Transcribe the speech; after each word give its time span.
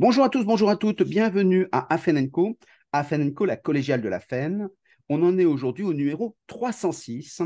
Bonjour 0.00 0.24
à 0.24 0.30
tous, 0.30 0.46
bonjour 0.46 0.70
à 0.70 0.76
toutes, 0.76 1.02
bienvenue 1.02 1.68
à 1.72 1.92
Afenenco, 1.92 2.58
Afenenco, 2.90 3.44
la 3.44 3.58
collégiale 3.58 4.00
de 4.00 4.08
la 4.08 4.18
FEN. 4.18 4.70
On 5.10 5.22
en 5.22 5.36
est 5.36 5.44
aujourd'hui 5.44 5.84
au 5.84 5.92
numéro 5.92 6.38
306 6.46 7.42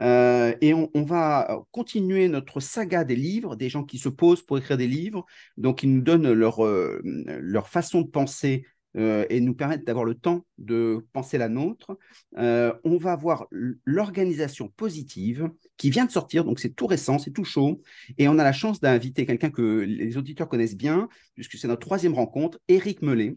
euh, 0.00 0.54
et 0.60 0.74
on, 0.74 0.88
va 0.94 1.60
continuer 1.72 2.28
notre 2.28 2.60
saga 2.60 3.02
des 3.02 3.16
livres, 3.16 3.56
des 3.56 3.68
gens 3.68 3.82
qui 3.82 3.98
se 3.98 4.08
posent 4.08 4.42
pour 4.42 4.58
écrire 4.58 4.76
des 4.76 4.86
livres, 4.86 5.26
donc 5.56 5.82
ils 5.82 5.92
nous 5.92 6.00
donnent 6.00 6.30
leur, 6.32 6.64
euh, 6.64 7.00
leur 7.02 7.68
façon 7.68 8.02
de 8.02 8.08
penser 8.08 8.64
euh, 8.98 9.24
et 9.30 9.40
nous 9.40 9.54
permettent 9.54 9.86
d'avoir 9.86 10.04
le 10.04 10.14
temps 10.14 10.44
de 10.58 11.06
penser 11.12 11.38
la 11.38 11.48
nôtre. 11.48 11.96
Euh, 12.36 12.74
on 12.84 12.96
va 12.96 13.14
voir 13.16 13.46
l'organisation 13.84 14.68
positive 14.76 15.50
qui 15.76 15.90
vient 15.90 16.04
de 16.04 16.10
sortir, 16.10 16.44
donc 16.44 16.58
c'est 16.58 16.74
tout 16.74 16.86
récent, 16.86 17.18
c'est 17.18 17.30
tout 17.30 17.44
chaud, 17.44 17.80
et 18.18 18.28
on 18.28 18.38
a 18.38 18.44
la 18.44 18.52
chance 18.52 18.80
d'inviter 18.80 19.24
quelqu'un 19.24 19.50
que 19.50 19.62
les 19.62 20.16
auditeurs 20.16 20.48
connaissent 20.48 20.76
bien, 20.76 21.08
puisque 21.34 21.56
c'est 21.56 21.68
notre 21.68 21.86
troisième 21.86 22.14
rencontre, 22.14 22.58
Éric 22.68 23.02
Mellet. 23.02 23.34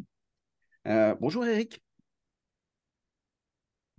Euh, 0.88 1.16
bonjour 1.20 1.46
Éric. 1.46 1.82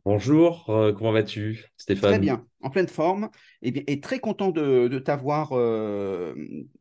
Bonjour, 0.04 0.68
euh, 0.68 0.92
comment 0.92 1.12
vas-tu, 1.12 1.64
Stéphane? 1.76 2.10
Très 2.10 2.18
bien, 2.18 2.44
en 2.60 2.70
pleine 2.70 2.88
forme 2.88 3.30
et, 3.62 3.92
et 3.92 4.00
très 4.00 4.18
content 4.18 4.50
de, 4.50 4.98
t'avoir, 4.98 5.50
euh, 5.52 6.34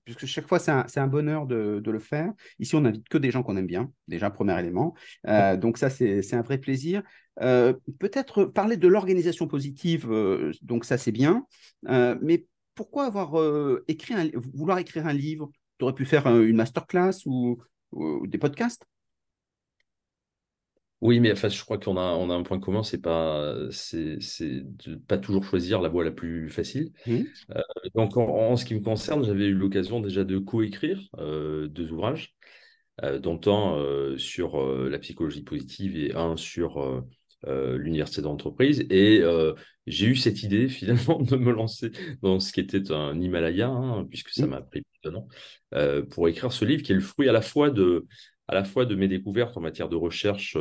puisque 0.05 0.25
chaque 0.25 0.47
fois 0.47 0.57
c'est 0.57 0.99
un, 0.99 1.07
bonheur 1.07 1.45
de, 1.45 1.83
le 1.85 1.99
faire. 1.99 2.33
Ici, 2.57 2.75
on 2.75 2.81
n'invite 2.81 3.07
que 3.09 3.19
des 3.19 3.29
gens 3.29 3.43
qu'on 3.43 3.57
aime 3.57 3.67
bien, 3.67 3.91
déjà, 4.07 4.31
premier 4.31 4.57
élément. 4.59 4.95
Euh, 5.27 5.55
donc 5.55 5.77
ça, 5.77 5.91
c'est 5.91 6.33
un 6.33 6.41
vrai 6.41 6.57
plaisir. 6.57 7.03
Peut-être 7.39 8.45
parler 8.45 8.77
de 8.77 8.87
l'organisation 8.87 9.47
positive, 9.47 10.09
donc 10.63 10.83
ça, 10.83 10.97
c'est 10.97 11.11
bien. 11.11 11.45
mais 11.83 12.47
pourquoi 12.73 13.05
avoir 13.05 13.35
écrit 13.87 14.15
un, 14.15 14.29
vouloir 14.55 14.79
écrire 14.79 15.05
un 15.05 15.13
livre? 15.13 15.51
Tu 15.77 15.83
aurais 15.83 15.93
pu 15.93 16.05
faire 16.05 16.25
une 16.25 16.55
masterclass 16.55 17.27
ou 17.27 17.61
des 18.25 18.39
podcasts? 18.39 18.83
Oui, 21.01 21.19
mais 21.19 21.31
enfin, 21.31 21.49
je 21.49 21.59
crois 21.63 21.79
qu'on 21.79 21.97
a, 21.97 22.13
on 22.13 22.29
a 22.29 22.35
un 22.35 22.43
point 22.43 22.59
commun, 22.59 22.83
c'est 22.83 23.01
pas, 23.01 23.55
c'est, 23.71 24.19
de 24.19 24.95
pas 24.95 25.17
toujours 25.17 25.43
choisir 25.43 25.81
la 25.81 25.89
voie 25.89 26.03
la 26.03 26.11
plus 26.11 26.47
facile. 26.49 26.91
Mmh. 27.07 27.21
Euh, 27.55 27.61
donc, 27.95 28.17
en, 28.17 28.55
ce 28.55 28.65
qui 28.65 28.75
me 28.75 28.81
concerne, 28.81 29.25
j'avais 29.25 29.47
eu 29.47 29.53
l'occasion 29.55 29.99
déjà 29.99 30.23
de 30.23 30.37
coécrire 30.37 31.01
euh, 31.17 31.67
deux 31.67 31.91
ouvrages, 31.91 32.35
euh, 33.03 33.17
dont 33.17 33.41
un 33.47 34.15
sur 34.17 34.61
la 34.63 34.99
psychologie 34.99 35.43
positive 35.43 35.97
et 35.97 36.13
un 36.13 36.37
sur 36.37 37.03
l'université 37.47 38.21
d'entreprise. 38.21 38.85
Et 38.91 39.23
j'ai 39.87 40.05
eu 40.05 40.15
cette 40.15 40.43
idée 40.43 40.69
finalement 40.69 41.19
de 41.19 41.35
me 41.35 41.51
lancer 41.51 41.91
dans 42.21 42.39
ce 42.39 42.53
qui 42.53 42.59
était 42.59 42.91
un 42.91 43.19
Himalaya, 43.19 43.69
hein, 43.69 44.05
puisque 44.07 44.29
ça 44.29 44.45
mmh. 44.45 44.49
m'a 44.49 44.61
pris 44.61 44.81
plus 44.83 45.11
d'un 45.11 45.15
an, 45.15 46.03
pour 46.11 46.27
écrire 46.27 46.51
ce 46.51 46.63
livre 46.63 46.83
qui 46.83 46.91
est 46.91 46.95
le 46.95 47.01
fruit 47.01 47.27
à 47.27 47.31
la 47.31 47.41
fois 47.41 47.71
de 47.71 48.05
à 48.47 48.55
la 48.55 48.63
fois 48.63 48.85
de 48.85 48.95
mes 48.95 49.07
découvertes 49.07 49.57
en 49.57 49.61
matière 49.61 49.89
de 49.89 49.95
recherche 49.95 50.57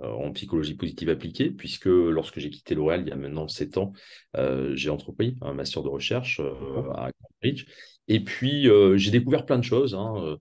euh, 0.00 0.10
en 0.10 0.32
psychologie 0.32 0.74
positive 0.74 1.10
appliquée, 1.10 1.50
puisque 1.50 1.86
lorsque 1.86 2.38
j'ai 2.38 2.48
quitté 2.48 2.74
L'Oréal 2.74 3.02
il 3.02 3.08
y 3.08 3.12
a 3.12 3.16
maintenant 3.16 3.46
sept 3.46 3.76
ans, 3.76 3.92
euh, 4.36 4.74
j'ai 4.74 4.88
entrepris 4.88 5.36
un 5.42 5.52
master 5.52 5.82
de 5.82 5.88
recherche 5.88 6.40
euh, 6.40 6.90
à 6.94 7.10
Cambridge. 7.12 7.66
Et 8.08 8.20
puis, 8.20 8.68
j'ai 8.96 9.10
découvert 9.10 9.46
plein 9.46 9.58
de 9.58 9.64
choses 9.64 9.94
hein, 9.94 10.36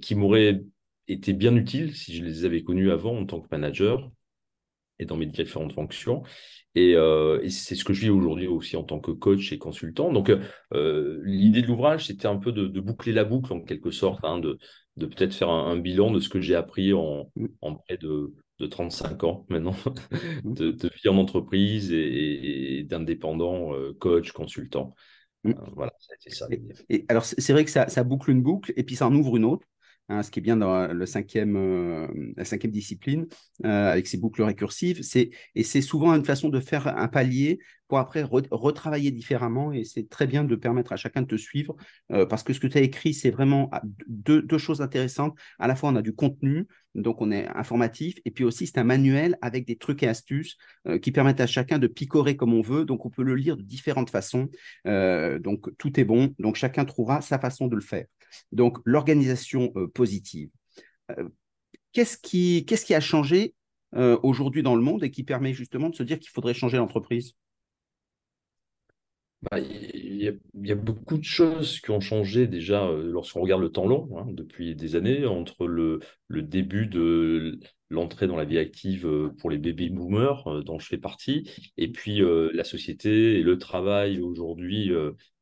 qui 0.00 0.14
m'auraient 0.14 0.62
été 1.08 1.32
bien 1.32 1.56
utiles 1.56 1.96
si 1.96 2.14
je 2.14 2.22
les 2.24 2.44
avais 2.44 2.62
connues 2.62 2.92
avant 2.92 3.18
en 3.18 3.26
tant 3.26 3.40
que 3.40 3.48
manager 3.50 4.08
et 5.00 5.06
dans 5.06 5.16
mes 5.16 5.26
différentes 5.26 5.72
fonctions. 5.72 6.22
Et, 6.76 6.94
c'est 7.50 7.74
ce 7.74 7.84
que 7.84 7.92
je 7.92 8.02
vis 8.02 8.10
aujourd'hui 8.10 8.46
aussi 8.46 8.76
en 8.76 8.84
tant 8.84 9.00
que 9.00 9.10
coach 9.10 9.52
et 9.52 9.58
consultant. 9.58 10.12
Donc, 10.12 10.30
l'idée 10.72 11.62
de 11.62 11.66
l'ouvrage, 11.66 12.06
c'était 12.06 12.28
un 12.28 12.36
peu 12.36 12.52
de, 12.52 12.80
boucler 12.80 13.12
la 13.12 13.24
boucle 13.24 13.52
en 13.52 13.60
quelque 13.60 13.90
sorte, 13.90 14.24
hein, 14.24 14.38
de, 14.38 14.58
de 15.00 15.06
peut-être 15.06 15.34
faire 15.34 15.48
un, 15.48 15.76
bilan 15.76 16.10
de 16.10 16.20
ce 16.20 16.28
que 16.28 16.40
j'ai 16.40 16.54
appris 16.54 16.92
en, 16.92 17.32
en 17.60 17.74
près 17.74 17.96
de, 17.96 18.32
de, 18.58 18.66
35 18.66 19.24
ans 19.24 19.46
maintenant, 19.48 19.74
mmh. 20.44 20.52
de, 20.52 20.90
vie 21.02 21.08
en 21.08 21.16
entreprise 21.16 21.92
et, 21.92 22.84
d'indépendant, 22.88 23.74
euh, 23.74 23.96
coach, 23.98 24.32
consultant. 24.32 24.94
Euh, 25.46 25.54
voilà, 25.74 25.92
ça 25.98 26.14
ça. 26.28 26.46
Et, 26.90 27.06
alors, 27.08 27.24
c'est 27.24 27.52
vrai 27.52 27.64
que 27.64 27.70
ça, 27.70 27.88
ça, 27.88 28.04
boucle 28.04 28.30
une 28.30 28.42
boucle 28.42 28.72
et 28.76 28.84
puis 28.84 28.94
ça 28.94 29.06
en 29.06 29.14
ouvre 29.14 29.36
une 29.36 29.46
autre. 29.46 29.66
Hein, 30.10 30.24
ce 30.24 30.30
qui 30.32 30.40
est 30.40 30.42
bien 30.42 30.56
dans 30.56 30.92
cinquième, 31.06 31.56
euh, 31.56 32.08
la 32.36 32.44
cinquième 32.44 32.72
discipline, 32.72 33.26
avec 33.62 34.08
ses 34.08 34.18
boucles 34.18 34.42
récursives. 34.42 35.02
Et 35.54 35.62
c'est 35.62 35.82
souvent 35.82 36.12
une 36.14 36.24
façon 36.24 36.48
de 36.48 36.58
faire 36.58 36.88
un 36.88 37.06
palier 37.06 37.60
pour 37.90 37.98
après 37.98 38.22
retravailler 38.22 39.10
différemment. 39.10 39.72
Et 39.72 39.82
c'est 39.82 40.08
très 40.08 40.28
bien 40.28 40.44
de 40.44 40.54
permettre 40.54 40.92
à 40.92 40.96
chacun 40.96 41.22
de 41.22 41.26
te 41.26 41.34
suivre 41.34 41.74
euh, 42.12 42.24
parce 42.24 42.44
que 42.44 42.52
ce 42.52 42.60
que 42.60 42.68
tu 42.68 42.78
as 42.78 42.82
écrit, 42.82 43.12
c'est 43.12 43.30
vraiment 43.30 43.68
ah, 43.72 43.82
deux, 44.06 44.58
choses 44.58 44.80
intéressantes. 44.80 45.36
À 45.58 45.66
la 45.66 45.74
fois, 45.74 45.90
on 45.90 45.96
a 45.96 46.02
du 46.02 46.14
contenu, 46.14 46.68
donc 46.94 47.20
on 47.20 47.32
est 47.32 47.48
informatif, 47.48 48.14
et 48.24 48.30
puis 48.30 48.44
aussi, 48.44 48.68
c'est 48.68 48.78
un 48.78 48.84
manuel 48.84 49.36
avec 49.42 49.66
des 49.66 49.74
trucs 49.74 50.04
et 50.04 50.08
astuces 50.08 50.56
euh, 50.86 51.00
qui 51.00 51.10
permettent 51.10 51.40
à 51.40 51.48
chacun 51.48 51.80
de 51.80 51.88
picorer 51.88 52.36
comme 52.36 52.54
on 52.54 52.62
veut. 52.62 52.84
Donc, 52.84 53.04
on 53.06 53.10
peut 53.10 53.24
le 53.24 53.34
lire 53.34 53.56
de 53.56 53.62
différentes 53.62 54.10
façons. 54.10 54.48
Euh, 54.86 55.40
donc, 55.40 55.66
tout 55.76 55.98
est 55.98 56.04
bon. 56.04 56.32
Donc, 56.38 56.54
chacun 56.54 56.84
trouvera 56.84 57.22
sa 57.22 57.40
façon 57.40 57.66
de 57.66 57.74
le 57.74 57.82
faire. 57.82 58.06
Donc, 58.52 58.78
l'organisation 58.84 59.72
positive. 59.94 60.50
Qu'est-ce 61.92 62.16
qui, 62.16 62.64
qu'est-ce 62.66 62.84
qui 62.86 62.94
a 62.94 63.00
changé 63.00 63.56
aujourd'hui 64.22 64.62
dans 64.62 64.76
le 64.76 64.82
monde 64.82 65.02
et 65.02 65.10
qui 65.10 65.24
permet 65.24 65.52
justement 65.52 65.90
de 65.90 65.96
se 65.96 66.04
dire 66.04 66.20
qu'il 66.20 66.30
faudrait 66.30 66.54
changer 66.54 66.76
l'entreprise? 66.76 67.34
Bah, 69.42 69.58
il 69.58 70.38
y, 70.64 70.70
a 70.70 70.74
beaucoup 70.74 71.16
de 71.16 71.24
choses 71.24 71.80
qui 71.80 71.90
ont 71.90 72.00
changé 72.00 72.46
déjà 72.46 72.86
euh, 72.86 73.10
lorsqu'on 73.10 73.40
regarde 73.40 73.62
le 73.62 73.72
temps 73.72 73.86
long, 73.86 74.10
hein, 74.18 74.26
depuis 74.32 74.74
des 74.74 74.96
années, 74.96 75.24
entre 75.24 75.66
le, 75.66 76.00
le 76.28 76.42
début 76.42 76.86
de 76.86 77.58
l'entrée 77.88 78.26
dans 78.26 78.36
la 78.36 78.44
vie 78.44 78.58
active 78.58 79.06
euh, 79.06 79.30
pour 79.38 79.48
les 79.48 79.56
baby 79.56 79.88
boomers, 79.88 80.46
euh, 80.46 80.62
dont 80.62 80.78
je 80.78 80.86
fais 80.86 80.98
partie, 80.98 81.50
et 81.78 81.88
puis 81.90 82.20
la 82.52 82.64
société 82.64 83.38
et 83.38 83.42
le 83.42 83.56
travail 83.56 84.20
aujourd'hui, 84.20 84.92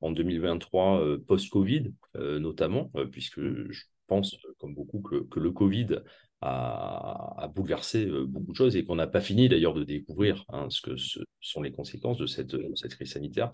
en 0.00 0.12
2023, 0.12 1.19
post-Covid 1.26 1.92
notamment, 2.14 2.92
puisque 3.10 3.41
je 3.41 3.84
pense, 4.08 4.36
comme 4.58 4.74
beaucoup, 4.74 5.00
que, 5.00 5.22
que 5.28 5.38
le 5.38 5.52
Covid 5.52 6.00
a, 6.41 7.50
bouleversé 7.54 8.06
beaucoup 8.26 8.52
de 8.52 8.56
choses 8.56 8.76
et 8.76 8.84
qu'on 8.84 8.96
n'a 8.96 9.06
pas 9.06 9.20
fini 9.20 9.48
d'ailleurs 9.48 9.74
de 9.74 9.84
découvrir 9.84 10.44
hein, 10.48 10.66
ce 10.70 10.80
que 10.80 10.96
ce 10.96 11.20
sont 11.41 11.62
les 11.62 11.72
conséquences 11.72 12.19
de 12.19 12.26
cette, 12.26 12.56
cette 12.76 12.94
crise 12.94 13.12
sanitaire. 13.12 13.52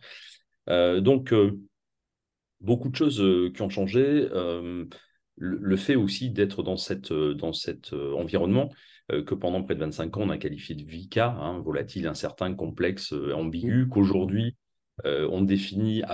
Euh, 0.68 1.00
donc, 1.00 1.32
euh, 1.32 1.58
beaucoup 2.60 2.88
de 2.88 2.96
choses 2.96 3.20
euh, 3.20 3.50
qui 3.54 3.62
ont 3.62 3.68
changé. 3.68 4.28
Le, 5.36 5.76
fait 5.76 5.96
aussi 5.96 6.30
d'être 6.30 6.62
dans, 6.62 6.76
cette, 6.76 7.12
dans 7.12 7.52
cet 7.52 7.92
environnement 7.92 8.70
que 9.08 9.34
pendant 9.34 9.64
près 9.64 9.74
de 9.74 9.80
25 9.80 10.16
ans, 10.16 10.22
on 10.22 10.30
a 10.30 10.38
qualifié 10.38 10.76
de 10.76 10.84
VICA, 10.84 11.30
hein, 11.30 11.58
volatile, 11.58 12.06
incertain, 12.06 12.54
complexe, 12.54 13.12
ambigu, 13.34 13.88
qu'aujourd'hui, 13.88 14.56
on 15.04 15.42
définit 15.42 16.04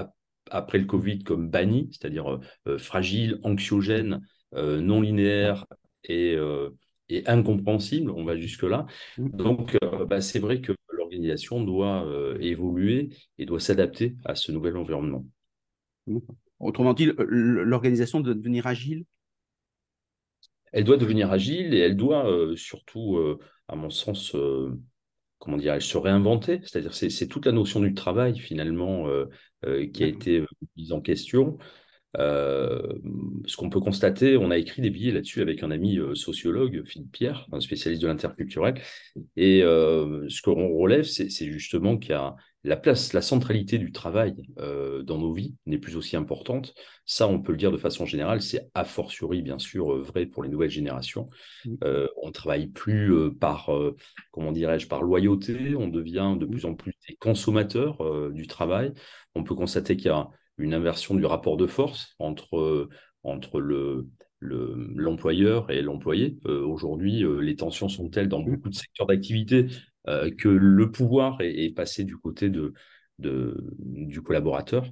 après 0.50 0.78
le 0.78 0.84
Covid 0.84 1.20
comme 1.24 1.48
banni, 1.48 1.88
c'est-à-dire 1.92 2.40
fragile, 2.78 3.38
anxiogène, 3.42 4.20
non 4.52 5.00
linéaire 5.00 5.66
et, 6.04 6.36
et, 7.08 7.26
incompréhensible, 7.28 8.10
on 8.10 8.24
va 8.24 8.36
jusque-là. 8.36 8.86
Mmh. 9.18 9.28
Donc, 9.30 9.78
bah, 10.08 10.20
c'est 10.20 10.38
vrai 10.38 10.60
que 10.60 10.72
l'organisation 11.10 11.62
doit 11.62 12.06
euh, 12.06 12.38
évoluer 12.40 13.10
et 13.38 13.44
doit 13.44 13.58
s'adapter 13.58 14.14
à 14.24 14.36
ce 14.36 14.52
nouvel 14.52 14.76
environnement. 14.76 15.26
Autrement 16.60 16.94
dit, 16.94 17.10
l'organisation 17.18 18.20
doit 18.20 18.34
devenir 18.34 18.66
agile? 18.68 19.04
Elle 20.72 20.84
doit 20.84 20.98
devenir 20.98 21.32
agile 21.32 21.74
et 21.74 21.78
elle 21.78 21.96
doit 21.96 22.30
euh, 22.30 22.54
surtout, 22.54 23.16
euh, 23.16 23.40
à 23.66 23.74
mon 23.74 23.90
sens, 23.90 24.36
comment 25.40 25.56
dire, 25.56 25.82
se 25.82 25.98
réinventer. 25.98 26.60
C'est-à-dire, 26.62 26.94
c'est 26.94 27.26
toute 27.26 27.46
la 27.46 27.52
notion 27.52 27.80
du 27.80 27.94
travail 27.94 28.38
finalement 28.38 29.06
qui 29.92 30.04
a 30.04 30.06
été 30.06 30.44
mise 30.76 30.92
en 30.92 31.00
question. 31.00 31.58
Euh, 32.16 32.82
ce 33.46 33.56
qu'on 33.56 33.70
peut 33.70 33.80
constater, 33.80 34.36
on 34.36 34.50
a 34.50 34.58
écrit 34.58 34.82
des 34.82 34.90
billets 34.90 35.12
là-dessus 35.12 35.42
avec 35.42 35.62
un 35.62 35.70
ami 35.70 35.98
euh, 35.98 36.14
sociologue, 36.14 36.82
Philippe 36.84 37.12
Pierre, 37.12 37.46
un 37.52 37.60
spécialiste 37.60 38.02
de 38.02 38.08
l'interculturel. 38.08 38.74
Et 39.36 39.62
euh, 39.62 40.28
ce 40.28 40.42
qu'on 40.42 40.74
relève, 40.76 41.04
c'est 41.04 41.28
justement 41.46 41.96
qu'il 41.98 42.10
y 42.10 42.14
a 42.14 42.34
la 42.64 42.76
place, 42.76 43.12
la 43.12 43.22
centralité 43.22 43.78
du 43.78 43.92
travail 43.92 44.34
dans 44.56 45.18
nos 45.18 45.32
vies 45.32 45.54
n'est 45.66 45.78
plus 45.78 45.96
aussi 45.96 46.16
importante. 46.16 46.74
Ça, 47.06 47.26
on 47.26 47.40
peut 47.40 47.52
le 47.52 47.58
dire 47.58 47.72
de 47.72 47.78
façon 47.78 48.04
générale, 48.04 48.42
c'est 48.42 48.68
a 48.74 48.84
fortiori, 48.84 49.42
bien 49.42 49.58
sûr, 49.58 49.96
vrai 50.02 50.26
pour 50.26 50.42
les 50.42 50.48
nouvelles 50.48 50.70
générations. 50.70 51.28
Mmh. 51.64 51.76
on 52.22 52.26
ne 52.28 52.32
travaille 52.32 52.68
plus 52.68 53.34
par, 53.40 53.70
comment 54.30 54.52
dirais-je, 54.52 54.88
par 54.88 55.02
loyauté, 55.02 55.74
on 55.74 55.88
devient 55.88 56.36
de 56.38 56.46
plus 56.46 56.66
en 56.66 56.74
plus 56.74 56.92
des 57.08 57.16
consommateurs 57.16 57.98
du 58.30 58.46
travail. 58.46 58.92
On 59.34 59.42
peut 59.42 59.54
constater 59.54 59.96
qu'il 59.96 60.06
y 60.06 60.10
a 60.10 60.28
une 60.58 60.74
inversion 60.74 61.14
du 61.14 61.24
rapport 61.24 61.56
de 61.56 61.66
force 61.66 62.14
entre, 62.18 62.88
entre 63.22 63.60
le, 63.60 64.06
l'employeur 64.40 65.70
et 65.70 65.82
l'employé. 65.82 66.38
Euh, 66.46 66.64
aujourd'hui, 66.64 67.24
euh, 67.24 67.40
les 67.40 67.56
tensions 67.56 67.88
sont 67.88 68.08
telles 68.08 68.28
dans 68.28 68.40
beaucoup 68.40 68.68
de 68.68 68.74
secteurs 68.74 69.06
d'activité 69.06 69.66
euh, 70.08 70.30
que 70.30 70.48
le 70.48 70.90
pouvoir 70.90 71.40
est, 71.40 71.74
passé 71.74 72.04
du 72.04 72.16
côté 72.16 72.50
de, 72.50 72.72
de, 73.18 73.56
du 73.78 74.22
collaborateur. 74.22 74.84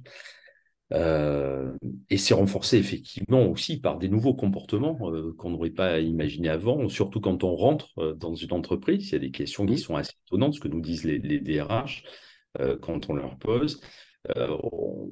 Euh, 0.91 1.71
et 2.09 2.17
c'est 2.17 2.33
renforcé 2.33 2.77
effectivement 2.77 3.45
aussi 3.45 3.79
par 3.79 3.99
des 3.99 4.09
nouveaux 4.09 4.33
comportements 4.33 4.97
euh, 5.11 5.33
qu'on 5.37 5.51
n'aurait 5.51 5.69
pas 5.69 5.99
imaginé 5.99 6.49
avant, 6.49 6.89
surtout 6.89 7.21
quand 7.21 7.43
on 7.43 7.55
rentre 7.55 7.91
euh, 7.99 8.15
dans 8.15 8.33
une 8.33 8.53
entreprise. 8.53 9.09
Il 9.09 9.11
y 9.11 9.15
a 9.15 9.19
des 9.19 9.31
questions 9.31 9.65
qui 9.65 9.77
sont 9.77 9.95
assez 9.95 10.13
étonnantes, 10.27 10.55
ce 10.55 10.59
que 10.59 10.67
nous 10.67 10.81
disent 10.81 11.03
les, 11.03 11.19
les 11.19 11.39
DRH 11.39 12.03
quand 12.81 13.11
on 13.11 13.13
leur 13.13 13.37
pose. 13.37 13.79
On, 14.35 15.11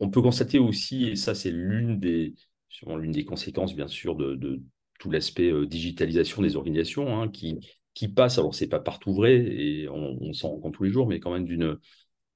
on, 0.00 0.10
peut 0.10 0.20
constater 0.20 0.58
aussi, 0.58 1.06
et 1.06 1.16
ça 1.16 1.32
c'est 1.32 1.52
l'une 1.52 2.00
des, 2.00 2.34
l'une 2.98 3.12
des 3.12 3.24
conséquences 3.24 3.74
bien 3.76 3.86
sûr 3.86 4.16
de, 4.16 4.34
de 4.34 4.60
tout 4.98 5.08
l'aspect 5.08 5.52
digitalisation 5.66 6.42
des 6.42 6.56
organisations 6.56 7.22
hein, 7.22 7.28
qui, 7.28 7.60
qui 7.96 8.08
passe, 8.08 8.38
alors 8.38 8.54
c'est 8.54 8.68
pas 8.68 8.78
partout 8.78 9.14
vrai 9.14 9.36
et 9.36 9.88
on, 9.88 10.18
on 10.20 10.32
s'en 10.34 10.50
rend 10.50 10.58
compte 10.58 10.74
tous 10.74 10.84
les 10.84 10.90
jours, 10.90 11.08
mais 11.08 11.18
quand 11.18 11.32
même 11.32 11.46
d'une 11.46 11.78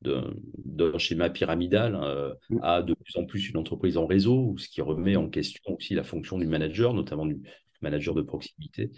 d'un 0.02 0.96
schéma 0.96 1.28
pyramidal 1.28 1.94
euh, 2.02 2.32
mm. 2.48 2.58
à 2.62 2.82
de 2.82 2.94
plus 2.94 3.16
en 3.16 3.26
plus 3.26 3.50
une 3.50 3.58
entreprise 3.58 3.98
en 3.98 4.06
réseau, 4.06 4.54
ce 4.56 4.66
qui 4.66 4.80
remet 4.80 5.16
en 5.16 5.28
question 5.28 5.76
aussi 5.76 5.94
la 5.94 6.04
fonction 6.04 6.38
du 6.38 6.46
manager, 6.46 6.94
notamment 6.94 7.26
du 7.26 7.38
manager 7.82 8.14
de 8.14 8.22
proximité 8.22 8.92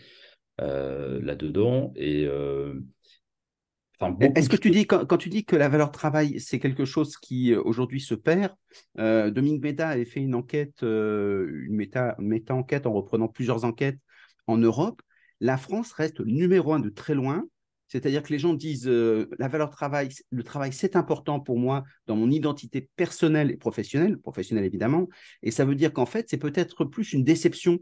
euh, 0.61 1.20
là-dedans. 1.20 1.93
Et 1.97 2.25
euh, 2.26 2.75
est-ce 4.37 4.49
que 4.49 4.56
tu 4.56 4.70
dis, 4.70 4.87
quand, 4.87 5.19
tu 5.19 5.29
dis 5.29 5.44
que 5.44 5.56
la 5.56 5.69
valeur 5.69 5.91
travail, 5.91 6.38
c'est 6.38 6.61
quelque 6.61 6.85
chose 6.85 7.17
qui 7.17 7.53
aujourd'hui 7.55 8.00
se 8.00 8.14
perd, 8.14 8.53
Dominique 8.97 9.62
Méda 9.62 9.88
avait 9.88 10.05
fait 10.05 10.20
une 10.20 10.35
enquête, 10.35 10.82
une 10.82 11.76
méta-enquête 12.19 12.87
en 12.87 12.93
reprenant 12.93 13.29
plusieurs 13.29 13.64
enquêtes 13.64 13.99
en 14.47 14.56
Europe. 14.59 15.03
La 15.43 15.59
France 15.59 15.93
reste 15.93 16.21
numéro 16.21 16.73
un 16.73 16.81
de 16.81 16.89
très 16.89 17.15
loin 17.15 17.44
c'est-à-dire 17.93 18.23
que 18.23 18.33
les 18.33 18.39
gens 18.39 18.55
disent 18.55 18.89
euh, 18.89 19.29
la 19.39 19.49
valeur 19.49 19.69
travail, 19.69 20.09
le 20.31 20.43
travail, 20.43 20.73
c'est 20.73 20.97
important 20.97 21.41
pour 21.41 21.59
moi 21.59 21.85
dans 22.06 22.17
mon 22.17 22.31
identité 22.31 22.89
personnelle 22.97 23.50
et 23.50 23.59
professionnelle, 23.59 24.17
professionnelle 24.17 24.65
évidemment. 24.65 25.09
Et 25.43 25.50
ça 25.50 25.67
veut 25.67 25.75
dire 25.75 25.93
qu'en 25.93 26.06
fait, 26.06 26.31
c'est 26.31 26.39
peut-être 26.39 26.87
plus 26.87 27.12
une 27.12 27.23
déception. 27.23 27.81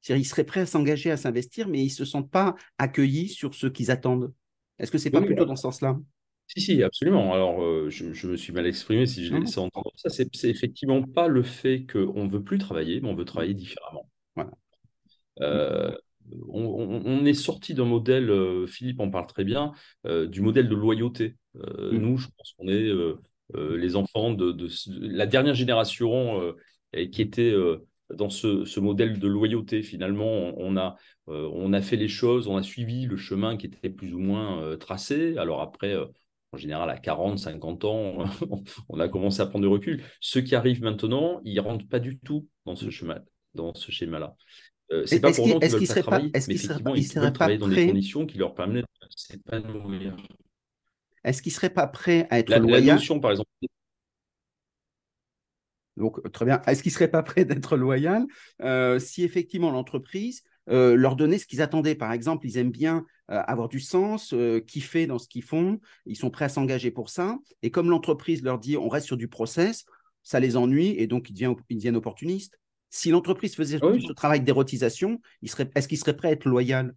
C'est-à-dire, 0.00 0.22
ils 0.22 0.26
seraient 0.26 0.44
prêts 0.44 0.60
à 0.60 0.66
s'engager, 0.66 1.10
à 1.10 1.18
s'investir, 1.18 1.68
mais 1.68 1.80
ils 1.80 1.88
ne 1.88 1.90
se 1.90 2.06
sentent 2.06 2.30
pas 2.30 2.54
accueillis 2.78 3.28
sur 3.28 3.54
ce 3.54 3.66
qu'ils 3.66 3.90
attendent. 3.90 4.32
Est-ce 4.78 4.90
que 4.90 4.96
c'est 4.96 5.10
pas 5.10 5.20
plutôt 5.20 5.44
dans 5.44 5.56
ce 5.56 5.62
sens-là? 5.64 6.00
Si, 6.46 6.62
si, 6.62 6.82
absolument. 6.82 7.34
Alors, 7.34 7.62
euh, 7.62 7.90
je, 7.90 8.26
me 8.26 8.36
suis 8.38 8.54
mal 8.54 8.66
exprimé 8.66 9.04
si 9.04 9.26
je 9.26 9.34
l'ai 9.34 9.40
laissé 9.40 9.58
entendre. 9.58 9.92
Ça, 9.96 10.08
c'est 10.08 10.30
effectivement 10.44 11.02
pas 11.02 11.28
le 11.28 11.42
fait 11.42 11.84
qu'on 11.84 12.24
ne 12.24 12.30
veut 12.30 12.42
plus 12.42 12.56
travailler, 12.56 13.02
mais 13.02 13.10
on 13.10 13.14
veut 13.14 13.26
travailler 13.26 13.52
différemment. 13.52 14.08
Voilà. 14.34 14.50
Euh, 15.40 15.94
on, 16.48 17.24
est 17.24 17.34
sorti 17.34 17.74
d'un 17.74 17.84
modèle, 17.84 18.30
euh, 18.30 18.66
Philippe 18.66 19.00
en 19.00 19.10
parle 19.10 19.26
très 19.26 19.44
bien, 19.44 19.72
euh, 20.06 20.26
du 20.26 20.40
modèle 20.40 20.68
de 20.68 20.74
loyauté. 20.74 21.36
Euh, 21.56 21.92
mm. 21.92 21.98
Nous, 21.98 22.16
je 22.18 22.28
pense 22.36 22.54
qu'on 22.56 22.68
est 22.68 22.90
les 23.54 23.96
enfants 23.96 24.32
de, 24.32 24.68
la 25.00 25.26
dernière 25.26 25.54
génération 25.54 26.54
qui 27.12 27.20
était 27.20 27.54
dans 28.08 28.30
ce, 28.30 28.80
modèle 28.80 29.18
de 29.18 29.28
loyauté. 29.28 29.82
Finalement, 29.82 30.54
on 30.56 30.78
a, 30.78 30.96
on 31.26 31.74
a 31.74 31.82
fait 31.82 31.96
les 31.96 32.08
choses, 32.08 32.48
on 32.48 32.56
a 32.56 32.62
suivi 32.62 33.04
le 33.04 33.18
chemin 33.18 33.58
qui 33.58 33.66
était 33.66 33.90
plus 33.90 34.14
ou 34.14 34.20
moins 34.20 34.74
tracé. 34.78 35.36
Alors 35.36 35.60
après, 35.60 35.94
en 36.52 36.56
général, 36.56 36.88
à 36.88 36.96
40, 36.96 37.40
50 37.40 37.84
ans, 37.84 38.24
on 38.88 38.98
a 38.98 39.08
commencé 39.08 39.42
à 39.42 39.46
prendre 39.46 39.66
du 39.66 39.72
recul. 39.72 40.02
Ceux 40.20 40.40
qui 40.40 40.54
arrivent 40.54 40.82
maintenant, 40.82 41.42
ils 41.44 41.54
ne 41.54 41.60
rentrent 41.60 41.88
pas 41.88 42.00
du 42.00 42.18
tout 42.18 42.48
dans 42.64 42.76
ce 42.76 42.88
chemin, 42.88 43.20
dans 43.54 43.74
ce 43.74 43.92
schéma-là. 43.92 44.34
Euh, 44.92 45.04
c'est 45.06 45.20
pas 45.20 45.32
pour 45.32 45.44
qu'ils 45.44 45.70
veulent 45.70 45.86
pas 45.86 46.02
travailler, 46.02 46.30
mais 46.34 46.54
effectivement, 46.54 46.94
ils 46.94 47.08
veulent 47.08 47.32
travailler 47.32 47.58
dans 47.58 47.68
des 47.68 47.86
conditions 47.88 48.26
qui 48.26 48.38
leur 48.38 48.54
permettent 48.54 48.84
de 48.84 49.06
s'épanouir. 49.08 50.16
Est-ce 51.24 51.40
qu'ils 51.40 51.52
ne 51.52 51.54
seraient 51.54 51.70
pas 51.70 51.86
prêts 51.86 52.26
à 52.30 52.40
être 52.40 52.50
la, 52.50 52.58
loyaux 52.58 52.86
La 52.86 52.94
notion, 52.94 53.20
par 53.20 53.30
exemple. 53.30 53.48
Donc, 55.96 56.30
très 56.32 56.44
bien. 56.44 56.60
Est-ce 56.66 56.82
qu'ils 56.82 56.90
ne 56.90 56.94
seraient 56.94 57.10
pas 57.10 57.22
prêts 57.22 57.44
d'être 57.44 57.76
loyaux 57.76 58.26
euh, 58.62 58.98
si 58.98 59.24
effectivement 59.24 59.70
l'entreprise 59.70 60.42
euh, 60.68 60.94
leur 60.94 61.16
donnait 61.16 61.38
ce 61.38 61.46
qu'ils 61.46 61.62
attendaient? 61.62 61.94
Par 61.94 62.12
exemple, 62.12 62.46
ils 62.46 62.58
aiment 62.58 62.72
bien 62.72 63.06
avoir 63.28 63.70
du 63.70 63.80
sens, 63.80 64.34
kiffer 64.66 65.06
dans 65.06 65.18
ce 65.18 65.26
qu'ils 65.26 65.44
font, 65.44 65.80
ils 66.04 66.16
sont 66.16 66.28
prêts 66.28 66.44
à 66.44 66.50
s'engager 66.50 66.90
pour 66.90 67.08
ça. 67.08 67.38
Et 67.62 67.70
comme 67.70 67.88
l'entreprise 67.88 68.42
leur 68.42 68.58
dit 68.58 68.76
on 68.76 68.90
reste 68.90 69.06
sur 69.06 69.16
du 69.16 69.26
process, 69.26 69.86
ça 70.22 70.38
les 70.38 70.58
ennuie 70.58 70.94
et 70.98 71.06
donc 71.06 71.30
ils 71.30 71.32
deviennent, 71.32 71.54
ils 71.70 71.76
deviennent 71.76 71.96
opportunistes. 71.96 72.58
Si 72.94 73.10
l'entreprise 73.10 73.56
faisait 73.56 73.78
ce 73.78 74.12
travail 74.12 74.42
d'érotisation, 74.42 75.18
est-ce 75.42 75.88
qu'il 75.88 75.96
serait 75.96 76.14
prêt 76.14 76.28
à 76.28 76.32
être 76.32 76.44
loyal? 76.44 76.94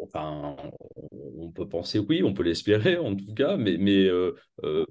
Enfin, 0.00 0.56
on 1.36 1.50
peut 1.50 1.68
penser 1.68 1.98
oui, 1.98 2.22
on 2.22 2.32
peut 2.32 2.44
l'espérer 2.44 2.96
en 2.96 3.14
tout 3.14 3.34
cas, 3.34 3.58
mais, 3.58 3.76
mais 3.76 4.06
euh, 4.06 4.34
euh, 4.62 4.86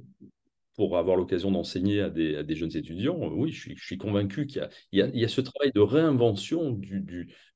pour 0.76 1.00
avoir 1.00 1.18
l'occasion 1.18 1.50
d'enseigner 1.50 2.02
à 2.02 2.12
des, 2.12 2.56
jeunes 2.56 2.78
étudiants, 2.78 3.20
euh, 3.20 3.34
oui, 3.34 3.52
je 3.52 3.74
suis, 3.76 3.98
convaincu 3.98 4.46
qu'il 4.46 4.70
y, 4.92 5.02
a, 5.02 5.28
ce 5.28 5.42
travail 5.42 5.72
de 5.74 5.82
réinvention 5.82 6.70
du, 6.70 7.02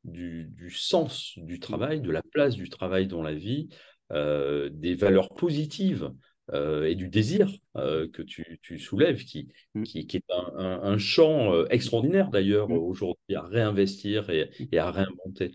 du, 0.04 0.70
sens 0.72 1.38
du 1.38 1.60
travail, 1.60 2.02
de 2.02 2.10
la 2.10 2.24
place 2.24 2.56
du 2.56 2.68
travail 2.68 3.06
dans 3.06 3.22
la 3.22 3.36
vie, 3.36 3.70
des 4.10 4.96
valeurs 4.96 5.36
positives 5.36 6.12
euh, 6.54 6.86
et 6.86 6.96
du 6.96 7.10
désir 7.10 7.52
euh, 7.76 8.08
que 8.08 8.22
tu, 8.22 8.80
soulèves, 8.80 9.26
qui, 9.26 9.50
mm. 9.76 9.84
qui, 9.84 10.00
est 10.00 10.24
un, 10.56 10.98
champ 10.98 11.54
euh, 11.54 11.66
extraordinaire 11.70 12.30
d'ailleurs 12.30 12.70
mm. 12.70 12.78
aujourd'hui 12.78 13.36
à 13.36 13.42
réinvestir 13.42 14.30
et, 14.30 14.50
mm. 14.72 14.78
à 14.78 14.92
réinventer. 14.92 15.52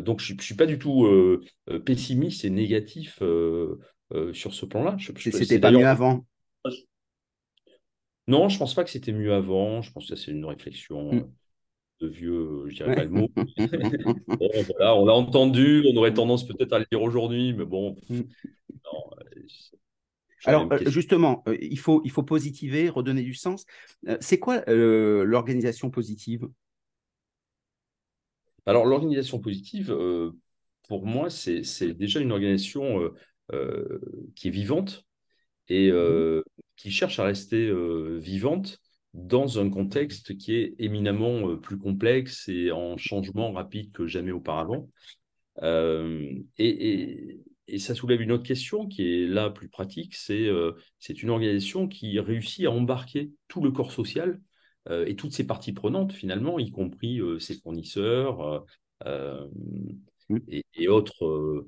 donc 0.00 0.20
je 0.20 0.34
ne 0.34 0.40
suis 0.40 0.56
pas 0.56 0.66
du 0.66 0.78
tout 0.78 1.06
pessimiste 1.84 2.44
et 2.44 2.50
négatif 2.50 3.22
sur 4.32 4.54
ce 4.54 4.66
plan-là. 4.66 4.96
C'était 5.16 5.60
pas 5.60 5.70
mieux 5.70 5.86
avant? 5.86 6.26
Non, 8.26 8.48
je 8.48 8.56
ne 8.56 8.58
pense 8.58 8.74
pas 8.74 8.82
que 8.82 8.90
c'était 8.90 9.12
mieux 9.12 9.32
avant. 9.32 9.82
Je 9.82 9.92
pense 9.92 10.08
que 10.08 10.16
c'est 10.16 10.32
une 10.32 10.44
réflexion 10.44 11.30
de 12.00 12.08
vieux, 12.08 12.64
je 12.66 12.74
dirais 12.74 12.96
pas 12.96 13.04
le 13.04 13.10
mot. 13.10 13.28
voilà, 14.76 14.96
on 14.96 15.06
l'a 15.06 15.14
entendu, 15.14 15.86
on 15.88 15.96
aurait 15.96 16.14
tendance 16.14 16.44
peut-être 16.48 16.72
à 16.72 16.80
le 16.80 16.86
dire 16.90 17.00
aujourd'hui, 17.00 17.52
mais 17.52 17.64
bon, 17.64 17.94
non, 18.10 19.10
alors 20.44 20.70
euh, 20.72 20.78
justement, 20.86 21.42
euh, 21.48 21.56
il, 21.60 21.78
faut, 21.78 22.02
il 22.04 22.10
faut 22.10 22.22
positiver, 22.22 22.88
redonner 22.88 23.22
du 23.22 23.34
sens. 23.34 23.64
Euh, 24.08 24.16
c'est 24.20 24.38
quoi 24.38 24.62
l'organisation 24.66 25.90
positive? 25.90 26.46
Alors 28.66 28.84
l'organisation 28.84 29.38
positive, 29.38 29.96
pour 30.88 31.06
moi, 31.06 31.30
c'est 31.30 31.92
déjà 31.92 32.20
une 32.20 32.32
organisation 32.32 33.12
qui 34.34 34.48
est 34.48 34.52
vivante 34.52 35.04
et 35.68 35.90
mmh 35.90 36.42
qui 36.76 36.90
cherche 36.90 37.18
à 37.20 37.24
rester 37.24 37.72
vivante 38.18 38.80
dans 39.14 39.58
un 39.58 39.70
contexte 39.70 40.36
qui 40.36 40.56
est 40.56 40.74
éminemment 40.78 41.56
plus 41.56 41.78
complexe 41.78 42.48
et 42.48 42.70
en 42.70 42.98
changement 42.98 43.50
rapide 43.52 43.90
que 43.92 44.06
jamais 44.06 44.32
auparavant. 44.32 44.90
et, 45.62 46.44
et 46.58 47.40
ça 47.78 47.94
soulève 47.94 48.20
une 48.20 48.32
autre 48.32 48.44
question 48.44 48.86
qui 48.86 49.02
est 49.02 49.26
là 49.26 49.50
plus 49.50 49.68
pratique, 49.68 50.14
c'est 50.14 50.46
euh, 50.46 50.72
une 51.08 51.30
organisation 51.30 51.88
qui 51.88 52.18
réussit 52.20 52.66
à 52.66 52.70
embarquer 52.70 53.32
tout 53.48 53.60
le 53.60 53.70
corps 53.70 53.92
social 53.92 54.40
euh, 54.88 55.04
et 55.06 55.16
toutes 55.16 55.32
ses 55.32 55.46
parties 55.46 55.72
prenantes 55.72 56.12
finalement, 56.12 56.58
y 56.58 56.70
compris 56.70 57.20
euh, 57.20 57.38
ses 57.38 57.58
fournisseurs 57.58 58.64
mmh. 59.04 60.38
et, 60.74 60.88
autres 60.88 61.66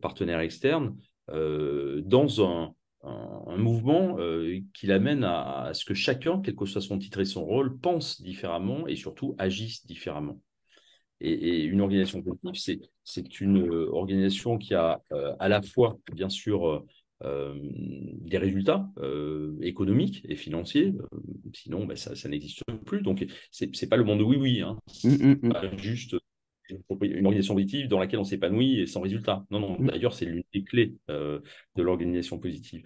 partenaires 0.00 0.40
externes, 0.40 0.96
dans 1.28 2.46
un, 2.46 2.74
un, 3.02 3.56
mouvement 3.56 4.18
qui 4.74 4.86
l'amène 4.86 5.24
à, 5.24 5.62
à, 5.62 5.74
ce 5.74 5.84
que 5.84 5.94
chacun, 5.94 6.40
quel 6.40 6.56
que 6.56 6.66
soit 6.66 6.80
son 6.80 6.98
titre 6.98 7.20
et 7.20 7.24
son 7.24 7.44
rôle, 7.44 7.78
pense 7.78 8.20
différemment 8.20 8.86
et 8.86 8.96
surtout 8.96 9.34
agisse 9.38 9.86
différemment. 9.86 10.40
Et, 11.24 11.62
une 11.62 11.80
organisation 11.80 12.20
collective, 12.20 12.80
c'est 13.04 13.40
une 13.40 13.62
euh, 13.62 13.88
organisation 13.92 14.58
qui 14.58 14.74
a 14.74 15.00
euh, 15.12 15.32
à 15.38 15.48
la 15.48 15.62
fois, 15.62 15.98
bien 16.12 16.28
sûr, 16.28 16.84
euh, 17.22 17.54
des 17.62 18.38
résultats 18.38 18.90
économiques 19.60 20.26
et 20.28 20.34
financiers, 20.34 20.92
sinon 21.54 21.86
ben, 21.86 21.96
ça, 21.96 22.28
n'existe 22.28 22.64
plus. 22.84 23.02
Donc, 23.02 23.24
ce 23.52 23.64
n'est 23.64 23.88
pas 23.88 23.96
le 23.96 24.02
monde 24.02 24.18
de 24.18 24.24
oui-oui, 24.24 24.60
hein. 24.60 24.76
Mmh, 25.04 25.08
mmh, 25.08 25.38
mmh. 25.42 25.52
pas 25.52 25.76
juste 25.76 26.16
une 27.02 27.26
organisation 27.26 27.54
positive 27.54 27.86
dans 27.86 28.00
laquelle 28.00 28.18
on 28.18 28.24
s'épanouit 28.24 28.80
et 28.80 28.86
sans 28.86 29.00
résultat. 29.00 29.44
Non, 29.50 29.60
non, 29.60 29.76
d'ailleurs, 29.78 30.14
c'est 30.14 30.24
l'une 30.24 30.42
des 30.52 30.64
clés 30.64 30.94
de 31.08 31.42
l'organisation 31.76 32.40
positive. 32.40 32.82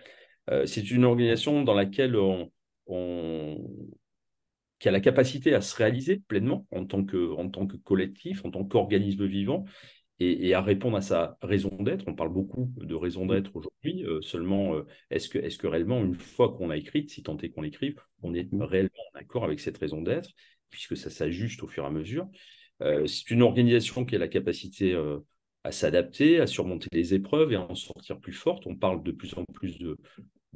c'est 0.66 0.90
une 0.90 1.04
organisation 1.04 1.62
dans 1.62 1.74
laquelle 1.74 2.16
on, 2.16 2.50
qui 4.78 4.88
a 4.88 4.90
la 4.90 5.00
capacité 5.00 5.54
à 5.54 5.60
se 5.60 5.74
réaliser 5.76 6.18
pleinement 6.28 6.66
en 6.70 6.84
tant 6.84 7.04
que, 7.04 7.32
en 7.34 7.48
tant 7.48 7.66
que 7.66 7.76
collectif, 7.76 8.44
en 8.44 8.50
tant 8.50 8.64
qu'organisme 8.64 9.24
vivant, 9.26 9.64
et, 10.18 10.54
à 10.54 10.62
répondre 10.62 10.96
à 10.96 11.02
sa 11.02 11.36
raison 11.42 11.76
d'être. 11.80 12.04
On 12.06 12.14
parle 12.14 12.32
beaucoup 12.32 12.72
de 12.76 12.94
raison 12.94 13.24
mmh. 13.24 13.28
d'être 13.28 13.56
aujourd'hui, 13.56 14.04
euh, 14.04 14.20
seulement 14.22 14.74
euh, 14.74 14.86
est-ce 15.10 15.28
que, 15.28 15.38
est 15.38 15.56
que 15.58 15.66
réellement, 15.66 16.02
une 16.02 16.14
fois 16.14 16.54
qu'on 16.54 16.70
a 16.70 16.76
écrit, 16.76 17.08
si 17.08 17.22
tant 17.22 17.36
est 17.38 17.50
qu'on 17.50 17.62
l'écrive, 17.62 18.00
on 18.22 18.34
est 18.34 18.50
mmh. 18.50 18.62
réellement 18.62 18.90
en 19.14 19.18
accord 19.18 19.44
avec 19.44 19.60
cette 19.60 19.78
raison 19.78 20.02
d'être, 20.02 20.30
puisque 20.70 20.96
ça 20.96 21.10
s'ajuste 21.10 21.62
au 21.62 21.68
fur 21.68 21.84
et 21.84 21.86
à 21.86 21.90
mesure? 21.90 22.28
Euh, 22.82 23.06
c'est 23.06 23.30
une 23.30 23.42
organisation 23.42 24.04
qui 24.04 24.16
a 24.16 24.18
la 24.18 24.28
capacité 24.28 24.98
à 25.64 25.72
s'adapter, 25.72 26.40
à 26.40 26.46
surmonter 26.46 26.88
les 26.92 27.14
épreuves 27.14 27.52
et 27.52 27.56
à 27.56 27.62
en 27.62 27.74
sortir 27.74 28.18
plus 28.18 28.32
forte. 28.32 28.66
On 28.66 28.76
parle 28.76 29.02
de 29.02 29.12
plus 29.12 29.34
en 29.36 29.44
plus 29.52 29.78
de, 29.78 29.98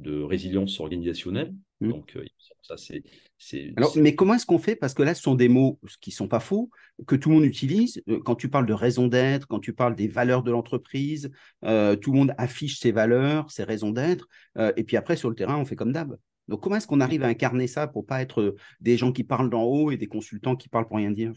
de 0.01 0.21
résilience 0.21 0.79
organisationnelle. 0.79 1.53
Mmh. 1.79 1.89
Donc, 1.89 2.17
ça, 2.61 2.75
c'est. 2.77 3.73
Alors, 3.75 3.93
mais 3.97 4.13
comment 4.13 4.35
est-ce 4.35 4.45
qu'on 4.45 4.59
fait? 4.59 4.75
Parce 4.75 4.93
que 4.93 5.03
là, 5.03 5.13
ce 5.13 5.21
sont 5.21 5.35
des 5.35 5.49
mots 5.49 5.79
qui 5.99 6.11
ne 6.11 6.15
sont 6.15 6.27
pas 6.27 6.39
faux, 6.39 6.69
que 7.07 7.15
tout 7.15 7.29
le 7.29 7.35
monde 7.35 7.45
utilise. 7.45 8.03
Quand 8.23 8.35
tu 8.35 8.49
parles 8.49 8.67
de 8.67 8.73
raison 8.73 9.07
d'être, 9.07 9.47
quand 9.47 9.59
tu 9.59 9.73
parles 9.73 9.95
des 9.95 10.07
valeurs 10.07 10.43
de 10.43 10.51
l'entreprise, 10.51 11.31
tout 11.61 12.11
le 12.11 12.13
monde 12.13 12.33
affiche 12.37 12.79
ses 12.79 12.91
valeurs, 12.91 13.49
ses 13.49 13.63
raisons 13.63 13.91
d'être. 13.91 14.27
et 14.75 14.83
puis 14.83 14.97
après, 14.97 15.15
sur 15.15 15.29
le 15.29 15.35
terrain, 15.35 15.57
on 15.57 15.65
fait 15.65 15.75
comme 15.75 15.91
d'hab. 15.91 16.15
Donc, 16.47 16.61
comment 16.61 16.75
est-ce 16.75 16.87
qu'on 16.87 17.01
arrive 17.01 17.23
à 17.23 17.27
incarner 17.27 17.67
ça 17.67 17.87
pour 17.87 18.05
pas 18.05 18.21
être 18.21 18.55
des 18.79 18.97
gens 18.97 19.11
qui 19.11 19.23
parlent 19.23 19.49
d'en 19.49 19.63
haut 19.63 19.89
et 19.89 19.97
des 19.97 20.07
consultants 20.07 20.55
qui 20.55 20.69
parlent 20.69 20.87
pour 20.87 20.97
rien 20.97 21.11
dire? 21.11 21.33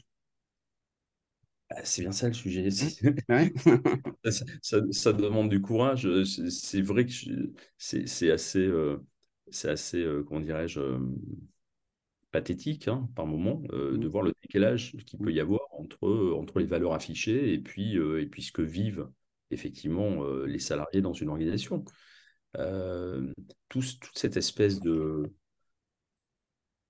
C'est 1.83 2.03
bien 2.03 2.13
ça 2.13 2.29
le 2.29 2.35
sujet. 2.35 2.69
ça, 4.63 5.13
demande 5.13 5.49
du 5.49 5.61
courage. 5.61 6.09
C'est 6.25 6.83
vrai 6.83 7.07
que 7.07 7.13
c'est 7.77 8.31
assez, 8.31 8.71
c'est 9.51 9.69
assez 9.69 10.03
euh, 10.03 10.23
comment 10.25 10.41
dirais-je, 10.41 10.81
pathétique 12.31 12.89
hein, 12.89 13.09
par 13.15 13.27
moment 13.27 13.63
mmh. 13.73 13.99
de 13.99 14.09
voir 14.09 14.25
le 14.25 14.35
décalage 14.43 14.97
qu'il 15.07 15.19
peut 15.19 15.31
mmh. 15.31 15.37
y 15.37 15.41
avoir 15.41 15.61
entre, 15.73 16.33
entre 16.37 16.59
les 16.59 16.67
valeurs 16.67 16.95
affichées 16.95 17.53
et 17.53 17.59
puis, 17.59 17.97
et 17.97 18.27
puis 18.27 18.43
ce 18.43 18.53
que 18.53 18.63
vivent 18.63 19.09
effectivement 19.51 20.25
les 20.45 20.59
salariés 20.59 21.01
dans 21.01 21.13
une 21.13 21.29
organisation. 21.29 21.85
toute 23.69 24.11
cette 24.15 24.37
espèce 24.37 24.81
de, 24.81 25.33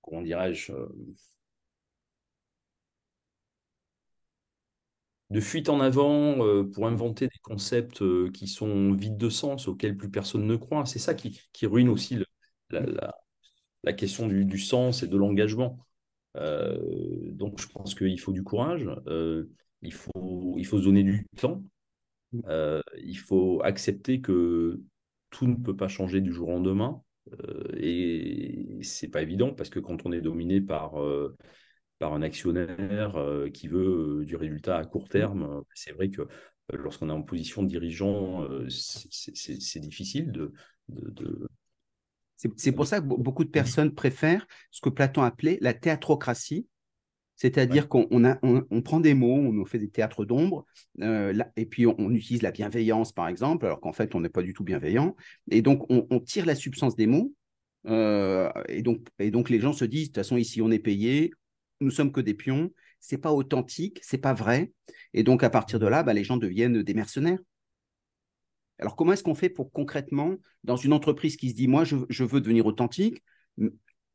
comment 0.01 0.21
dirais-je, 0.21 0.71
de 5.31 5.39
fuite 5.39 5.69
en 5.69 5.79
avant 5.79 6.37
pour 6.73 6.87
inventer 6.87 7.27
des 7.27 7.39
concepts 7.41 8.03
qui 8.31 8.47
sont 8.47 8.93
vides 8.93 9.17
de 9.17 9.29
sens, 9.29 9.67
auxquels 9.67 9.97
plus 9.97 10.09
personne 10.09 10.45
ne 10.45 10.55
croit. 10.55 10.85
C'est 10.85 10.99
ça 10.99 11.13
qui, 11.13 11.41
ruine 11.63 11.89
aussi 11.89 12.19
la, 12.69 13.93
question 13.93 14.27
du, 14.27 14.59
sens 14.59 15.03
et 15.03 15.07
de 15.07 15.17
l'engagement. 15.17 15.79
donc 16.35 17.59
je 17.59 17.67
pense 17.67 17.95
qu'il 17.95 18.19
faut 18.19 18.33
du 18.33 18.43
courage, 18.43 18.87
il, 19.81 19.93
faut, 19.93 20.55
il 20.57 20.65
faut 20.65 20.79
se 20.79 20.83
donner 20.83 21.03
du 21.03 21.25
temps, 21.37 21.63
il 22.33 23.17
faut 23.17 23.61
accepter 23.63 24.21
que 24.21 24.79
tout 25.31 25.47
ne 25.47 25.55
peut 25.55 25.75
pas 25.75 25.87
changer 25.87 26.21
du 26.21 26.31
jour 26.31 26.49
au 26.49 26.51
lendemain. 26.51 27.01
et 27.77 28.79
c'est 28.83 29.09
pas 29.09 29.23
évident 29.23 29.53
parce 29.53 29.71
que 29.71 29.79
quand 29.79 30.05
on 30.05 30.11
est 30.11 30.21
dominé 30.21 30.61
par 30.61 30.99
par 31.99 32.13
un 32.13 32.21
actionnaire 32.21 33.17
qui 33.53 33.67
veut 33.67 34.23
du 34.25 34.35
résultat 34.35 34.77
à 34.77 34.85
court 34.85 35.05
mmh. 35.05 35.09
terme, 35.09 35.63
c'est 35.73 35.93
vrai 35.93 36.09
que 36.09 36.23
lorsqu'on 36.73 37.09
est 37.09 37.13
en 37.13 37.21
position 37.21 37.63
de 37.63 37.67
dirigeant, 37.67 38.47
c'est 38.69 39.79
difficile 39.79 40.31
de, 40.31 40.53
de, 40.89 41.47
c'est 42.57 42.71
pour 42.71 42.85
ça 42.85 42.99
que 42.99 43.05
beaucoup 43.05 43.43
de 43.43 43.49
personnes 43.49 43.93
préfèrent 43.93 44.45
ce 44.71 44.81
que 44.81 44.89
Platon 44.89 45.23
appelait 45.23 45.57
la 45.61 45.73
théatrocratie, 45.73 46.67
c'est-à-dire 47.35 47.89
qu'on 47.89 48.07
on, 48.11 48.81
prend 48.81 48.99
des 48.99 49.13
mots, 49.13 49.35
on 49.35 49.65
fait 49.65 49.79
des 49.79 49.89
théâtres 49.89 50.25
d'ombre, 50.25 50.65
et 51.01 51.65
puis 51.65 51.85
on, 51.85 52.11
utilise 52.11 52.41
la 52.41 52.51
bienveillance, 52.51 53.11
par 53.11 53.27
exemple, 53.27 53.65
alors 53.65 53.81
qu'en 53.81 53.93
fait, 53.93 54.15
on 54.15 54.21
n'est 54.21 54.29
pas 54.29 54.41
du 54.41 54.53
tout 54.53 54.63
bienveillant. 54.63 55.15
Et 55.51 55.61
donc, 55.61 55.85
on, 55.89 56.19
tire 56.19 56.45
la 56.45 56.55
substance 56.55 56.95
des 56.95 57.07
mots, 57.07 57.33
et, 57.87 58.81
donc, 58.81 59.07
et 59.19 59.31
donc 59.31 59.49
les 59.49 59.59
gens 59.59 59.73
se 59.73 59.85
disent, 59.85 60.09
de 60.09 60.13
toute 60.13 60.23
façon, 60.23 60.37
ici, 60.37 60.61
on 60.61 60.71
est 60.71 60.79
payé, 60.79 61.31
nous 61.81 61.91
sommes 61.91 62.11
que 62.11 62.21
des 62.21 62.33
pions, 62.33 62.71
c'est 62.99 63.17
pas 63.17 63.31
authentique, 63.31 63.99
c'est 64.01 64.17
pas 64.17 64.33
vrai. 64.33 64.71
Et 65.13 65.23
donc, 65.23 65.43
à 65.43 65.49
partir 65.49 65.79
de 65.79 65.87
là, 65.87 66.03
bah, 66.03 66.13
les 66.13 66.23
gens 66.23 66.37
deviennent 66.37 66.81
des 66.81 66.93
mercenaires. 66.93 67.39
Alors, 68.79 68.95
comment 68.95 69.13
est-ce 69.13 69.23
qu'on 69.23 69.35
fait 69.35 69.49
pour 69.49 69.71
concrètement, 69.71 70.35
dans 70.63 70.75
une 70.75 70.93
entreprise 70.93 71.37
qui 71.37 71.49
se 71.49 71.55
dit, 71.55 71.67
moi, 71.67 71.83
je, 71.85 72.23
veux 72.23 72.41
devenir 72.41 72.65
authentique, 72.65 73.23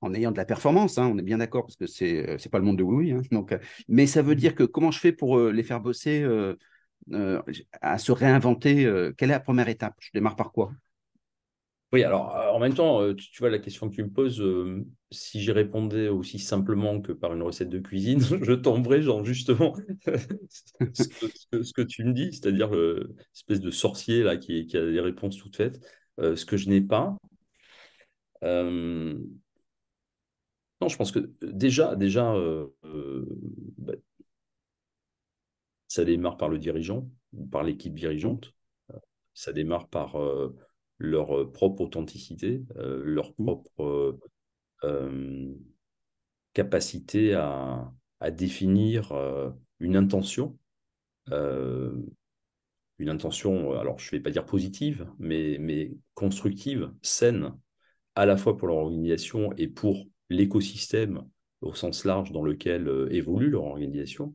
en 0.02 0.14
ayant 0.14 0.32
de 0.32 0.36
la 0.36 0.44
performance, 0.44 0.98
hein, 0.98 1.10
on 1.12 1.18
est 1.18 1.22
bien 1.22 1.38
d'accord, 1.38 1.64
parce 1.66 1.76
que 1.76 1.86
c'est 1.86 2.22
n'est 2.22 2.30
euh, 2.30 2.50
pas 2.50 2.58
le 2.58 2.64
monde 2.64 2.78
de 2.78 2.82
oui, 2.82 3.12
hein, 3.12 3.22
donc, 3.30 3.52
euh, 3.52 3.58
mais 3.88 4.06
ça 4.06 4.22
veut 4.22 4.32
mmh. 4.32 4.38
dire 4.38 4.54
que 4.54 4.64
comment 4.64 4.90
je 4.90 4.98
fais 4.98 5.12
pour 5.12 5.38
euh, 5.38 5.52
les 5.52 5.62
faire 5.62 5.80
bosser 5.80 6.26
à 7.80 7.98
se 7.98 8.12
réinventer 8.12 8.84
Quelle 9.16 9.30
est 9.30 9.32
la 9.32 9.40
première 9.40 9.68
étape? 9.68 9.94
Je 10.00 10.10
démarre 10.12 10.36
par 10.36 10.52
quoi? 10.52 10.72
Oui, 11.92 12.04
alors 12.04 12.34
en 12.54 12.58
même 12.58 12.74
temps, 12.74 13.14
tu, 13.14 13.38
vois 13.40 13.50
la 13.50 13.58
question 13.58 13.88
que 13.88 13.94
tu 13.94 14.02
me 14.04 14.10
poses, 14.10 14.42
si 15.10 15.40
j'y 15.40 15.50
répondais 15.50 16.08
aussi 16.08 16.38
simplement 16.38 17.00
que 17.00 17.12
par 17.12 17.34
une 17.34 17.42
recette 17.42 17.68
de 17.68 17.78
cuisine, 17.78 18.20
je 18.42 18.52
tomberais 18.52 19.02
genre 19.02 19.24
justement 19.24 19.74
ce, 20.94 21.72
que, 21.72 21.82
tu 21.82 22.04
me 22.04 22.12
dis, 22.12 22.32
c'est-à-dire 22.32 22.70
l'espèce 22.70 23.60
de 23.60 23.70
sorcier 23.70 24.22
là 24.22 24.36
qui, 24.36 24.68
a 24.76 24.90
des 24.90 25.00
réponses 25.00 25.36
toutes 25.36 25.56
faites, 25.56 25.80
ce 26.18 26.44
que 26.44 26.56
je 26.56 26.68
n'ai 26.68 26.80
pas. 26.80 27.16
non, 28.42 29.18
je 30.88 30.96
pense 30.96 31.12
que 31.12 31.32
déjà, 31.42 31.96
déjà 31.96 32.34
bah, 33.78 33.94
ça 35.88 36.04
démarre 36.04 36.36
par 36.36 36.48
le 36.48 36.58
dirigeant 36.58 37.10
par 37.50 37.62
l'équipe 37.62 37.94
dirigeante. 37.94 38.54
Ça 39.34 39.52
démarre 39.52 39.88
par 39.88 40.16
leur 41.00 41.36
euh, 41.36 41.50
propre 41.50 41.80
authenticité, 41.80 42.62
euh, 42.76 43.02
leur 43.04 43.30
mmh. 43.30 43.44
propre 43.44 44.20
euh, 44.84 45.54
capacité 46.52 47.34
à, 47.34 47.92
définir 48.32 49.14
une 49.78 49.96
intention, 49.96 50.58
une 51.30 53.08
intention, 53.08 53.72
alors 53.72 53.98
je 53.98 54.08
ne 54.08 54.18
vais 54.18 54.22
pas 54.22 54.30
dire 54.30 54.44
positive, 54.44 55.08
mais, 55.18 55.56
mais 55.58 55.92
constructive, 56.12 56.92
saine, 57.00 57.54
à 58.16 58.26
la 58.26 58.36
fois 58.36 58.58
pour 58.58 58.68
leur 58.68 58.76
organisation 58.76 59.54
et 59.56 59.68
pour 59.68 60.06
l'écosystème 60.28 61.26
au 61.62 61.72
sens 61.72 62.04
large 62.04 62.30
dans 62.30 62.42
lequel 62.42 63.08
évolue 63.10 63.48
leur 63.48 63.64
organisation. 63.64 64.34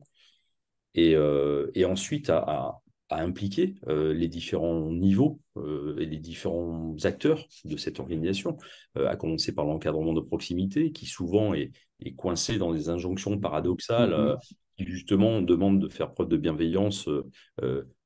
Et, 0.94 1.12
et 1.12 1.84
ensuite 1.84 2.28
à, 2.28 2.38
à 2.38 2.82
impliquer 3.10 3.76
euh, 3.88 4.12
les 4.12 4.28
différents 4.28 4.90
niveaux 4.90 5.40
euh, 5.56 5.96
et 5.98 6.06
les 6.06 6.18
différents 6.18 6.96
acteurs 7.04 7.46
de 7.64 7.76
cette 7.76 8.00
organisation, 8.00 8.56
euh, 8.98 9.08
à 9.08 9.16
commencer 9.16 9.54
par 9.54 9.64
l'encadrement 9.64 10.12
de 10.12 10.20
proximité, 10.20 10.92
qui 10.92 11.06
souvent 11.06 11.54
est, 11.54 11.72
coincé 12.16 12.58
dans 12.58 12.72
des 12.72 12.88
injonctions 12.90 13.38
paradoxales, 13.38 14.12
mm-hmm. 14.12 14.38
qui 14.76 14.84
justement 14.84 15.40
demandent 15.40 15.80
de 15.80 15.88
faire 15.88 16.12
preuve 16.12 16.28
de 16.28 16.36
bienveillance 16.36 17.08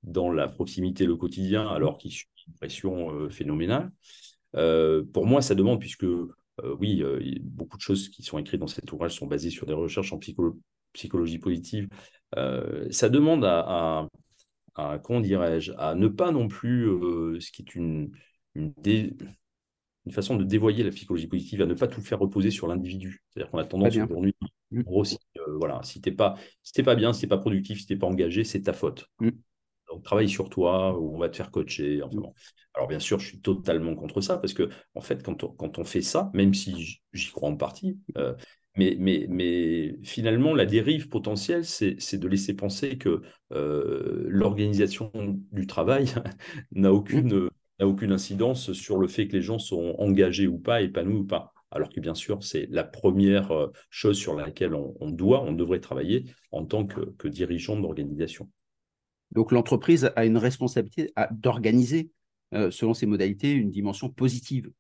dans 0.05 0.31
la 0.31 0.47
proximité, 0.47 1.07
le 1.07 1.17
quotidien, 1.17 1.67
alors 1.67 1.99
qu'il 1.99 2.13
subit 2.13 2.45
une 2.47 2.55
pression 2.55 3.29
phénoménale. 3.31 3.91
pour 4.53 5.27
moi, 5.27 5.43
ça 5.43 5.57
demande, 5.57 5.81
puisque 5.81 6.07
oui, 6.79 7.03
beaucoup 7.43 7.77
de 7.79 7.83
choses 7.83 8.11
qui 8.11 8.23
sont 8.23 8.39
écrites 8.39 8.61
dans 8.61 8.69
cet 8.69 8.93
ouvrage 8.93 9.17
sont 9.17 9.27
basées 9.27 9.51
sur 9.51 9.67
des 9.67 9.75
recherches 9.75 10.13
en 10.13 10.21
psychologie 10.93 11.41
positive, 11.41 11.89
ça 12.33 13.09
demande 13.09 13.45
à 13.45 14.07
à 14.07 14.07
comment 15.03 15.21
dirais-je, 15.21 15.73
à 15.79 15.95
ne 15.95 16.09
pas 16.09 16.33
non 16.33 16.49
plus, 16.49 16.89
euh, 16.89 17.39
ce 17.41 17.51
qui 17.51 17.63
est 17.63 17.75
une, 17.75 18.13
une, 18.55 18.73
une, 18.85 20.13
façon 20.13 20.37
de 20.37 20.45
dévoyer 20.45 20.85
la 20.85 20.91
psychologie 20.91 21.27
positive, 21.27 21.63
à 21.63 21.67
ne 21.67 21.75
pas 21.75 21.89
tout 21.89 22.01
faire 22.01 22.19
reposer 22.19 22.51
sur 22.51 22.67
l'individu. 22.67 23.23
C'est-à-dire 23.31 23.51
qu'on 23.51 23.59
a 23.59 23.65
tendance 23.65 23.97
aujourd'hui, 23.97 24.35
mmh. 24.71 24.83
gros, 24.83 25.05
si, 25.05 25.19
euh, 25.39 25.57
voilà, 25.59 25.81
si 25.83 26.01
t'es 26.01 26.13
pas, 26.13 26.37
si 26.63 26.83
pas 26.83 26.95
bien, 26.95 27.13
si 27.13 27.23
t'es 27.23 27.27
pas 27.27 27.39
productif, 27.39 27.81
si 27.81 27.87
t'es 27.87 27.97
pas 27.97 28.07
engagé, 28.07 28.45
c'est 28.45 28.63
ta 28.63 28.73
faute. 28.73 29.07
Mmh. 29.21 29.31
Donc 29.91 30.05
travaille 30.05 30.29
sur 30.29 30.49
toi, 30.49 30.99
ou 30.99 31.15
on 31.17 31.19
va 31.19 31.29
te 31.29 31.37
faire 31.37 31.51
coacher. 31.51 32.03
Enfin, 32.03 32.21
mmh. 32.21 32.33
Alors 32.75 32.89
bien 32.89 33.01
sûr, 33.01 33.19
je 33.19 33.27
suis 33.27 33.41
totalement 33.41 33.95
contre 33.95 34.21
ça 34.21 34.39
parce 34.39 34.55
que 34.55 34.69
en 34.95 35.01
fait, 35.01 35.23
quand 35.23 35.43
on, 35.43 35.49
quand 35.49 35.79
on 35.79 35.85
fait 35.85 36.03
ça, 36.03 36.31
même 36.35 36.55
si 36.55 37.01
j'y 37.13 37.31
crois 37.31 37.49
en 37.49 37.57
partie, 37.57 37.99
euh, 38.17 38.35
mais, 38.77 38.97
mais, 38.99 39.27
mais, 39.29 39.97
finalement, 40.05 40.55
la 40.55 40.65
dérive 40.65 41.09
potentielle, 41.09 41.65
c'est 41.65 42.19
de 42.19 42.29
laisser 42.29 42.55
penser 42.55 42.99
que 42.99 43.23
euh, 43.53 44.25
l'organisation 44.29 45.11
du 45.53 45.67
travail 45.67 46.07
n'a 46.73 46.93
aucune, 46.93 47.49
aucune 47.81 48.13
incidence 48.13 48.73
sur 48.73 48.99
le 48.99 49.09
fait 49.09 49.27
que 49.27 49.37
les 49.37 49.43
gens 49.43 49.59
sont 49.59 49.97
engagés 49.99 50.47
ou 50.47 50.59
pas, 50.59 50.83
épanouis 50.83 51.19
ou 51.19 51.25
pas. 51.25 51.53
Alors 51.73 51.89
que 51.89 52.01
bien 52.01 52.15
sûr, 52.15 52.43
c'est 52.43 52.67
la 52.71 52.85
première 52.85 53.53
euh, 53.53 53.69
chose 53.91 54.19
sur 54.19 54.35
laquelle 54.35 54.75
on, 54.75 55.11
doit, 55.11 55.43
on 55.43 55.53
devrait 55.53 55.81
travailler 55.81 56.25
en 56.51 56.65
tant 56.65 56.87
que, 56.87 57.29
dirigeant 57.29 57.79
d'organisation. 57.79 58.49
Donc 59.33 59.53
l'entreprise 59.53 60.11
a 60.17 60.25
une 60.25 60.37
responsabilité 60.37 61.13
d'organiser, 61.31 62.11
euh, 62.55 62.71
selon 62.73 62.95
ses 62.95 63.07
modalités, 63.07 63.53
une 63.53 63.71
dimension 63.71 64.09
positive. 64.09 64.71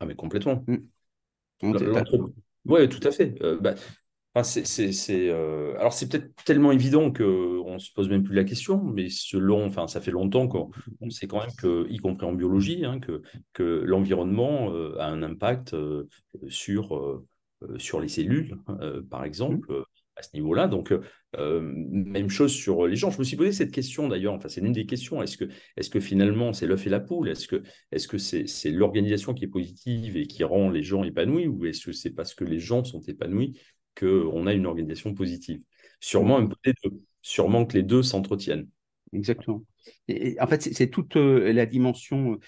Ah 0.00 0.06
mais 0.06 0.14
complètement. 0.14 0.64
Mmh. 0.66 0.76
Oui, 2.66 2.88
tout 2.88 3.06
à 3.06 3.10
fait. 3.10 3.34
Euh, 3.42 3.58
bah, 3.60 3.74
c'est, 4.44 5.30
euh, 5.30 5.76
Alors, 5.78 5.92
c'est 5.92 6.08
peut-être 6.08 6.34
tellement 6.44 6.72
évident 6.72 7.12
qu'on 7.12 7.74
ne 7.74 7.78
se 7.78 7.92
pose 7.92 8.08
même 8.08 8.22
plus 8.22 8.34
la 8.34 8.44
question, 8.44 8.82
mais 8.82 9.08
selon, 9.10 9.66
enfin, 9.66 9.88
ça 9.88 10.00
fait 10.00 10.10
longtemps 10.10 10.46
qu'on 10.46 10.70
sait 11.10 11.26
quand 11.26 11.40
même 11.40 11.54
que, 11.58 11.88
y 11.90 11.98
compris 11.98 12.26
en 12.26 12.32
biologie, 12.32 12.84
hein, 12.84 13.00
que, 13.00 13.22
que 13.52 13.62
l'environnement 13.62 14.72
euh, 14.72 14.96
a 14.98 15.06
un 15.06 15.22
impact 15.22 15.74
sur, 16.48 17.22
sur 17.78 18.00
les 18.00 18.08
cellules, 18.08 18.56
par 19.10 19.24
exemple, 19.24 19.72
mmh. 19.72 19.84
À 20.20 20.22
ce 20.22 20.28
niveau-là. 20.34 20.68
Donc, 20.68 20.92
même 21.36 22.30
chose 22.30 22.52
sur 22.52 22.86
les 22.86 22.94
gens. 22.94 23.10
Je 23.10 23.18
me 23.18 23.24
suis 23.24 23.36
posé 23.36 23.52
cette 23.52 23.72
question 23.72 24.08
d'ailleurs, 24.08 24.34
enfin, 24.34 24.48
c'est 24.48 24.60
l'une 24.60 24.72
des 24.72 24.86
questions. 24.86 25.22
Est-ce 25.22 25.36
que, 25.36 25.46
est 25.76 25.90
que 25.90 26.00
finalement 26.00 26.52
c'est 26.52 26.66
l'œuf 26.66 26.86
et 26.86 26.90
la 26.90 27.00
poule? 27.00 27.28
Est-ce 27.28 27.48
que 27.48 27.62
est-ce 27.90 28.06
que 28.06 28.18
c'est 28.18 28.70
l'organisation 28.70 29.34
qui 29.34 29.44
est 29.44 29.48
positive 29.48 30.16
et 30.16 30.26
qui 30.26 30.44
rend 30.44 30.70
les 30.70 30.82
gens 30.82 31.02
épanouis? 31.02 31.48
Ou 31.48 31.64
est-ce 31.64 31.86
que 31.86 31.92
c'est 31.92 32.10
parce 32.10 32.34
que 32.34 32.44
les 32.44 32.60
gens 32.60 32.84
sont 32.84 33.00
épanouis 33.00 33.58
qu'on 33.98 34.46
a 34.46 34.52
une 34.52 34.66
organisation 34.66 35.14
positive? 35.14 35.60
Sûrement 36.00 36.38
un 36.38 36.46
peu 36.46 36.56
des 36.64 36.74
deux. 36.84 37.00
Sûrement 37.22 37.66
que 37.66 37.76
les 37.76 37.82
deux 37.82 38.02
s'entretiennent. 38.02 38.68
Exactement. 39.12 39.64
Et, 40.08 40.36
en 40.40 40.46
fait, 40.46 40.62
c'est 40.62 40.88
toute 40.88 41.16
la 41.16 41.66
dimension. 41.66 42.38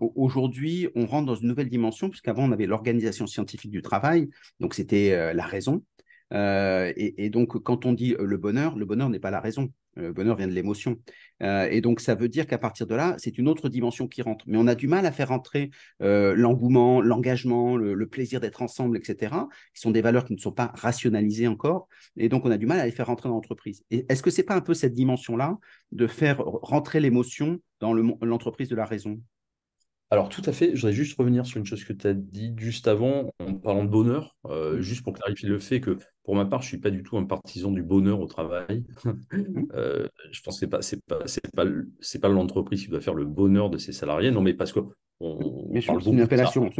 Aujourd'hui, 0.00 0.88
on 0.94 1.06
rentre 1.06 1.26
dans 1.26 1.34
une 1.34 1.48
nouvelle 1.48 1.68
dimension, 1.68 2.10
puisqu'avant, 2.10 2.44
on 2.44 2.52
avait 2.52 2.66
l'organisation 2.66 3.26
scientifique 3.26 3.70
du 3.70 3.82
travail, 3.82 4.28
donc 4.60 4.74
c'était 4.74 5.32
la 5.34 5.44
raison. 5.44 5.82
Et, 6.32 7.30
donc, 7.30 7.62
quand 7.62 7.86
on 7.86 7.92
dit 7.92 8.14
le 8.18 8.36
bonheur, 8.36 8.76
le 8.76 8.84
bonheur 8.84 9.08
n'est 9.08 9.20
pas 9.20 9.30
la 9.30 9.40
raison. 9.40 9.70
Le 9.96 10.12
bonheur 10.12 10.36
vient 10.36 10.48
de 10.48 10.52
l'émotion. 10.52 10.96
Euh, 11.42 11.68
et 11.70 11.80
donc, 11.80 12.00
ça 12.00 12.14
veut 12.14 12.28
dire 12.28 12.46
qu'à 12.46 12.58
partir 12.58 12.86
de 12.86 12.94
là, 12.94 13.14
c'est 13.18 13.38
une 13.38 13.48
autre 13.48 13.68
dimension 13.68 14.08
qui 14.08 14.22
rentre. 14.22 14.44
Mais 14.48 14.58
on 14.58 14.66
a 14.66 14.74
du 14.74 14.88
mal 14.88 15.06
à 15.06 15.12
faire 15.12 15.28
rentrer 15.28 15.70
euh, 16.02 16.34
l'engouement, 16.36 17.00
l'engagement, 17.00 17.76
le, 17.76 18.06
plaisir 18.08 18.40
d'être 18.40 18.62
ensemble, 18.62 18.96
etc., 18.96 19.34
qui 19.74 19.80
sont 19.80 19.90
des 19.90 20.02
valeurs 20.02 20.24
qui 20.24 20.34
ne 20.34 20.38
sont 20.38 20.52
pas 20.52 20.72
rationalisées 20.74 21.48
encore. 21.48 21.88
Et 22.16 22.28
donc, 22.28 22.44
on 22.44 22.50
a 22.50 22.58
du 22.58 22.66
mal 22.66 22.80
à 22.80 22.86
les 22.86 22.92
faire 22.92 23.06
rentrer 23.06 23.28
dans 23.28 23.36
l'entreprise. 23.36 23.84
Est-ce 23.90 24.22
que 24.22 24.30
ce 24.30 24.40
n'est 24.40 24.44
pas 24.44 24.54
un 24.54 24.60
peu 24.60 24.74
cette 24.74 24.94
dimension-là 24.94 25.58
de 25.92 26.06
faire 26.06 26.38
rentrer 26.38 27.00
l'émotion 27.00 27.60
dans 27.80 27.94
l'entreprise 27.94 28.68
de 28.68 28.76
la 28.76 28.84
raison? 28.84 29.20
Alors 30.10 30.28
tout 30.28 30.42
à 30.44 30.52
fait, 30.52 30.76
je 30.76 30.82
voudrais 30.82 30.92
juste 30.92 31.18
revenir 31.18 31.46
sur 31.46 31.58
une 31.58 31.66
chose 31.66 31.84
que 31.84 31.92
tu 31.92 32.06
as 32.06 32.14
dit 32.14 32.54
juste 32.56 32.86
avant 32.88 33.32
en 33.40 33.54
parlant 33.54 33.84
de 33.84 33.88
bonheur, 33.88 34.36
euh, 34.46 34.80
juste 34.80 35.02
pour 35.02 35.14
clarifier 35.14 35.48
le 35.48 35.58
fait 35.58 35.80
que 35.80 35.98
pour 36.22 36.36
ma 36.36 36.44
part, 36.44 36.62
je 36.62 36.66
ne 36.66 36.68
suis 36.68 36.78
pas 36.78 36.90
du 36.90 37.02
tout 37.02 37.16
un 37.16 37.24
partisan 37.24 37.70
du 37.70 37.82
bonheur 37.82 38.20
au 38.20 38.26
travail. 38.26 38.84
Euh, 39.74 40.06
je 40.30 40.40
pense 40.42 40.60
que 40.60 40.66
ce 40.82 40.94
n'est 40.94 41.00
pas, 41.06 41.18
pas, 41.54 41.64
pas, 42.20 42.28
l'entreprise 42.28 42.84
qui 42.84 42.88
doit 42.88 43.00
faire 43.00 43.14
le 43.14 43.24
bonheur 43.24 43.70
de 43.70 43.78
ses 43.78 43.92
salariés, 43.92 44.30
non 44.30 44.40
mais 44.40 44.54
parce 44.54 44.72
que 44.72 44.80
on, 45.18 45.72
parle 45.84 46.02
une 46.06 46.20
appellation. 46.20 46.70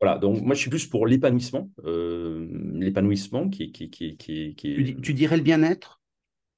Voilà, 0.00 0.18
donc 0.18 0.40
moi 0.42 0.54
je 0.54 0.60
suis 0.60 0.70
plus 0.70 0.86
pour 0.86 1.06
l'épanouissement, 1.06 1.70
euh, 1.84 2.48
l'épanouissement 2.74 3.50
qui, 3.50 3.72
qui, 3.72 3.90
qui, 3.90 4.16
qui, 4.16 4.54
Tu, 4.54 5.00
tu, 5.02 5.12
dirais 5.12 5.36
le 5.36 5.42
bien-être? 5.42 6.00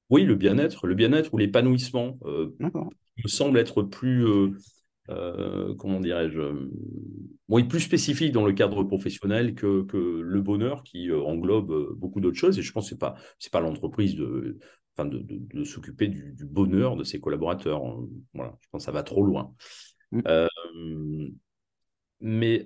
Oui, 0.09 0.23
le 0.23 0.35
bien-être, 0.35 0.87
le 0.87 0.95
bien-être 0.95 1.33
ou 1.33 1.37
l'épanouissement 1.37 2.17
me 2.23 3.27
semble 3.27 3.57
être 3.57 3.83
plus 3.83 4.25
euh, 5.09 5.73
comment 5.75 5.99
dirais-je, 5.99 6.41
bon, 7.47 7.67
plus 7.67 7.79
spécifique 7.79 8.31
dans 8.31 8.45
le 8.45 8.53
cadre 8.53 8.83
professionnel 8.83 9.55
que, 9.55 9.83
que 9.83 9.97
le 9.97 10.41
bonheur 10.41 10.83
qui 10.83 11.09
euh, 11.09 11.21
englobe 11.21 11.71
euh, 11.71 11.93
beaucoup 11.95 12.19
d'autres 12.19 12.37
choses. 12.37 12.59
Et 12.59 12.61
je 12.61 12.71
pense 12.71 12.85
que 12.85 12.89
ce 12.89 12.95
n'est 12.95 12.99
pas, 12.99 13.15
pas 13.51 13.59
l'entreprise 13.59 14.15
de, 14.15 14.59
enfin 14.95 15.07
de, 15.07 15.25
de, 15.27 15.63
s'occuper 15.63 16.07
du, 16.07 16.45
bonheur 16.45 16.95
de 16.95 17.03
ses 17.03 17.19
collaborateurs. 17.19 17.81
Voilà, 18.33 18.55
je 18.61 18.67
pense 18.71 18.81
que 18.81 18.85
ça 18.85 18.91
va 18.91 19.03
trop 19.03 19.23
loin. 19.23 19.53
Mmh. 20.11 20.23
mais 22.21 22.65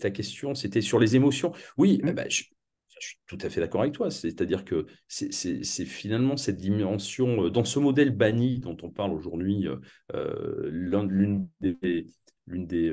ta 0.00 0.10
question, 0.10 0.54
c'était 0.54 0.80
sur 0.80 0.98
les 0.98 1.16
émotions. 1.16 1.52
Oui, 1.76 2.00
mmh. 2.02 2.08
eh 2.08 2.12
ben, 2.12 2.30
je, 2.30 2.44
je 3.00 3.08
suis 3.08 3.18
tout 3.26 3.38
à 3.40 3.50
fait 3.50 3.60
d'accord 3.60 3.82
avec 3.82 3.94
toi. 3.94 4.10
C'est-à-dire 4.10 4.64
que 4.64 4.86
c'est 5.08 5.84
finalement 5.84 6.36
cette 6.36 6.56
dimension, 6.56 7.44
euh, 7.44 7.50
dans 7.50 7.64
ce 7.64 7.78
modèle 7.78 8.10
banni 8.10 8.60
dont 8.60 8.76
on 8.82 8.90
parle 8.90 9.12
aujourd'hui, 9.12 9.66
euh, 9.68 9.76
euh, 10.14 10.70
l'une 10.70 11.48
des, 11.60 12.92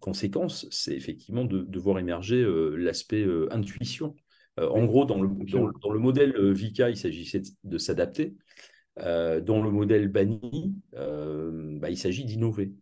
conséquences, 0.00 0.66
c'est 0.70 0.94
effectivement 0.94 1.44
de, 1.44 1.78
voir 1.78 1.98
émerger 1.98 2.44
l'aspect 2.76 3.26
intuition. 3.50 4.14
en 4.58 4.84
gros, 4.84 5.04
dans 5.06 5.22
le, 5.22 5.28
dans, 5.46 5.90
le 5.90 5.98
modèle 5.98 6.38
VICA, 6.52 6.90
il 6.90 6.96
s'agissait 6.96 7.42
de 7.64 7.78
s'adapter. 7.78 8.34
dans 8.96 9.62
le 9.62 9.70
modèle 9.70 10.08
banni, 10.08 10.74
bah, 10.92 11.90
il 11.90 11.96
s'agit 11.96 12.24
d'innover. 12.24 12.72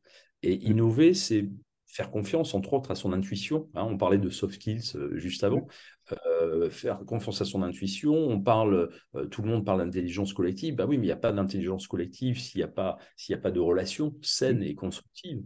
Et 0.42 0.54
innover, 0.66 1.14
c'est 1.14 1.48
faire 1.86 2.10
confiance, 2.10 2.54
entre 2.54 2.72
autres, 2.74 2.90
à 2.90 2.96
son 2.96 3.12
intuition. 3.12 3.68
Hein. 3.74 3.86
on 3.88 3.96
parlait 3.96 4.18
de 4.18 4.30
soft 4.30 4.54
skills 4.54 4.96
juste 5.12 5.44
avant. 5.44 5.68
Euh, 6.12 6.70
faire 6.70 6.98
confiance 7.04 7.40
à 7.40 7.44
son 7.44 7.62
intuition. 7.62 8.14
On 8.14 8.40
parle, 8.40 8.90
euh, 9.14 9.26
tout 9.26 9.42
le 9.42 9.48
monde 9.48 9.64
parle 9.64 9.84
d'intelligence 9.84 10.32
collective. 10.32 10.74
Bah 10.74 10.86
oui, 10.86 10.96
mais 10.96 11.04
il 11.04 11.08
n'y 11.08 11.12
a 11.12 11.16
pas 11.16 11.32
d'intelligence 11.32 11.86
collective 11.86 12.38
s'il 12.38 12.58
n'y 12.58 12.64
a 12.64 12.68
pas, 12.68 12.98
s'il 13.16 13.34
a 13.34 13.38
pas 13.38 13.50
de 13.50 13.60
relation 13.60 14.14
saine 14.22 14.62
et 14.62 14.74
constructive. 14.74 15.42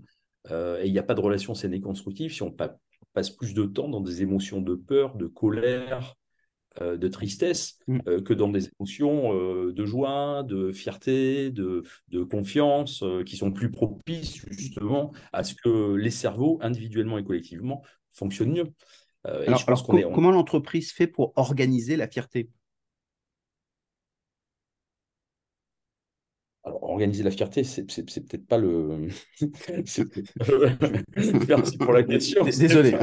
Euh, 0.50 0.80
et 0.80 0.86
il 0.86 0.92
n'y 0.92 0.98
a 0.98 1.04
pas 1.04 1.14
de 1.14 1.20
relation 1.20 1.54
saine 1.54 1.74
et 1.74 1.80
constructive 1.80 2.32
si 2.32 2.42
on 2.42 2.50
passe 2.50 3.30
plus 3.30 3.54
de 3.54 3.64
temps 3.64 3.88
dans 3.88 4.00
des 4.00 4.22
émotions 4.22 4.60
de 4.60 4.74
peur, 4.74 5.16
de 5.16 5.26
colère, 5.26 6.14
de 6.80 7.06
tristesse 7.08 7.78
mm. 7.86 8.22
que 8.22 8.32
dans 8.32 8.48
des 8.48 8.70
émotions 8.70 9.34
de 9.34 9.84
joie, 9.84 10.42
de 10.42 10.72
fierté, 10.72 11.50
de, 11.50 11.82
de 12.08 12.22
confiance, 12.22 13.04
qui 13.26 13.36
sont 13.36 13.52
plus 13.52 13.70
propices 13.70 14.42
justement 14.50 15.12
à 15.34 15.44
ce 15.44 15.54
que 15.54 15.94
les 15.96 16.10
cerveaux, 16.10 16.58
individuellement 16.62 17.18
et 17.18 17.24
collectivement, 17.24 17.82
fonctionnent 18.14 18.52
mieux. 18.52 18.72
Euh, 19.26 19.44
alors, 19.46 19.86
comment 20.12 20.30
l'entreprise 20.30 20.92
fait 20.92 21.06
pour 21.06 21.32
organiser 21.36 21.96
la 21.96 22.08
fierté? 22.08 22.50
Alors, 26.64 26.82
organiser 26.84 27.22
la 27.24 27.30
fierté, 27.30 27.64
c'est 27.64 27.84
peut-être 27.84 28.46
pas 28.46 28.58
le. 28.58 29.08
Merci 31.48 31.78
pour 31.78 31.92
la 31.92 32.02
question. 32.02 32.44
Désolé. 32.44 32.94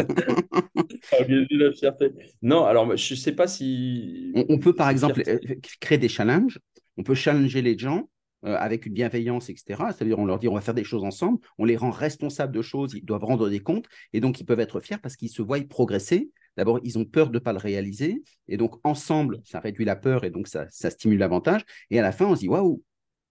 organiser 1.11 1.55
la 1.55 1.71
fierté. 1.73 2.11
Non, 2.41 2.65
alors 2.65 2.95
je 2.95 3.13
ne 3.13 3.19
sais 3.19 3.33
pas 3.33 3.47
si. 3.47 4.31
On, 4.49 4.59
peut 4.59 4.73
par 4.73 4.89
exemple 4.89 5.23
euh, 5.27 5.39
créer 5.79 5.97
des 5.97 6.09
challenges. 6.09 6.59
On 6.97 7.03
peut 7.03 7.15
challenger 7.15 7.61
les 7.61 7.77
gens 7.77 8.09
euh, 8.45 8.55
avec 8.55 8.85
une 8.85 8.93
bienveillance, 8.93 9.49
etc. 9.49 9.83
C'est-à-dire, 9.91 10.17
on 10.17 10.25
leur 10.25 10.39
dit, 10.39 10.47
on 10.47 10.53
va 10.53 10.61
faire 10.61 10.73
des 10.73 10.85
choses 10.85 11.03
ensemble, 11.03 11.39
on 11.57 11.65
les 11.65 11.75
rend 11.75 11.91
responsables 11.91 12.53
de 12.53 12.61
choses, 12.61 12.93
ils 12.93 13.03
doivent 13.03 13.25
rendre 13.25 13.49
des 13.49 13.59
comptes, 13.59 13.87
et 14.13 14.21
donc 14.21 14.39
ils 14.39 14.45
peuvent 14.45 14.61
être 14.61 14.79
fiers 14.79 14.97
parce 14.97 15.17
qu'ils 15.17 15.29
se 15.29 15.41
voient 15.41 15.59
progresser. 15.67 16.31
D'abord, 16.55 16.79
ils 16.83 16.97
ont 16.97 17.03
peur 17.03 17.29
de 17.29 17.33
ne 17.33 17.39
pas 17.39 17.51
le 17.51 17.57
réaliser, 17.57 18.23
et 18.47 18.55
donc 18.55 18.75
ensemble, 18.85 19.41
ça 19.43 19.59
réduit 19.59 19.83
la 19.83 19.97
peur, 19.97 20.23
et 20.23 20.29
donc 20.29 20.47
ça, 20.47 20.69
stimule 20.69 21.19
davantage. 21.19 21.65
Et 21.89 21.99
à 21.99 22.01
la 22.01 22.13
fin, 22.13 22.27
on 22.27 22.35
se 22.35 22.39
dit, 22.39 22.47
waouh, 22.47 22.81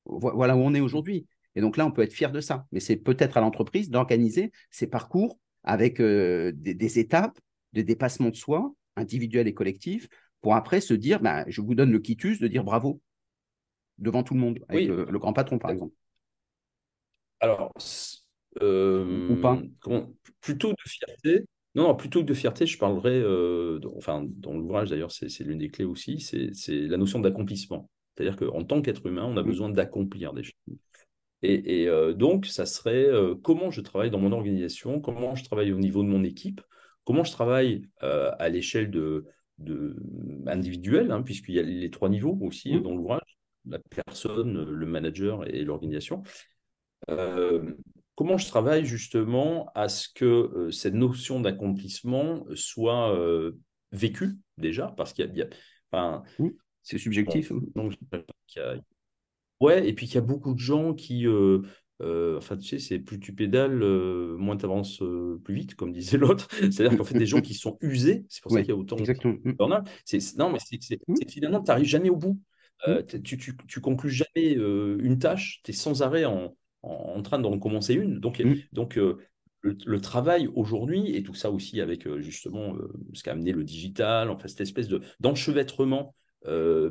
voilà 0.05 0.57
où 0.57 0.61
on 0.61 0.75
est 0.75 0.81
aujourd'hui. 0.81 1.27
Et 1.55 1.63
donc 1.63 1.77
là, 1.77 1.87
on 1.87 1.91
peut 1.91 2.03
être 2.03 2.13
fier 2.13 2.31
de 2.31 2.41
ça. 2.41 2.67
Mais 2.71 2.81
c'est 2.81 2.97
peut-être 2.97 3.37
à 3.37 3.41
l'entreprise 3.41 3.91
d'organiser 3.91 4.53
ces 4.71 4.87
parcours 4.87 5.39
avec 5.65 6.01
euh, 6.01 6.53
des, 6.55 6.99
étapes 6.99 7.39
de 7.73 7.83
dépassement 7.83 8.29
de 8.29 8.37
soi, 8.37 8.75
individuel 8.97 9.49
et 9.49 9.55
collectif, 9.55 10.09
pour 10.41 10.55
après 10.55 10.81
se 10.81 10.95
dire, 10.95 11.21
bah, 11.21 11.45
je 11.49 11.61
vous 11.61 11.75
donne 11.75 11.91
le 11.91 11.99
quitus 11.99 12.41
de 12.41 12.49
dire 12.49 12.63
bravo 12.65 13.01
devant 13.99 14.23
tout 14.23 14.35
le 14.35 14.41
monde, 14.41 14.59
avec 14.69 14.87
le, 14.87 15.19
grand 15.19 15.33
patron, 15.33 15.59
par 15.59 15.71
exemple 15.71 15.95
Alors, 17.41 17.73
ou 18.61 19.37
pas 19.41 19.61
euh, 19.89 20.01
Plutôt 20.41 20.71
de 20.71 20.77
fierté. 20.87 21.45
Non, 21.75 21.95
plutôt 21.95 22.23
que 22.23 22.27
de 22.27 22.35
fierté, 22.35 22.67
je 22.67 22.79
parlerai, 22.79 23.21
euh, 23.21 23.79
enfin, 23.97 24.25
dans 24.27 24.55
l'ouvrage 24.55 24.91
d'ailleurs, 24.91 25.13
c'est 25.13 25.41
l'une 25.41 25.59
des 25.59 25.69
clés 25.69 25.85
aussi, 25.85 26.21
c'est 26.21 26.71
la 26.71 26.97
notion 26.97 27.21
d'accomplissement. 27.21 27.89
C'est-à-dire 28.15 28.37
qu'en 28.37 28.65
tant 28.65 28.83
qu'être 28.83 29.07
humain, 29.07 29.25
on 29.25 29.37
a 29.37 29.43
besoin 29.43 29.69
d'accomplir 29.69 30.33
des 30.33 30.43
choses. 30.43 30.77
Et, 31.43 31.87
euh, 31.87 32.15
donc, 32.15 32.47
ça 32.47 32.67
serait 32.67 33.09
comment 33.43 33.71
je 33.71 33.81
travaille 33.81 34.11
dans 34.11 34.19
mon 34.19 34.33
organisation, 34.33 35.01
comment 35.01 35.35
je 35.35 35.45
travaille 35.45 35.73
au 35.73 35.79
niveau 35.79 36.03
de 36.03 36.09
mon 36.09 36.25
équipe, 36.25 36.61
comment 37.05 37.23
je 37.23 37.33
travaille 37.33 37.83
à 38.01 38.49
l'échelle 38.49 38.91
de, 38.91 39.27
de 39.59 39.97
individuelle, 40.47 41.13
hein, 41.13 41.23
puisqu'il 41.23 41.55
y 41.55 41.59
a 41.61 41.63
les 41.63 41.91
trois 41.91 42.09
niveaux 42.09 42.39
aussi 42.41 42.81
dans 42.81 42.95
l'ouvrage 42.95 43.28
la 43.69 43.79
personne, 43.79 44.65
le 44.65 44.87
manager 44.87 45.47
et 45.47 45.65
l'organisation. 45.65 46.23
Euh, 47.11 47.75
comment 48.15 48.39
je 48.39 48.47
travaille 48.47 48.85
justement 48.85 49.71
à 49.75 49.89
ce 49.89 50.09
que 50.09 50.25
euh, 50.25 50.71
cette 50.71 50.95
notion 50.95 51.41
d'accomplissement 51.41 52.45
soit 52.55 53.15
euh, 53.17 53.53
vécue 53.93 54.37
déjà? 54.57 54.89
Parce 54.97 55.13
qu'il 55.13 55.33
y 55.35 55.43
a. 55.43 55.47
enfin, 55.91 56.23
c'est 56.83 56.99
subjectif. 56.99 57.53
donc, 57.75 57.95
ouais, 59.61 59.89
et 59.89 59.93
puis 59.93 60.07
qu'il 60.07 60.17
y 60.17 60.19
a 60.19 60.23
beaucoup 60.23 60.55
de 60.55 60.59
gens 60.59 60.95
qui. 60.95 61.27
enfin, 62.01 62.57
tu 62.57 62.67
sais, 62.67 62.79
c'est 62.79 62.99
plus 62.99 63.21
tu 63.21 63.35
pédales, 63.35 63.79
moins 64.37 64.57
tu 64.57 64.65
avances 64.65 65.03
plus 65.45 65.55
vite, 65.55 65.75
comme 65.75 65.93
disait 65.93 66.19
l'autre. 66.19 66.49
C'est-à-dire 66.51 66.97
qu'en 66.99 67.05
fait, 67.05 67.19
des 67.19 67.27
gens 67.27 67.41
qui 67.41 67.55
sont 67.55 67.79
usés, 67.81 68.25
c'est 68.29 68.43
pour 68.43 68.53
ça 68.53 68.61
qu'il 68.61 68.71
y 68.71 68.73
a 68.73 68.77
autant 68.77 68.97
exactement. 68.97 69.35
de. 69.45 70.37
Non, 70.39 70.51
mais 70.51 70.59
c'est 70.61 71.31
finalement, 71.31 71.61
tu 71.63 71.69
n'arrives 71.69 71.87
jamais 71.87 72.11
au 72.11 72.17
bout. 72.17 72.41
Euh, 72.87 73.03
mmh. 73.03 73.23
tu, 73.23 73.39
tu, 73.39 73.81
conclus 73.81 74.11
jamais 74.11 74.57
euh, 74.57 74.99
une 75.03 75.19
tâche, 75.19 75.61
tu 75.65 75.73
es 75.73 75.75
sans 75.75 76.03
arrêt 76.03 76.25
en, 76.25 76.57
en, 76.83 77.23
train 77.23 77.39
d'en 77.39 77.59
commencer 77.59 77.95
une. 77.95 78.21
Donc, 78.21 78.39
mmh. 78.39 78.55
donc 78.73 78.99
euh, 78.99 79.19
le, 79.63 80.01
travail 80.01 80.49
aujourd'hui, 80.55 81.17
et 81.17 81.23
tout 81.23 81.35
ça 81.35 81.51
aussi 81.51 81.81
avec 81.81 82.09
justement 82.21 82.77
ce 83.13 83.23
qu'a 83.23 83.33
amené 83.33 83.53
le 83.53 83.65
digital, 83.65 84.31
enfin 84.31 84.47
cette 84.47 84.61
espèce 84.61 84.89
d'enchevêtrement 85.19 86.15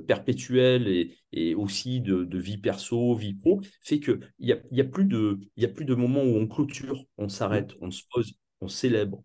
perpétuel 0.05 0.89
et, 0.89 1.15
et 1.31 1.55
aussi 1.55 2.01
de, 2.01 2.25
de, 2.25 2.37
vie 2.37 2.57
perso, 2.57 3.15
vie 3.15 3.33
pro, 3.33 3.61
fait 3.81 4.01
qu'il 4.01 4.19
n'y 4.39 4.51
a, 4.51 4.57
y 4.71 4.81
a, 4.81 4.83
plus 4.83 5.05
de, 5.05 5.39
y 5.55 5.63
a 5.63 5.69
plus 5.69 5.85
de 5.85 5.95
moments 5.95 6.23
où 6.23 6.35
on 6.35 6.47
clôture, 6.47 7.05
on 7.17 7.29
s'arrête, 7.29 7.71
mmh. 7.75 7.85
on 7.85 7.91
se 7.91 8.03
pose 8.11 8.33
on 8.61 8.67
célèbre. 8.67 9.23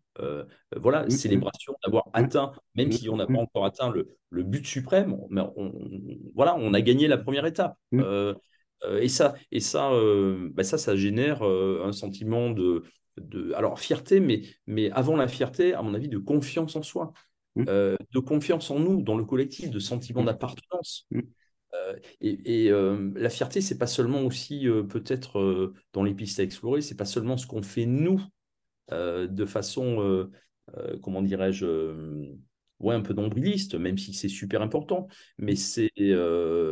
voilà, 0.77 1.09
célébration 1.09 1.75
d'avoir 1.85 2.05
atteint, 2.12 2.53
même 2.75 2.92
si 2.92 3.09
on 3.09 3.16
n'a 3.16 3.27
pas 3.27 3.38
encore 3.38 3.64
atteint 3.64 3.90
le, 3.90 4.16
le 4.31 4.42
but 4.42 4.66
suprême, 4.66 5.16
mais 5.31 5.42
on, 5.57 5.73
voilà, 6.35 6.55
on 6.57 6.75
a 6.75 6.81
gagné 6.81 7.09
la 7.09 7.18
première 7.18 7.47
étape. 7.47 7.77
et 7.92 9.09
ça, 9.09 9.35
et 9.51 9.61
ça, 9.61 9.90
bah 10.53 10.64
ça, 10.64 10.77
ça 10.77 10.97
génère 10.97 11.42
un 11.42 11.92
sentiment 11.92 12.51
de, 12.51 12.85
de, 13.18 13.53
alors 13.55 13.79
fierté, 13.79 14.21
mais, 14.21 14.42
mais 14.66 14.90
avant 14.90 15.16
la 15.16 15.29
fierté, 15.29 15.75
à 15.75 15.83
mon 15.83 15.95
avis, 15.95 16.09
de 16.09 16.18
confiance 16.18 16.77
en 16.77 16.83
soi, 16.83 17.12
mmh. 17.57 17.64
euh, 17.68 17.97
de 18.12 18.18
confiance 18.18 18.71
en 18.71 18.79
nous, 18.79 19.03
dans 19.03 19.16
le 19.16 19.25
collectif, 19.25 19.71
de 19.71 19.79
sentiment 19.79 20.23
mmh. 20.23 20.27
d'appartenance. 20.27 21.07
Mmh. 21.11 21.21
Euh, 21.75 21.97
et, 22.21 22.71
euh, 22.71 23.11
la 23.16 23.31
fierté, 23.31 23.61
c'est 23.61 23.79
pas 23.79 23.87
seulement 23.87 24.23
aussi 24.23 24.66
peut-être 24.88 25.73
dans 25.92 26.03
les 26.03 26.14
pistes 26.14 26.38
à 26.40 26.42
explorer, 26.42 26.83
c'est 26.83 26.97
pas 26.97 27.07
seulement 27.07 27.37
ce 27.37 27.47
qu'on 27.47 27.62
fait 27.62 27.87
nous 27.87 28.23
de 28.93 29.45
façon, 29.45 30.29
comment 31.03 31.23
dirais-je, 31.23 31.67
ouais, 32.81 32.95
un 32.95 33.01
peu 33.01 33.15
nombriliste, 33.15 33.75
même 33.75 33.99
si 33.99 34.13
c'est 34.13 34.29
super 34.29 34.63
important, 34.63 35.09
mais 35.39 35.57
c'est, 35.57 35.91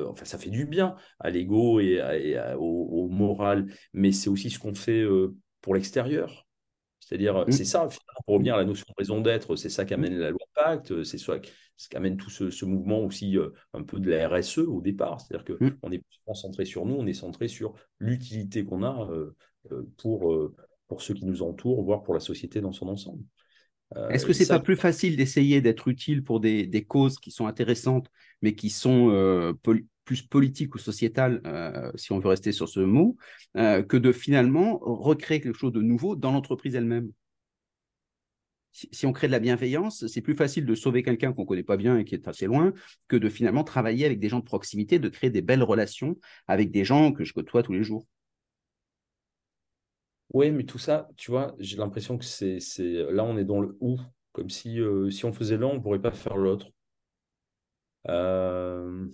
enfin, 0.06 0.24
ça 0.24 0.38
fait 0.38 0.50
du 0.50 0.66
bien 0.66 0.96
à 1.18 1.30
l'ego 1.30 1.80
et, 1.80 2.00
au, 2.56 2.88
au, 2.90 3.08
moral, 3.08 3.66
mais 3.92 4.12
c'est 4.12 4.30
aussi 4.30 4.50
ce 4.50 4.58
qu'on 4.58 4.74
fait 4.74 5.04
pour 5.60 5.74
l'extérieur. 5.74 6.46
C'est-à-dire, 7.10 7.44
mmh. 7.44 7.50
c'est 7.50 7.64
ça, 7.64 7.88
pour 8.24 8.34
revenir 8.34 8.54
à 8.54 8.58
la 8.58 8.64
notion 8.64 8.86
de 8.88 8.94
raison 8.96 9.20
d'être, 9.20 9.56
c'est 9.56 9.68
ça 9.68 9.84
qui 9.84 9.94
amène 9.94 10.16
la 10.16 10.30
loi 10.30 10.46
Pacte, 10.54 11.02
c'est 11.02 11.18
ça 11.18 11.40
qui 11.40 11.96
amène 11.96 12.16
tout 12.16 12.30
ce, 12.30 12.64
mouvement 12.64 13.00
aussi 13.00 13.36
euh, 13.36 13.50
un 13.72 13.82
peu 13.82 13.98
de 13.98 14.10
la 14.10 14.28
RSE 14.28 14.58
au 14.58 14.80
départ. 14.80 15.20
C'est-à-dire 15.20 15.44
qu'on 15.44 15.88
mmh. 15.88 15.92
est 15.94 16.04
concentré 16.24 16.64
sur 16.64 16.86
nous, 16.86 16.94
on 16.94 17.06
est 17.06 17.14
centré 17.14 17.48
sur 17.48 17.74
l'utilité 17.98 18.64
qu'on 18.64 18.84
a 18.84 19.10
euh, 19.10 19.34
euh, 19.72 19.82
pour, 19.96 20.52
pour 20.90 21.00
ceux 21.00 21.14
qui 21.14 21.24
nous 21.24 21.42
entourent, 21.42 21.82
voire 21.82 22.02
pour 22.02 22.12
la 22.12 22.20
société 22.20 22.60
dans 22.60 22.72
son 22.72 22.88
ensemble. 22.88 23.22
Est-ce 24.10 24.26
que 24.26 24.32
c'est 24.32 24.46
pas 24.46 24.60
plus 24.60 24.76
facile 24.76 25.16
d'essayer 25.16 25.62
d'être 25.62 25.88
utile 25.88 26.22
pour 26.22 26.38
des, 26.38 26.66
des, 26.66 26.84
causes 26.84 27.18
qui 27.18 27.32
sont 27.32 27.46
intéressantes, 27.46 28.08
mais 28.42 28.54
qui 28.54 28.70
sont 28.70 29.08
plus 30.10 30.22
politique 30.22 30.74
ou 30.74 30.78
sociétal, 30.78 31.40
euh, 31.46 31.92
si 31.94 32.10
on 32.10 32.18
veut 32.18 32.30
rester 32.30 32.50
sur 32.50 32.68
ce 32.68 32.80
mot, 32.80 33.16
euh, 33.56 33.80
que 33.84 33.96
de 33.96 34.10
finalement 34.10 34.76
recréer 34.82 35.40
quelque 35.40 35.56
chose 35.56 35.72
de 35.72 35.82
nouveau 35.82 36.16
dans 36.16 36.32
l'entreprise 36.32 36.74
elle-même? 36.74 37.12
Si, 38.72 39.06
on 39.06 39.12
crée 39.12 39.28
de 39.28 39.32
la 39.32 39.38
bienveillance, 39.38 40.04
c'est 40.08 40.20
plus 40.20 40.34
facile 40.34 40.66
de 40.66 40.74
sauver 40.74 41.04
quelqu'un 41.04 41.32
qu'on 41.32 41.42
ne 41.42 41.46
connaît 41.46 41.62
pas 41.62 41.76
bien 41.76 41.96
et 41.96 42.04
qui 42.04 42.16
est 42.16 42.26
assez 42.26 42.46
loin 42.46 42.72
que 43.06 43.16
de 43.16 43.28
finalement 43.28 43.62
travailler 43.62 44.04
avec 44.04 44.18
des 44.18 44.28
gens 44.28 44.40
de 44.40 44.44
proximité, 44.44 44.98
de 44.98 45.08
créer 45.08 45.30
des 45.30 45.42
belles 45.42 45.62
relations 45.62 46.16
avec 46.48 46.72
des 46.72 46.84
gens 46.84 47.12
que 47.12 47.22
je 47.22 47.32
côtoie 47.32 47.62
tous 47.62 47.72
les 47.72 47.84
jours. 47.84 48.04
Oui, 50.32 50.50
mais 50.52 50.64
tout 50.64 50.78
ça, 50.78 51.08
tu 51.16 51.30
vois, 51.30 51.54
j'ai 51.58 51.76
l'impression 51.76 52.16
que 52.16 52.24
c'est, 52.24 52.58
là, 53.10 53.24
on 53.24 53.36
est 53.36 53.44
dans 53.44 53.60
le 53.60 53.76
ou, 53.80 53.98
comme 54.32 54.48
si, 54.48 54.80
euh, 54.80 55.10
si 55.10 55.24
on 55.24 55.32
faisait 55.32 55.56
l'un, 55.56 55.66
on 55.68 55.74
ne 55.74 55.80
pourrait 55.80 56.00
pas 56.00 56.12
faire 56.12 56.36
l'autre. 56.36 56.68
Euh... 58.08 59.08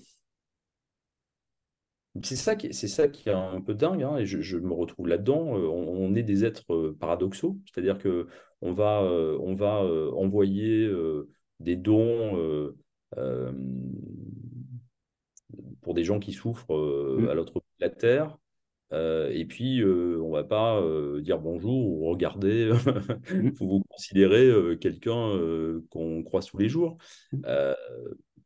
C'est 2.22 2.36
ça, 2.36 2.56
qui, 2.56 2.72
c'est 2.72 2.88
ça 2.88 3.08
qui 3.08 3.28
est 3.28 3.32
un 3.32 3.60
peu 3.60 3.74
dingue, 3.74 4.02
hein, 4.02 4.16
et 4.16 4.24
je, 4.24 4.56
me 4.56 4.72
retrouve 4.72 5.06
là-dedans. 5.06 5.58
Euh, 5.58 5.66
on, 5.68 6.14
est 6.14 6.22
des 6.22 6.46
êtres 6.46 6.94
paradoxaux, 6.98 7.58
c'est-à-dire 7.66 7.98
que 7.98 8.26
on 8.62 8.72
va, 8.72 9.02
euh, 9.02 9.38
on 9.42 9.54
va 9.54 9.82
envoyer 10.14 10.90
des 11.60 11.76
dons 11.76 12.72
pour 15.82 15.94
des 15.94 16.04
gens 16.04 16.18
qui 16.18 16.32
souffrent 16.32 16.74
mmh. 17.18 17.28
à 17.28 17.34
l'autre 17.34 17.54
bout 17.54 17.60
de 17.80 17.84
la 17.84 17.90
terre, 17.90 18.38
et 18.92 19.44
puis 19.48 19.82
on 19.84 20.30
va 20.30 20.44
pas 20.44 20.82
dire 21.20 21.38
bonjour 21.38 21.86
ou 21.86 22.06
regarder, 22.06 22.70
mmh. 23.30 23.50
vous 23.60 23.82
considérez 23.88 24.50
quelqu'un 24.80 25.32
qu'on 25.90 26.22
croise 26.22 26.46
tous 26.46 26.58
les 26.58 26.68
jours. 26.68 26.98
Mmh. 27.32 27.42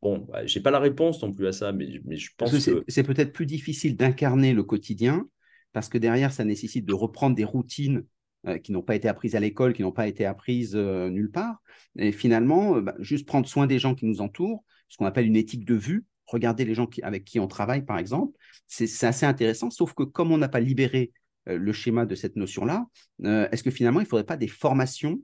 Bon, 0.02 0.18
bah, 0.18 0.46
je 0.46 0.58
n'ai 0.58 0.62
pas 0.62 0.70
la 0.70 0.78
réponse 0.78 1.22
non 1.22 1.32
plus 1.32 1.46
à 1.46 1.52
ça, 1.52 1.72
mais, 1.72 2.00
mais 2.04 2.16
je 2.16 2.30
pense 2.36 2.52
que. 2.64 2.84
C'est 2.88 3.02
peut-être 3.02 3.32
plus 3.32 3.46
difficile 3.46 3.96
d'incarner 3.96 4.54
le 4.54 4.62
quotidien, 4.62 5.28
parce 5.72 5.88
que 5.88 5.98
derrière, 5.98 6.32
ça 6.32 6.44
nécessite 6.44 6.86
de 6.86 6.94
reprendre 6.94 7.36
des 7.36 7.44
routines 7.44 8.04
euh, 8.46 8.58
qui 8.58 8.72
n'ont 8.72 8.82
pas 8.82 8.94
été 8.94 9.08
apprises 9.08 9.36
à 9.36 9.40
l'école, 9.40 9.74
qui 9.74 9.82
n'ont 9.82 9.92
pas 9.92 10.08
été 10.08 10.24
apprises 10.24 10.74
euh, 10.74 11.10
nulle 11.10 11.30
part. 11.30 11.62
Et 11.98 12.12
finalement, 12.12 12.76
euh, 12.76 12.80
bah, 12.80 12.94
juste 12.98 13.26
prendre 13.26 13.46
soin 13.46 13.66
des 13.66 13.78
gens 13.78 13.94
qui 13.94 14.06
nous 14.06 14.22
entourent, 14.22 14.64
ce 14.88 14.96
qu'on 14.96 15.04
appelle 15.04 15.26
une 15.26 15.36
éthique 15.36 15.66
de 15.66 15.74
vue, 15.74 16.06
regarder 16.30 16.64
les 16.64 16.74
gens 16.74 16.88
avec 17.02 17.24
qui 17.24 17.40
on 17.40 17.48
travaille, 17.48 17.84
par 17.84 17.98
exemple, 17.98 18.36
c'est 18.66 19.06
assez 19.06 19.26
intéressant, 19.26 19.70
sauf 19.70 19.94
que 19.94 20.02
comme 20.02 20.32
on 20.32 20.38
n'a 20.38 20.48
pas 20.48 20.60
libéré 20.60 21.12
le 21.46 21.72
schéma 21.72 22.06
de 22.06 22.14
cette 22.14 22.36
notion-là, 22.36 22.86
est-ce 23.24 23.62
que 23.62 23.70
finalement, 23.70 24.00
il 24.00 24.04
ne 24.04 24.08
faudrait 24.08 24.24
pas 24.24 24.36
des 24.36 24.48
formations 24.48 25.18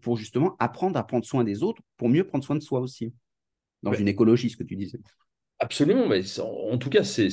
pour 0.00 0.16
justement 0.16 0.56
apprendre 0.58 0.98
à 0.98 1.06
prendre 1.06 1.24
soin 1.24 1.44
des 1.44 1.62
autres, 1.62 1.82
pour 1.96 2.08
mieux 2.08 2.24
prendre 2.24 2.44
soin 2.44 2.56
de 2.56 2.62
soi 2.62 2.80
aussi 2.80 3.12
dans 3.82 3.92
une 3.92 4.08
écologie, 4.08 4.50
ce 4.50 4.56
que 4.56 4.64
tu 4.64 4.76
disais? 4.76 5.00
Absolument, 5.60 6.06
mais 6.06 6.22
en 6.40 6.78
tout 6.78 6.88
cas, 6.88 7.02
c'est 7.02 7.28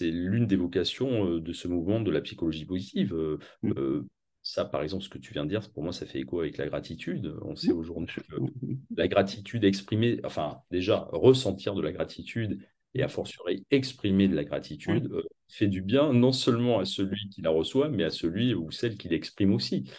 l'une 0.00 0.46
des 0.46 0.56
vocations 0.56 1.26
euh, 1.26 1.40
de 1.40 1.52
ce 1.52 1.66
mouvement 1.66 2.00
de 2.00 2.12
la 2.12 2.20
psychologie 2.20 2.64
positive. 2.64 3.12
Euh, 3.12 3.38
mm. 3.62 3.72
euh, 3.76 4.06
ça, 4.46 4.64
par 4.64 4.84
exemple, 4.84 5.02
ce 5.02 5.08
que 5.08 5.18
tu 5.18 5.32
viens 5.32 5.44
de 5.44 5.48
dire, 5.48 5.68
pour 5.70 5.82
moi, 5.82 5.92
ça 5.92 6.06
fait 6.06 6.20
écho 6.20 6.38
avec 6.38 6.56
la 6.56 6.68
gratitude. 6.68 7.34
On 7.42 7.56
sait 7.56 7.72
mm. 7.72 7.78
aujourd'hui 7.78 8.22
que 8.30 8.40
mm, 8.40 8.78
la 8.96 9.08
gratitude 9.08 9.64
exprimée, 9.64 10.20
enfin, 10.22 10.60
déjà, 10.70 11.08
ressentir 11.10 11.74
de 11.74 11.82
la 11.82 11.90
gratitude 11.90 12.60
et 12.94 13.02
à 13.02 13.08
fortiori 13.08 13.66
exprimer 13.72 14.28
de 14.28 14.36
la 14.36 14.44
gratitude 14.44 15.12
fait 15.48 15.66
du 15.66 15.82
bien 15.82 16.12
non 16.12 16.30
seulement 16.30 16.78
à 16.78 16.84
celui 16.84 17.28
qui 17.28 17.42
la 17.42 17.50
reçoit, 17.50 17.88
mais 17.88 18.04
à 18.04 18.10
celui 18.10 18.54
ou 18.54 18.70
celle 18.70 18.96
qui 18.96 19.08
l'exprime 19.08 19.52
aussi. 19.52 19.90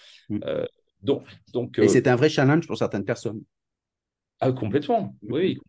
donc, 1.03 1.27
donc, 1.51 1.77
et 1.77 1.89
c'est 1.89 2.07
un 2.07 2.15
vrai 2.15 2.29
challenge 2.29 2.65
pour 2.67 2.77
certaines 2.77 3.05
personnes. 3.05 3.41
Ah, 4.39 4.53
complètement, 4.53 5.13
oui, 5.23 5.59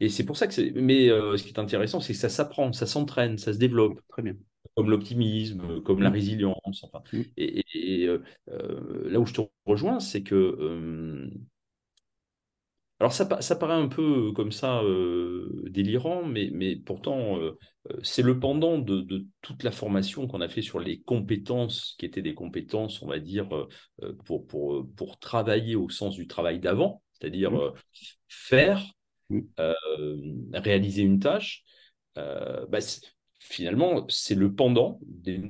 Et 0.00 0.08
c'est 0.08 0.24
pour 0.24 0.36
ça 0.36 0.48
que 0.48 0.54
c'est. 0.54 0.72
Mais 0.74 1.10
euh, 1.10 1.36
ce 1.36 1.44
qui 1.44 1.50
est 1.50 1.58
intéressant, 1.58 2.00
c'est 2.00 2.12
que 2.12 2.18
ça 2.18 2.28
s'apprend, 2.28 2.72
ça 2.72 2.86
s'entraîne, 2.86 3.38
ça 3.38 3.52
se 3.52 3.58
développe. 3.58 4.00
Très 4.08 4.22
bien. 4.22 4.34
Comme 4.74 4.90
l'optimisme, 4.90 5.80
comme 5.82 6.02
la 6.02 6.10
mmh. 6.10 6.12
résilience. 6.12 6.84
Enfin. 6.84 7.02
Mmh. 7.12 7.20
Et, 7.36 8.06
euh, 8.06 8.22
euh, 8.48 9.10
là 9.10 9.20
où 9.20 9.26
je 9.26 9.34
te 9.34 9.40
rejoins, 9.64 10.00
c'est 10.00 10.22
que. 10.22 11.30
alors, 12.98 13.12
ça, 13.12 13.40
ça, 13.40 13.56
paraît 13.56 13.74
un 13.74 13.88
peu 13.88 14.32
comme 14.32 14.52
ça 14.52 14.82
délirant, 15.68 16.24
mais, 16.24 16.50
mais 16.52 16.76
pourtant, 16.76 17.38
c'est 18.02 18.22
le 18.22 18.38
pendant 18.40 18.78
de, 18.78 19.00
de, 19.00 19.26
toute 19.42 19.62
la 19.62 19.70
formation 19.70 20.26
qu'on 20.26 20.40
a 20.40 20.48
fait 20.48 20.62
sur 20.62 20.80
les 20.80 21.00
compétences, 21.02 21.94
qui 21.98 22.06
étaient 22.06 22.22
des 22.22 22.34
compétences, 22.34 23.02
on 23.02 23.06
va 23.06 23.18
dire, 23.18 23.48
pour, 24.24 24.46
pour, 24.46 24.86
pour 24.96 25.18
travailler 25.18 25.76
au 25.76 25.88
sens 25.88 26.14
du 26.14 26.26
travail 26.26 26.58
d'avant 26.58 27.02
c'est-à-dire 27.18 27.54
euh, 27.58 27.74
faire, 28.28 28.84
euh, 29.32 29.74
réaliser 30.52 31.02
une 31.02 31.20
tâche, 31.20 31.64
euh, 32.18 32.66
bah, 32.66 32.78
finalement, 33.48 34.06
c'est 34.08 34.34
le 34.34 34.52
pendant 34.52 34.98
des, 35.02 35.42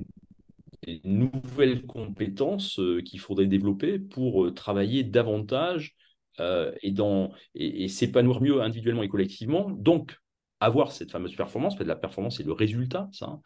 nouvelles 1.03 1.85
compétences 1.85 2.79
qu'il 3.03 3.19
faudrait 3.19 3.47
développer 3.47 3.99
pour 3.99 4.53
travailler 4.53 5.03
davantage 5.03 5.97
et, 6.39 6.91
dans, 6.91 7.33
et, 7.55 7.89
s'épanouir 7.89 8.39
mieux 8.39 8.61
individuellement 8.61 9.03
et 9.03 9.09
collectivement. 9.09 9.69
Donc, 9.69 10.17
avoir 10.61 10.93
cette 10.93 11.11
fameuse 11.11 11.35
performance, 11.35 11.73
parce 11.73 11.83
que 11.83 11.89
la 11.89 11.97
performance, 11.97 12.37
c'est 12.37 12.45
le 12.45 12.53
résultat, 12.53 13.09
ça. 13.11 13.41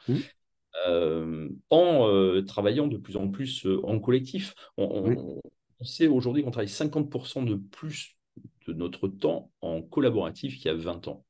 Hein, 0.87 1.47
en 1.71 2.43
travaillant 2.45 2.87
de 2.87 2.97
plus 2.97 3.17
en 3.17 3.29
plus 3.29 3.65
en 3.83 3.99
collectif. 3.99 4.53
on, 4.77 5.41
on 5.81 5.83
sait 5.83 6.07
aujourd'hui 6.07 6.43
qu'on 6.43 6.51
travaille 6.51 6.69
50% 6.69 7.43
de 7.43 7.55
plus 7.55 8.15
de 8.67 8.73
notre 8.73 9.07
temps 9.07 9.51
en 9.61 9.81
collaboratif 9.81 10.57
qu'il 10.57 10.67
y 10.67 10.69
a 10.69 10.75
20 10.75 11.07
ans. 11.07 11.25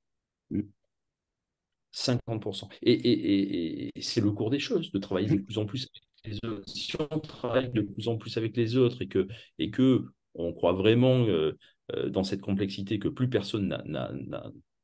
50%. 1.91 2.69
Et, 2.83 3.91
c'est 4.01 4.21
le 4.21 4.31
cours 4.31 4.49
des 4.49 4.59
choses, 4.59 4.91
de 4.91 4.99
travailler 4.99 5.29
de 5.29 5.41
plus 5.41 5.57
en 5.57 5.65
plus 5.65 5.87
avec 5.93 6.33
les 6.41 6.49
autres. 6.49 6.69
Si 6.69 6.93
on 6.99 7.19
travaille 7.19 7.71
de 7.71 7.81
plus 7.81 8.07
en 8.07 8.17
plus 8.17 8.37
avec 8.37 8.55
les 8.55 8.77
autres 8.77 9.01
et 9.01 9.07
que, 9.07 9.27
et 9.59 9.71
que 9.71 10.05
on 10.33 10.53
croit 10.53 10.73
vraiment 10.73 11.25
euh, 11.27 11.57
euh, 11.95 12.09
dans 12.09 12.23
cette 12.23 12.41
complexité 12.41 12.99
que 12.99 13.07
plus 13.07 13.29
personne 13.29 13.67
n'a 13.85 14.11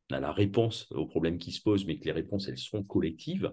la 0.09 0.31
réponse 0.31 0.87
aux 0.91 1.05
problèmes 1.05 1.37
qui 1.37 1.51
se 1.51 1.61
posent, 1.61 1.85
mais 1.85 1.97
que 1.97 2.05
les 2.05 2.11
réponses, 2.11 2.47
elles 2.47 2.57
sont 2.57 2.83
collectives, 2.83 3.51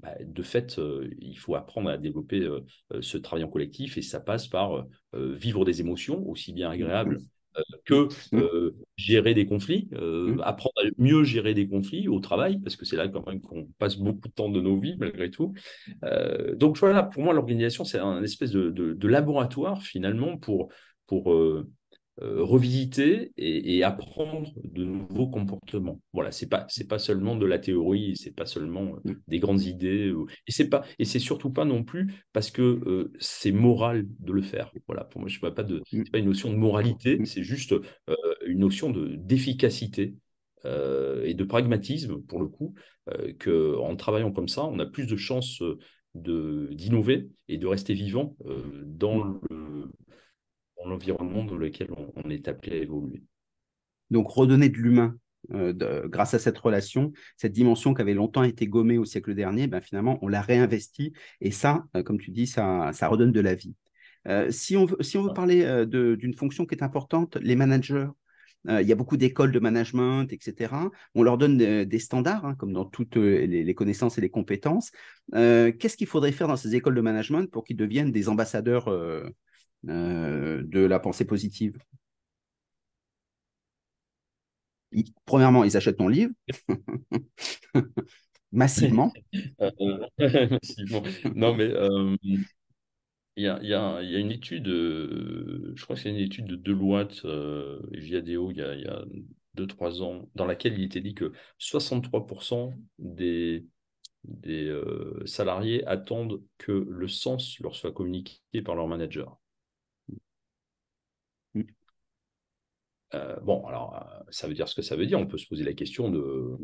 bah, 0.00 0.14
de 0.20 0.42
fait, 0.42 0.78
euh, 0.78 1.08
il 1.20 1.38
faut 1.38 1.54
apprendre 1.54 1.88
à 1.88 1.96
développer 1.96 2.40
euh, 2.40 2.60
ce 3.00 3.18
travail 3.18 3.44
en 3.44 3.48
collectif 3.48 3.98
et 3.98 4.02
ça 4.02 4.20
passe 4.20 4.48
par 4.48 4.86
vivre 5.14 5.64
des 5.64 5.80
émotions 5.80 6.26
aussi 6.26 6.52
bien 6.52 6.70
agréables 6.70 7.18
que 7.84 8.08
gérer 8.96 9.34
des 9.34 9.46
conflits, 9.46 9.88
apprendre 10.42 10.74
à 10.82 10.88
mieux 10.98 11.24
gérer 11.24 11.54
des 11.54 11.68
conflits 11.68 12.08
au 12.08 12.20
travail, 12.20 12.58
parce 12.60 12.76
que 12.76 12.84
c'est 12.84 12.96
là 12.96 13.08
quand 13.08 13.26
même 13.26 13.40
qu'on 13.40 13.66
passe 13.78 13.96
beaucoup 13.96 14.28
de 14.28 14.32
temps 14.32 14.48
de 14.48 14.60
nos 14.60 14.78
vies 14.78 14.96
malgré 14.98 15.30
tout. 15.30 15.54
donc 16.54 16.78
voilà, 16.78 17.02
pour 17.02 17.22
moi, 17.22 17.34
l'organisation, 17.34 17.84
c'est 17.84 17.98
un 17.98 18.22
espèce 18.22 18.50
de, 18.52 19.06
laboratoire 19.06 19.82
finalement 19.82 20.36
pour, 20.38 20.68
pour 21.06 21.34
revisiter 22.20 23.32
et, 23.38 23.82
apprendre 23.82 24.52
de 24.62 24.84
nouveaux 24.84 25.28
comportements. 25.28 26.00
Voilà, 26.12 26.30
c'est 26.30 26.48
pas 26.48 26.66
c'est 26.68 26.86
pas 26.86 26.98
seulement 26.98 27.36
de 27.36 27.46
la 27.46 27.58
théorie, 27.58 28.16
c'est 28.16 28.34
pas 28.34 28.44
seulement 28.44 28.96
mm. 29.04 29.12
des 29.28 29.38
grandes 29.38 29.62
idées, 29.62 30.12
et 30.46 30.52
c'est 30.52 30.68
pas 30.68 30.84
et 30.98 31.04
c'est 31.06 31.18
surtout 31.18 31.50
pas 31.50 31.64
non 31.64 31.84
plus 31.84 32.12
parce 32.32 32.50
que 32.50 33.10
c'est 33.18 33.52
moral 33.52 34.06
de 34.20 34.32
le 34.32 34.42
faire. 34.42 34.72
Voilà, 34.86 35.04
pour 35.04 35.20
moi, 35.20 35.30
je 35.30 35.40
vois 35.40 35.54
pas 35.54 35.62
de 35.62 35.82
mm. 35.92 36.04
pas 36.12 36.18
une 36.18 36.26
notion 36.26 36.50
de 36.50 36.56
moralité, 36.56 37.18
c'est 37.24 37.42
juste 37.42 37.74
une 38.46 38.58
notion 38.58 38.90
de 38.90 39.16
d'efficacité 39.16 40.14
et 40.64 41.34
de 41.34 41.44
pragmatisme 41.44 42.20
pour 42.22 42.40
le 42.40 42.48
coup 42.48 42.74
que 43.38 43.76
en 43.78 43.96
travaillant 43.96 44.32
comme 44.32 44.48
ça, 44.48 44.64
on 44.64 44.78
a 44.78 44.86
plus 44.86 45.06
de 45.06 45.16
chances 45.16 45.62
d'innover 46.14 47.30
et 47.48 47.56
de 47.56 47.66
rester 47.66 47.94
vivant 47.94 48.36
dans 48.84 49.40
mm. 49.50 49.90
Le 50.84 50.90
l'environnement 50.90 51.44
dans 51.44 51.56
lequel 51.56 51.88
on, 51.92 52.30
est 52.30 52.48
appelé 52.48 52.78
à 52.78 52.82
évoluer. 52.82 53.22
Donc 54.10 54.28
redonner 54.28 54.68
de 54.68 54.76
l'humain 54.76 55.16
euh, 55.52 56.08
grâce 56.08 56.34
à 56.34 56.38
cette 56.38 56.58
relation, 56.58 57.12
cette 57.36 57.52
dimension 57.52 57.94
qui 57.94 58.02
avait 58.02 58.14
longtemps 58.14 58.44
été 58.44 58.68
gommée 58.68 58.98
au 58.98 59.04
siècle 59.04 59.34
dernier, 59.34 59.66
ben, 59.66 59.80
finalement, 59.80 60.18
on 60.22 60.28
l'a 60.28 60.40
réinvesti 60.40 61.12
et 61.40 61.50
ça, 61.50 61.84
euh, 61.96 62.02
comme 62.02 62.18
tu 62.18 62.30
dis, 62.30 62.46
ça, 62.46 62.90
ça 62.92 63.08
redonne 63.08 63.32
de 63.32 63.40
la 63.40 63.54
vie. 63.54 63.74
Euh, 64.28 64.50
si, 64.52 64.76
on 64.76 64.84
veut, 64.84 64.96
si 65.00 65.16
on 65.18 65.22
veut 65.22 65.32
parler 65.34 65.84
d'une 65.86 66.34
fonction 66.34 66.64
qui 66.64 66.76
est 66.76 66.84
importante, 66.84 67.36
les 67.36 67.56
managers, 67.56 68.08
il 68.68 68.86
y 68.86 68.92
a 68.92 68.94
beaucoup 68.94 69.16
d'écoles 69.16 69.50
de 69.50 69.58
management, 69.58 70.32
etc. 70.32 70.72
On 71.16 71.24
leur 71.24 71.36
donne 71.36 71.56
des 71.56 71.98
standards, 71.98 72.46
hein, 72.46 72.54
comme 72.54 72.72
dans 72.72 72.84
toutes 72.84 73.16
les, 73.16 73.48
les, 73.48 73.74
connaissances 73.74 74.18
et 74.18 74.20
les 74.20 74.30
compétences. 74.30 74.92
Qu'est-ce 75.32 75.96
qu'il 75.96 76.06
faudrait 76.06 76.30
faire 76.30 76.46
dans 76.46 76.54
ces 76.54 76.76
écoles 76.76 76.94
de 76.94 77.00
management 77.00 77.50
pour 77.50 77.64
qu'ils 77.64 77.76
deviennent 77.76 78.12
des 78.12 78.28
ambassadeurs 78.28 78.88
de 79.84 80.86
la 80.86 80.98
pensée 81.00 81.24
positive 81.24 81.78
Premièrement, 85.24 85.64
ils 85.64 85.76
achètent 85.76 85.96
ton 85.96 86.08
livre 86.08 86.32
massivement. 88.52 89.12
Non, 91.34 91.54
mais 91.54 91.64
euh, 91.64 92.16
il 93.36 93.44
y, 93.44 93.46
a, 93.46 94.02
une 94.02 94.30
étude, 94.30 94.68
euh, 94.68 95.72
je 95.74 95.82
crois 95.84 95.96
que 95.96 96.02
c'est 96.02 96.10
une 96.10 96.16
étude 96.16 96.46
de 96.46 96.56
Deloitte 96.56 97.24
et 97.24 98.00
Viadeo 98.00 98.50
il 98.50 98.58
y 98.58 98.62
a, 98.62 98.74
il 98.74 98.82
y 98.82 98.86
a 98.86 99.04
2-3 99.56 100.02
ans, 100.02 100.28
dans 100.34 100.46
laquelle 100.46 100.78
il 100.78 100.84
était 100.84 101.00
dit 101.00 101.14
que 101.14 101.32
63% 101.58 102.74
des, 102.98 103.64
des 104.24 104.78
salariés 105.24 105.84
attendent 105.86 106.42
que 106.58 106.72
le 106.72 107.08
sens 107.08 107.58
leur 107.60 107.74
soit 107.74 107.92
communiqué 107.92 108.40
par 108.62 108.74
leur 108.74 108.86
manager. 108.86 109.41
Euh, 113.14 113.36
bon, 113.40 113.64
alors, 113.66 113.96
euh, 113.96 114.24
ça 114.30 114.48
veut 114.48 114.54
dire 114.54 114.68
ce 114.68 114.74
que 114.74 114.82
ça 114.82 114.96
veut 114.96 115.06
dire. 115.06 115.18
On 115.18 115.26
peut 115.26 115.38
se 115.38 115.46
poser 115.46 115.64
la 115.64 115.74
question 115.74 116.10
de, 116.10 116.56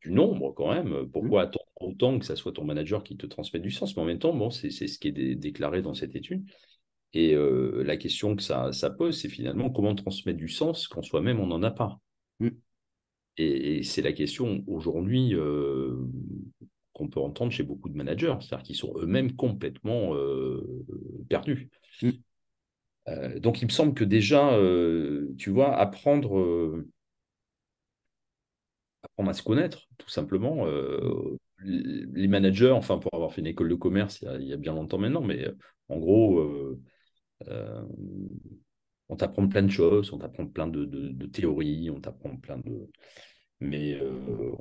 du 0.00 0.10
nombre 0.10 0.52
quand 0.52 0.72
même. 0.72 1.08
Pourquoi 1.10 1.44
mmh. 1.44 1.46
attendre 1.46 1.66
autant 1.80 2.18
que 2.18 2.24
ça 2.24 2.36
soit 2.36 2.52
ton 2.52 2.64
manager 2.64 3.02
qui 3.02 3.16
te 3.16 3.26
transmette 3.26 3.62
du 3.62 3.70
sens? 3.70 3.96
Mais 3.96 4.02
en 4.02 4.06
même 4.06 4.18
temps, 4.18 4.34
bon, 4.34 4.50
c'est 4.50 4.70
ce 4.70 4.98
qui 4.98 5.08
est 5.08 5.34
déclaré 5.34 5.82
dans 5.82 5.94
cette 5.94 6.16
étude. 6.16 6.44
Et 7.12 7.34
euh, 7.34 7.82
la 7.84 7.96
question 7.96 8.36
que 8.36 8.42
ça, 8.42 8.72
ça 8.72 8.90
pose, 8.90 9.18
c'est 9.18 9.28
finalement 9.28 9.70
comment 9.70 9.94
transmettre 9.94 10.38
du 10.38 10.48
sens 10.48 10.86
quand 10.88 11.02
soi-même 11.02 11.40
on 11.40 11.46
n'en 11.46 11.62
a 11.62 11.70
pas? 11.70 12.00
Mmh. 12.40 12.48
Et, 13.38 13.82
c'est 13.82 14.02
la 14.02 14.12
question 14.12 14.64
aujourd'hui 14.66 15.34
qu'on 16.92 17.08
peut 17.08 17.20
entendre 17.20 17.52
chez 17.52 17.62
beaucoup 17.62 17.90
de 17.90 17.96
managers, 17.96 18.34
c'est-à-dire 18.40 18.64
qu'ils 18.64 18.76
sont 18.76 18.94
eux-mêmes 18.98 19.36
complètement 19.36 20.14
perdus. 21.28 21.70
Mmh. 22.02 22.10
Euh, 23.08 23.38
donc, 23.38 23.62
il 23.62 23.66
me 23.66 23.70
semble 23.70 23.94
que 23.94 24.04
déjà, 24.04 24.54
euh, 24.54 25.34
tu 25.38 25.50
vois, 25.50 25.76
apprendre, 25.76 26.38
euh, 26.38 26.88
apprendre 29.02 29.30
à 29.30 29.34
se 29.34 29.42
connaître, 29.42 29.88
tout 29.98 30.08
simplement. 30.10 30.66
les 31.62 32.28
managers, 32.28 32.70
enfin, 32.70 32.98
pour 32.98 33.14
avoir 33.14 33.32
fait 33.32 33.40
une 33.40 33.46
école 33.46 33.68
de 33.68 33.74
commerce 33.74 34.22
il 34.22 34.46
y 34.46 34.52
a, 34.52 34.56
bien 34.56 34.74
longtemps 34.74 34.98
maintenant, 34.98 35.22
mais 35.22 35.48
en 35.88 35.98
gros, 35.98 36.78
on 39.08 39.16
t'apprend 39.16 39.48
plein 39.48 39.62
de 39.62 39.70
choses, 39.70 40.12
on 40.12 40.18
t'apprend 40.18 40.46
plein 40.46 40.66
de, 40.66 41.26
théories, 41.26 41.90
on 41.90 42.00
t'apprend 42.00 42.36
plein 42.36 42.58
de. 42.58 42.90
Mais 43.60 43.98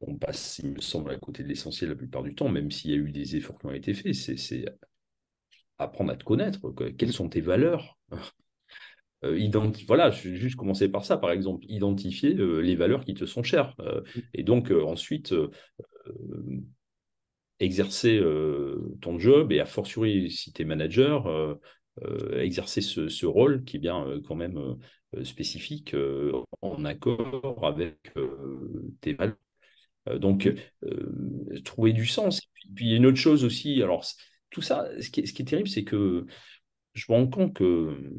on 0.01 0.15
passe, 0.15 0.59
il 0.63 0.71
me 0.71 0.81
semble, 0.81 1.11
à 1.11 1.17
côté 1.17 1.43
de 1.43 1.49
l'essentiel 1.49 1.89
la 1.89 1.95
plupart 1.95 2.23
du 2.23 2.35
temps, 2.35 2.49
même 2.49 2.71
s'il 2.71 2.91
y 2.91 2.93
a 2.93 2.97
eu 2.97 3.11
des 3.11 3.35
efforts 3.35 3.59
qui 3.59 3.65
ont 3.65 3.71
été 3.71 3.93
faits. 3.93 4.13
C'est 4.13 4.65
apprendre 5.77 6.11
à 6.11 6.15
te 6.15 6.23
connaître. 6.23 6.73
Quelles 6.97 7.13
sont 7.13 7.29
tes 7.29 7.41
valeurs? 7.41 7.97
Euh, 9.25 9.73
voilà, 9.87 10.11
je 10.11 10.29
vais 10.29 10.35
juste 10.35 10.55
commencer 10.55 10.89
par 10.89 11.05
ça, 11.05 11.17
par 11.17 11.31
exemple, 11.31 11.65
identifier 11.67 12.35
euh, 12.35 12.59
les 12.59 12.75
valeurs 12.75 13.05
qui 13.05 13.13
te 13.13 13.25
sont 13.25 13.43
chères. 13.43 13.75
Euh, 13.79 14.01
et 14.33 14.43
donc, 14.43 14.71
ensuite, 14.71 15.33
exercer 17.59 18.21
ton 19.01 19.17
job 19.17 19.51
et, 19.51 19.59
a 19.59 19.65
fortiori, 19.65 20.29
si 20.29 20.53
tu 20.53 20.61
es 20.61 20.65
manager, 20.65 21.57
exercer 22.37 22.81
ce, 22.81 23.25
rôle 23.25 23.63
qui 23.63 23.77
est 23.77 23.79
bien 23.79 24.05
quand 24.27 24.35
même 24.35 24.77
spécifique 25.23 25.95
en 26.61 26.85
accord 26.85 27.59
avec 27.63 28.13
tes 29.01 29.13
valeurs. 29.13 29.37
donc, 30.17 30.53
trouver 31.63 31.93
du 31.93 32.05
sens. 32.05 32.39
Et 32.39 32.73
puis, 32.75 32.85
il 32.85 32.91
y 32.91 32.93
a 32.93 32.97
une 32.97 33.05
autre 33.05 33.17
chose 33.17 33.43
aussi. 33.45 33.81
Alors, 33.81 34.05
tout 34.55 34.61
ça, 34.61 34.87
ce 35.01 35.09
qui 35.09 35.19
est, 35.19 35.45
terrible, 35.45 35.67
c'est 35.67 35.83
que 35.83 36.25
je 36.93 37.05
me 37.09 37.17
rends 37.17 37.27
compte 37.27 37.53
que 37.53 38.09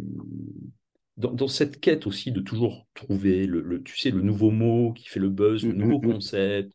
dans, 1.17 1.49
cette 1.49 1.81
quête 1.81 2.07
aussi 2.07 2.31
de 2.31 2.43
toujours 2.43 2.87
trouver 2.93 3.47
le, 3.47 3.83
tu 3.83 3.97
sais, 3.97 4.11
le 4.11 4.21
nouveau 4.21 4.51
mot 4.51 4.93
qui 4.93 5.09
fait 5.09 5.19
le 5.19 5.31
buzz, 5.31 5.65
le 5.65 5.73
mmh, 5.73 5.77
nouveau 5.79 5.99
mmh, 5.99 6.07
mmh. 6.07 6.13
concept, 6.13 6.75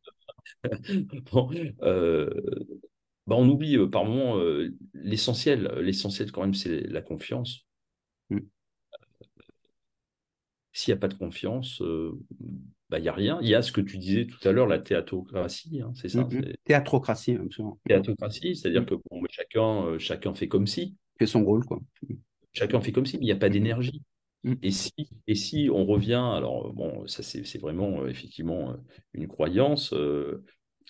euh, 1.84 2.28
bah 3.28 3.36
on 3.38 3.48
oublie 3.48 3.78
euh, 3.78 3.88
par 3.88 4.04
moment 4.04 4.40
euh, 4.40 4.76
l'essentiel. 4.96 5.72
L'essentiel 5.78 6.32
quand 6.32 6.42
même, 6.42 6.56
c'est 6.56 6.82
la 6.88 7.04
confiance. 7.04 7.68
S'il 10.72 10.92
n'y 10.92 10.98
a 10.98 11.02
pas 11.02 11.08
de 11.08 11.14
confiance, 11.14 11.84
bah, 12.92 13.00
il 13.00 13.04
n'y 13.04 13.10
a 13.10 13.14
rien. 13.14 13.40
Il 13.42 13.48
y 13.48 13.56
a 13.56 13.62
ce 13.62 13.72
que 13.72 13.80
tu 13.80 13.98
disais 13.98 14.28
tout 14.28 14.46
à 14.48 14.52
l'heure, 14.52 14.68
la 14.68 14.78
théatocratie, 14.78 15.82
hein, 15.82 15.94
c'est 15.96 16.10
ça 16.10 16.28
Théatrocratie, 16.66 17.38
absolument. 17.38 17.80
Théatrocratie, 17.88 18.56
c'est-à-dire 18.56 18.86
que 18.86 18.96
chacun, 19.30 19.98
chacun 19.98 20.34
fait 20.34 20.50
comme 20.50 20.68
si. 20.68 20.98
Fait 21.18 21.26
son 21.26 21.46
rôle, 21.46 21.66
quoi. 21.66 21.80
Chacun 22.52 22.82
fait 22.82 22.92
comme 22.92 23.06
si, 23.06 23.18
mais 23.18 23.24
il 23.24 23.28
n'y 23.28 23.32
a 23.32 23.38
pas 23.38 23.50
d'énergie. 23.50 24.04
Mmh. 24.44 24.54
Et 24.62 24.72
si, 24.72 24.94
et 25.28 25.36
si 25.36 25.70
on 25.72 25.86
revient, 25.86 26.32
alors 26.36 26.74
bon, 26.74 27.06
ça 27.08 27.24
c'est 27.24 27.60
vraiment 27.60 28.02
euh, 28.02 28.08
effectivement 28.08 28.72
euh, 28.72 28.76
une 29.14 29.28
croyance, 29.28 29.94
euh, 29.94 30.44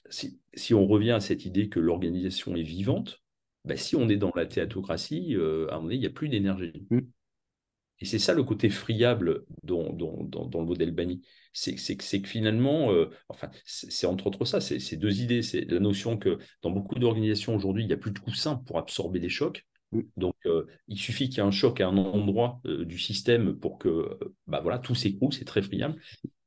si, 0.09 0.39
si, 0.53 0.73
on 0.73 0.87
revient 0.87 1.11
à 1.11 1.19
cette 1.19 1.45
idée 1.45 1.69
que 1.69 1.79
l'organisation 1.79 2.55
est 2.55 2.63
vivante, 2.63 3.21
bah, 3.65 3.75
si 3.77 3.95
on 3.95 4.09
est 4.09 4.17
dans 4.17 4.31
la 4.35 4.45
théatocratie, 4.45 5.35
à 5.35 5.37
un 5.37 5.75
moment 5.75 5.81
donné, 5.83 5.95
il 5.95 5.99
n'y 5.99 6.07
a 6.07 6.11
plus 6.11 6.29
d'énergie. 6.29 6.87
Et 8.01 8.05
c'est 8.05 8.19
ça 8.19 8.33
le 8.33 8.43
côté 8.43 8.69
friable 8.69 9.45
dans, 9.63 9.93
dans, 9.93 10.23
dans, 10.23 10.59
le 10.59 10.65
modèle 10.65 10.91
Bani. 10.91 11.21
C'est 11.53 11.75
que 11.75 12.27
finalement, 12.27 12.91
enfin, 13.29 13.49
c'est 13.65 14.07
entre 14.07 14.27
autres 14.27 14.45
ça, 14.45 14.59
c'est 14.59 14.95
deux 14.95 15.21
idées. 15.21 15.41
C'est 15.43 15.65
la 15.69 15.79
notion 15.79 16.17
que 16.17 16.39
dans 16.61 16.71
beaucoup 16.71 16.97
d'organisations 16.97 17.55
aujourd'hui, 17.55 17.83
il 17.83 17.87
n'y 17.87 17.93
a 17.93 17.97
plus 17.97 18.11
de 18.11 18.19
coussin 18.19 18.55
pour 18.55 18.77
absorber 18.79 19.19
des 19.19 19.29
chocs. 19.29 19.65
Donc, 20.15 20.35
euh, 20.45 20.65
il 20.87 20.97
suffit 20.97 21.29
qu'il 21.29 21.37
y 21.37 21.39
ait 21.39 21.47
un 21.47 21.51
choc 21.51 21.81
à 21.81 21.87
un 21.87 21.97
endroit 21.97 22.61
euh, 22.65 22.85
du 22.85 22.97
système 22.97 23.55
pour 23.55 23.77
que 23.77 23.89
euh, 23.89 24.35
bah, 24.47 24.61
voilà, 24.61 24.79
tout 24.79 24.95
s'écroule, 24.95 25.33
c'est 25.33 25.45
très 25.45 25.61
friable. 25.61 25.99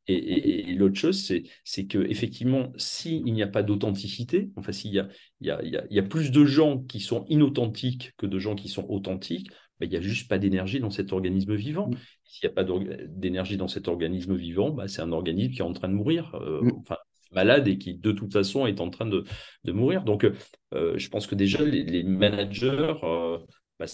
Et, 0.06 0.74
l'autre 0.74 0.96
chose, 0.96 1.32
c'est 1.64 1.86
qu'effectivement, 1.86 2.72
s'il 2.76 3.24
n'y 3.24 3.42
a 3.42 3.46
pas 3.46 3.62
d'authenticité, 3.62 4.50
enfin, 4.56 4.70
s'il 4.70 4.92
y 4.92 4.98
a, 4.98 5.08
y, 5.40 5.78
y 5.88 6.02
plus 6.02 6.30
de 6.30 6.44
gens 6.44 6.80
qui 6.80 7.00
sont 7.00 7.24
inauthentiques 7.28 8.12
que 8.18 8.26
de 8.26 8.38
gens 8.38 8.54
qui 8.54 8.68
sont 8.68 8.84
authentiques, 8.90 9.48
il 9.84 9.90
n'y 9.90 9.96
a 9.96 10.00
juste 10.00 10.28
pas 10.28 10.38
d'énergie 10.38 10.80
dans 10.80 10.90
cet 10.90 11.12
organisme 11.12 11.54
vivant. 11.54 11.88
Mm. 11.88 11.96
S'il 12.24 12.48
n'y 12.48 12.52
a 12.52 12.54
pas 12.54 12.66
d'énergie 13.06 13.56
dans 13.56 13.68
cet 13.68 13.88
organisme 13.88 14.34
vivant, 14.34 14.70
bah, 14.70 14.88
c'est 14.88 15.02
un 15.02 15.12
organisme 15.12 15.52
qui 15.52 15.60
est 15.60 15.62
en 15.62 15.72
train 15.72 15.88
de 15.88 15.94
mourir. 15.94 16.36
Mm. 16.62 16.70
Enfin, 16.80 16.96
malade 17.34 17.68
et 17.68 17.78
qui 17.78 17.94
de 17.94 18.12
toute 18.12 18.32
façon 18.32 18.66
est 18.66 18.80
en 18.80 18.90
train 18.90 19.06
de, 19.06 19.24
mourir. 19.66 20.04
Donc 20.04 20.26
euh, 20.72 20.96
je 20.96 21.08
pense 21.08 21.26
que 21.26 21.34
déjà 21.34 21.62
les, 21.62 22.02
managers, 22.02 22.94
euh, 23.02 23.38
bah, 23.78 23.86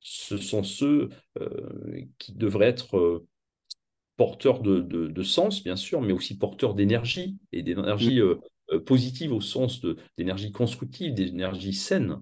ce 0.00 0.36
sont 0.36 0.62
ceux 0.62 1.10
euh, 1.38 2.00
qui 2.18 2.32
devraient 2.32 2.66
être 2.66 3.24
porteurs 4.16 4.60
de, 4.60 5.22
sens, 5.22 5.62
bien 5.62 5.76
sûr, 5.76 6.00
mais 6.00 6.12
aussi 6.12 6.38
porteurs 6.38 6.74
d'énergie 6.74 7.38
et 7.52 7.62
d'énergie 7.62 8.20
mmh. 8.20 8.80
positive 8.80 9.32
au 9.32 9.40
sens 9.40 9.80
d'énergie 10.16 10.52
constructive, 10.52 11.14
d'énergie 11.14 11.72
saine. 11.72 12.18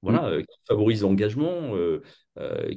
Voilà, 0.00 0.40
qui 0.40 0.58
favorise 0.68 1.02
l'engagement, 1.02 1.72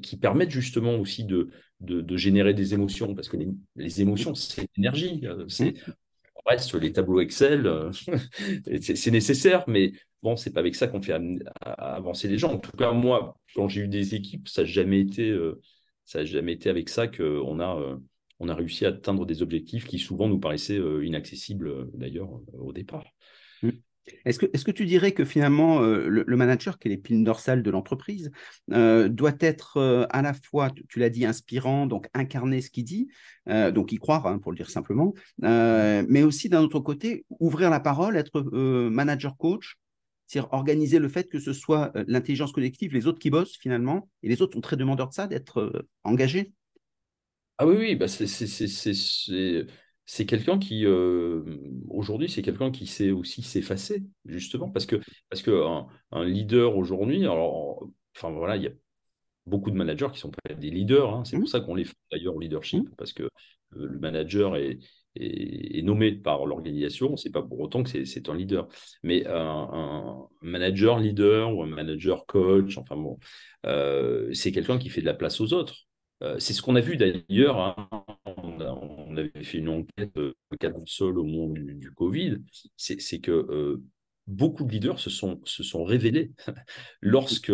qui 0.02 0.18
permettent 0.18 0.52
justement 0.52 0.96
aussi 0.96 1.24
de, 1.24 1.50
de, 1.80 2.18
générer 2.18 2.54
des 2.54 2.74
émotions, 2.74 3.14
parce 3.16 3.30
que 3.30 3.38
les, 3.76 4.02
émotions, 4.02 4.34
c'est 4.36 4.68
l'énergie. 4.76 5.24
C'est, 5.48 5.74
mmh 5.74 5.94
reste 6.46 6.74
les 6.76 6.92
tableaux 6.92 7.22
Excel, 7.22 7.68
euh, 7.68 7.92
c'est 8.82 9.12
nécessaire, 9.12 9.64
mais 9.68 9.94
bon, 10.24 10.36
c'est 10.36 10.52
pas 10.52 10.60
avec 10.60 10.76
ça 10.76 10.88
qu'on 10.88 11.02
fait 11.02 11.16
avancer 11.62 12.28
les 12.28 12.38
gens. 12.38 12.54
En 12.54 12.60
tout 12.60 12.72
cas, 12.72 12.92
moi, 12.92 13.38
quand 13.56 13.68
j'ai 13.68 13.82
eu 13.82 13.88
des 13.88 14.16
équipes, 14.16 14.48
ça 14.48 14.62
n'a 14.62 14.68
jamais 14.68 15.02
été, 15.02 15.38
ça 16.06 16.24
jamais 16.26 16.54
été 16.54 16.70
avec 16.70 16.90
ça 16.90 17.08
qu'on 17.08 17.60
a, 17.60 17.98
on 18.40 18.50
a 18.50 18.56
réussi 18.56 18.86
à 18.86 18.90
atteindre 18.90 19.26
des 19.26 19.42
objectifs 19.42 19.86
qui 19.86 20.00
souvent 20.00 20.28
nous 20.28 20.40
paraissaient 20.40 20.80
inaccessibles 21.04 21.90
d'ailleurs 21.94 22.30
au 22.54 22.74
départ. 22.74 23.06
Est-ce 24.26 24.66
que, 24.66 24.72
tu 24.72 24.86
dirais 24.86 25.12
que 25.12 25.26
finalement, 25.26 25.82
euh, 25.82 26.08
le, 26.08 26.38
manager, 26.38 26.80
qui 26.80 26.88
est 26.88 26.92
l'épine 26.92 27.24
dorsale 27.24 27.62
de 27.64 27.70
l'entreprise, 27.70 28.32
euh, 28.72 29.08
doit 29.08 29.36
être 29.40 29.78
euh, 29.78 30.06
à 30.10 30.22
la 30.22 30.34
fois, 30.34 30.72
tu, 30.90 31.00
l'as 31.00 31.10
dit, 31.10 31.26
inspirant, 31.26 31.86
donc 31.86 32.08
incarner 32.14 32.62
ce 32.62 32.70
qu'il 32.70 32.84
dit, 32.84 33.10
donc 33.48 33.92
y 33.92 33.98
croire, 33.98 34.28
hein, 34.28 34.40
pour 34.40 34.52
le 34.52 34.58
dire 34.58 34.70
simplement, 34.70 35.14
mais 35.40 36.24
aussi 36.24 36.50
d'un 36.50 36.62
autre 36.62 36.80
côté, 36.80 37.26
ouvrir 37.40 37.70
la 37.70 37.80
parole, 37.80 38.18
être 38.18 38.42
manager 38.90 39.36
coach, 39.38 39.78
c'est-à-dire 40.28 40.54
organiser 40.54 41.00
le 41.00 41.10
fait 41.10 41.28
que 41.28 41.40
ce 41.40 41.52
soit 41.52 41.92
l'intelligence 42.08 42.52
collective, 42.52 42.94
les 42.94 43.08
autres 43.08 43.20
qui 43.20 43.30
bossent 43.30 43.58
finalement, 43.58 44.10
et 44.24 44.30
les 44.30 44.42
autres 44.42 44.54
sont 44.54 44.62
très 44.62 44.78
demandeurs 44.78 45.10
de 45.10 45.14
ça, 45.14 45.28
d'être 45.28 45.86
engagés? 46.04 46.54
Ah 47.58 47.68
oui, 47.68 47.76
oui, 47.78 47.96
bah 47.96 48.08
c'est 48.08 48.26
c'est 50.14 50.26
quelqu'un 50.26 50.60
qui, 50.60 50.86
euh, 50.86 51.42
aujourd'hui, 51.90 52.28
c'est 52.28 52.42
quelqu'un 52.42 52.70
qui 52.70 52.86
sait 52.86 53.12
aussi 53.12 53.44
s'effacer, 53.44 54.04
justement, 54.26 54.70
parce 54.70 54.86
que, 54.86 55.00
parce 55.30 55.42
que 55.42 55.64
un, 56.12 56.26
leader 56.26 56.76
aujourd'hui, 56.76 57.24
alors, 57.24 57.88
enfin 58.18 58.30
voilà, 58.30 58.58
il 58.58 58.64
y 58.64 58.68
a 58.68 58.72
beaucoup 59.46 59.72
de 59.72 59.78
managers 59.78 60.10
qui 60.12 60.20
sont 60.20 60.32
pas 60.32 60.54
des 60.54 60.70
leaders, 60.70 61.16
hein. 61.16 61.24
c'est 61.24 61.38
pour 61.38 61.46
mmh. 61.46 61.48
ça 61.48 61.62
qu'on 61.62 61.76
les 61.76 61.86
fait 61.86 61.96
d'ailleurs 62.12 62.36
au 62.36 62.42
leadership, 62.42 62.84
mmh. 62.84 62.96
parce 62.98 63.14
que 63.14 63.30
le 63.70 64.00
manager 64.00 64.58
est, 64.58 64.80
est, 65.16 65.82
nommé 65.82 66.12
par 66.12 66.46
l'organisation, 66.46 67.16
c'est 67.16 67.32
pas 67.32 67.42
pour 67.42 67.62
autant 67.62 67.82
que 67.82 68.04
c'est 68.04 68.28
un 68.28 68.36
leader. 68.36 68.68
Mais 69.04 69.26
un, 69.28 70.28
manager 70.42 71.00
leader 71.00 71.56
ou 71.56 71.64
un 71.64 71.68
manager 71.68 72.26
coach, 72.26 72.78
enfin 72.78 72.98
bon, 72.98 73.18
euh, 73.66 74.30
c'est 74.34 74.52
quelqu'un 74.52 74.78
qui 74.78 74.90
fait 74.90 75.00
de 75.00 75.06
la 75.06 75.14
place 75.14 75.40
aux 75.40 75.54
autres. 75.54 75.88
Euh, 76.22 76.38
c'est 76.38 76.52
ce 76.52 76.62
qu'on 76.62 76.76
a 76.76 76.82
vu 76.82 76.98
d'ailleurs. 76.98 77.60
Hein. 77.60 77.90
On, 79.12 79.18
avait 79.18 79.44
fait 79.44 79.58
une 79.58 79.70
enquête 79.70 80.18
euh, 80.18 80.34
cadre 80.60 80.82
sol 80.86 81.20
au 81.20 81.24
moment 81.24 81.54
du, 81.54 81.92
Covid. 81.92 82.38
C'est 82.78 83.20
que 83.20 83.32
euh, 83.32 83.84
beaucoup 84.28 84.64
de 84.64 84.72
leaders 84.72 85.00
se 85.00 85.10
sont, 85.10 85.40
se 85.44 85.64
sont 85.64 85.84
révélés 85.84 86.32
lorsque 87.02 87.52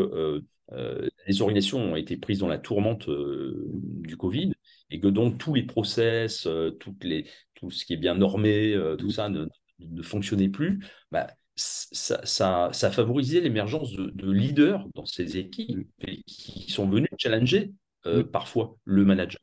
les 1.28 1.42
organisations 1.42 1.80
ont 1.80 1.96
été 1.96 2.18
prises 2.18 2.40
dans 2.40 2.48
la 2.48 2.58
tourmente 2.58 3.10
du 3.10 4.18
Covid 4.18 4.52
et 4.90 5.00
que 5.00 5.08
donc 5.08 5.38
tous 5.38 5.54
les 5.54 5.64
process, 5.64 6.48
toutes 6.80 7.04
les, 7.04 7.26
tout 7.56 7.72
ce 7.72 7.86
qui 7.86 7.94
est 7.94 7.98
bien 7.98 8.16
normé, 8.16 8.78
tout 8.98 9.12
ça 9.12 9.30
ne, 9.30 9.46
ne 9.80 10.02
fonctionnait 10.02 10.50
plus. 10.50 10.86
Bah, 11.12 11.28
ça, 11.56 12.20
ça, 12.26 12.70
ça, 12.72 12.92
favorisait 12.92 13.42
l'émergence 13.42 13.94
de, 13.94 14.12
de, 14.14 14.32
leaders 14.32 14.86
dans 14.94 15.06
ces 15.06 15.38
équipes 15.38 15.88
qui 16.28 16.70
sont 16.70 16.88
venus 16.88 17.10
challenger 17.18 17.72
euh, 18.08 18.24
parfois 18.24 18.78
le 18.86 19.04
manager, 19.04 19.42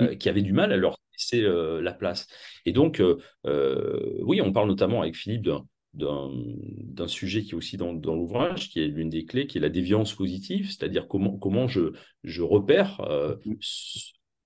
euh, 0.00 0.14
qui 0.14 0.28
avait 0.28 0.42
du 0.42 0.52
mal 0.52 0.72
à 0.72 0.76
leur 0.76 0.98
laisser 1.12 1.42
euh, 1.42 1.80
la 1.80 1.92
place. 1.92 2.26
Et 2.66 2.72
donc, 2.72 3.02
oui, 3.44 4.40
on 4.40 4.52
parle 4.52 4.68
notamment 4.68 5.02
avec 5.02 5.16
Philippe 5.16 5.48
d'un 5.94 7.08
sujet 7.08 7.42
qui 7.42 7.50
est 7.50 7.54
aussi 7.54 7.76
dans, 7.76 7.92
dans 7.92 8.14
l'ouvrage, 8.14 8.70
qui 8.70 8.80
est 8.80 8.86
l'une 8.86 9.10
des 9.10 9.24
clés, 9.24 9.46
qui 9.46 9.58
est 9.58 9.60
la 9.60 9.68
déviance 9.68 10.14
positive, 10.14 10.66
c'est-à-dire 10.66 11.08
comment, 11.08 11.36
comment 11.36 11.68
je, 11.68 11.92
je 12.22 12.42
repère 12.42 13.00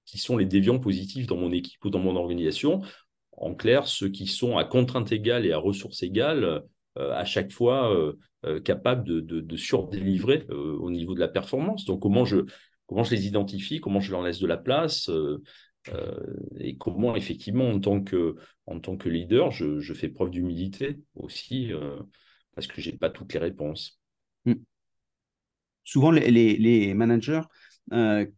qui 0.07 0.19
sont 0.19 0.37
les 0.37 0.47
déviants 0.47 0.79
positifs 0.79 1.27
dans 1.27 1.37
mon 1.37 1.53
équipe 1.53 1.85
ou 1.85 1.91
dans 1.91 1.99
mon 1.99 2.17
organisation. 2.17 2.83
En 3.33 3.55
clair, 3.55 3.87
ceux 3.87 4.09
qui 4.09 4.27
sont 4.27 4.57
à 4.57 4.65
contrainte 4.65 5.11
égale 5.13 5.45
et 5.45 5.53
à 5.53 5.59
ressources 5.59 6.03
égales, 6.03 6.63
à 6.97 7.25
chaque 7.25 7.53
fois 7.53 7.95
capables 8.65 9.05
de, 9.05 9.21
de, 9.21 9.41
de 9.41 9.57
surdélivrer 9.57 10.47
au 10.49 10.91
niveau 10.91 11.15
de 11.15 11.21
la 11.21 11.29
performance. 11.29 11.85
Donc, 11.85 12.01
comment 12.01 12.25
je, 12.25 12.39
comment 12.87 13.05
je 13.05 13.15
les 13.15 13.27
identifie, 13.27 13.81
comment 13.81 14.01
je 14.01 14.11
leur 14.11 14.23
laisse 14.23 14.41
de 14.41 14.47
la 14.47 14.57
place, 14.57 15.09
euh, 15.09 15.43
euh, 15.93 16.37
et 16.59 16.77
comment 16.77 17.15
effectivement 17.17 17.69
en 17.71 17.81
tant 17.81 18.03
que, 18.03 19.09
leader, 19.09 19.51
je, 19.51 19.95
fais 19.95 20.09
preuve 20.09 20.31
d'humilité 20.31 20.99
aussi, 21.15 21.73
euh, 21.73 21.99
parce 22.55 22.67
que 22.67 22.81
je 22.81 22.91
n'ai 22.91 22.97
pas 22.97 23.11
toutes 23.11 23.33
les 23.33 23.41
réponses. 23.41 24.01
Hmm. 24.45 24.55
Souvent, 25.83 26.11
les, 26.11 26.95
managers, 26.95 27.43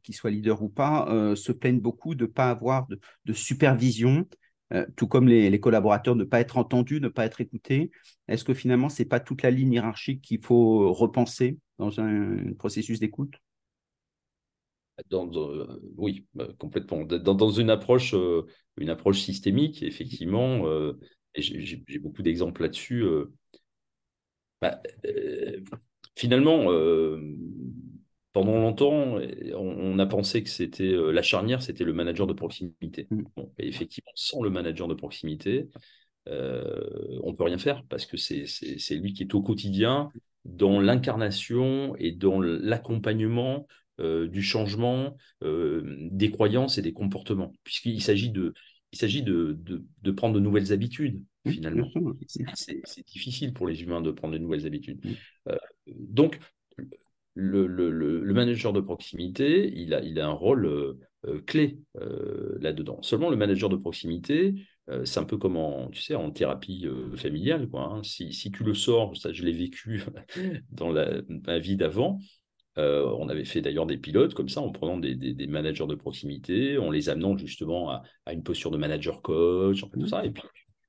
qu'ils 0.03 0.15
soient 0.15 0.31
leaders 0.31 0.63
ou 0.63 0.69
pas, 0.69 1.35
se 1.37 1.53
plaignent 1.53 1.81
beaucoup 1.81 2.17
de 2.17 2.25
ne 2.25 2.31
pas 2.31 2.51
avoir 2.51 2.89
de, 2.89 3.33
supervision, 3.33 4.29
tout 4.97 5.07
comme 5.07 5.29
les, 5.29 5.61
collaborateurs, 5.61 6.17
ne 6.17 6.25
pas 6.25 6.41
être 6.41 6.57
entendus, 6.59 7.01
ne 7.01 7.07
pas 7.07 7.25
être 7.25 7.41
écoutés. 7.41 7.93
Est-ce 8.27 8.43
que 8.43 8.55
finalement, 8.55 8.89
ce 8.89 9.03
n'est 9.03 9.09
pas 9.09 9.21
toute 9.21 9.43
la 9.43 9.53
ligne 9.53 9.75
hiérarchique 9.75 10.23
qu'il 10.23 10.45
faut 10.45 10.93
repenser 10.93 11.59
dans 11.79 12.01
un 12.01 12.53
processus 12.59 12.99
d'écoute? 12.99 13.37
Dans, 15.11 15.31
oui, 15.97 16.27
bah, 16.35 16.49
complètement. 16.59 17.05
Dans, 17.05 17.51
une, 17.51 17.71
approche, 17.71 18.15
euh, 18.15 18.47
une 18.77 18.91
approche 18.91 19.21
systémique, 19.21 19.83
effectivement, 19.83 20.67
euh, 20.67 20.99
j'ai 21.35 21.99
beaucoup 22.01 22.23
d'exemples 22.23 22.63
là-dessus. 22.63 23.03
Euh, 23.03 23.33
bah, 24.61 24.81
finalement, 26.17 26.65
pendant 28.33 28.59
longtemps, 28.59 29.19
on, 29.55 29.99
a 29.99 30.07
pensé 30.07 30.43
que 30.43 30.49
c'était 30.49 30.95
la 31.13 31.23
charnière, 31.23 31.63
c'était 31.63 31.85
le 31.85 31.93
manager 31.93 32.27
de 32.27 32.33
proximité. 32.33 33.07
Mmh. 33.11 33.23
et 33.59 33.69
effectivement, 33.69 34.13
sans 34.15 34.43
le 34.43 34.51
manager 34.51 34.89
de 34.89 34.95
proximité, 34.95 35.69
on 36.27 37.31
ne 37.31 37.37
peut 37.37 37.45
rien 37.45 37.59
faire 37.59 37.85
parce 37.89 38.07
que 38.07 38.17
c'est 38.17 38.95
lui 38.95 39.13
qui 39.13 39.23
est 39.23 39.35
au 39.35 39.43
quotidien 39.43 40.11
dans 40.47 40.81
l'incarnation 40.81 41.97
et 41.97 42.13
dans 42.13 42.41
l'accompagnement 42.41 43.67
euh, 43.67 43.75
du 43.99 44.43
changement 44.43 45.17
euh, 45.43 45.83
des 46.11 46.31
croyances 46.31 46.79
et 46.79 46.83
des 46.83 46.93
comportements, 46.93 47.53
puisqu'il 47.65 48.03
s'agit 48.03 48.31
de, 48.31 48.53
il 48.93 48.99
s'agit 48.99 49.23
de, 49.23 49.59
de, 50.03 50.11
prendre 50.11 50.35
de 50.35 50.41
nouvelles 50.41 50.73
habitudes, 50.73 51.23
finalement. 51.47 51.91
C'est 52.27 53.07
difficile 53.07 53.53
pour 53.53 53.67
les 53.67 53.83
humains 53.83 54.01
de 54.01 54.11
prendre 54.11 54.35
de 54.35 54.39
nouvelles 54.39 54.67
habitudes. 54.67 55.01
Euh, 55.49 55.57
donc, 55.87 56.39
le, 57.35 57.67
le, 57.67 57.91
le, 57.91 58.35
manager 58.35 58.73
de 58.73 58.81
proximité, 58.81 59.71
il 59.75 59.93
a, 59.93 60.03
il 60.03 60.19
a 60.21 60.27
un 60.27 60.33
rôle 60.33 60.97
clé 61.47 61.79
là-dedans. 61.95 63.03
Seulement, 63.03 63.29
le 63.29 63.37
manager 63.37 63.69
de 63.69 63.77
proximité, 63.77 64.55
c'est 65.05 65.21
un 65.21 65.25
peu 65.25 65.37
comme 65.37 65.59
en, 65.59 65.91
tu 65.91 66.01
sais, 66.01 66.15
en 66.15 66.31
thérapie 66.31 66.87
familiale. 67.17 67.69
Quoi, 67.69 67.93
hein. 67.93 68.03
si, 68.03 68.33
si, 68.33 68.51
tu 68.51 68.65
le 68.65 68.73
sors, 68.73 69.15
ça 69.19 69.35
je 69.35 69.43
l'ai 69.43 69.53
vécu 69.53 70.03
dans 70.71 70.91
la, 70.91 71.21
ma 71.29 71.59
vie 71.59 71.77
d'avant, 71.77 72.21
euh, 72.79 73.07
on 73.19 73.29
avait 73.29 73.45
fait 73.45 73.63
d'ailleurs 73.63 73.87
des 73.87 73.97
pilotes 73.97 74.35
comme 74.35 74.49
ça, 74.49 74.61
en 74.61 74.71
prenant 74.71 74.99
des, 74.99 75.47
managers 75.47 75.87
de 75.87 75.95
proximité, 75.95 76.79
en 76.79 76.91
les 76.91 77.09
amenant 77.09 77.37
justement 77.37 77.91
à, 77.91 78.33
une 78.33 78.43
posture 78.43 78.71
de 78.71 78.77
manager 78.77 79.23
coach, 79.23 79.83
en 79.83 79.89
fait, 79.89 79.99
tout 79.99 80.07
ça, 80.07 80.25
et 80.25 80.31
puis 80.31 80.43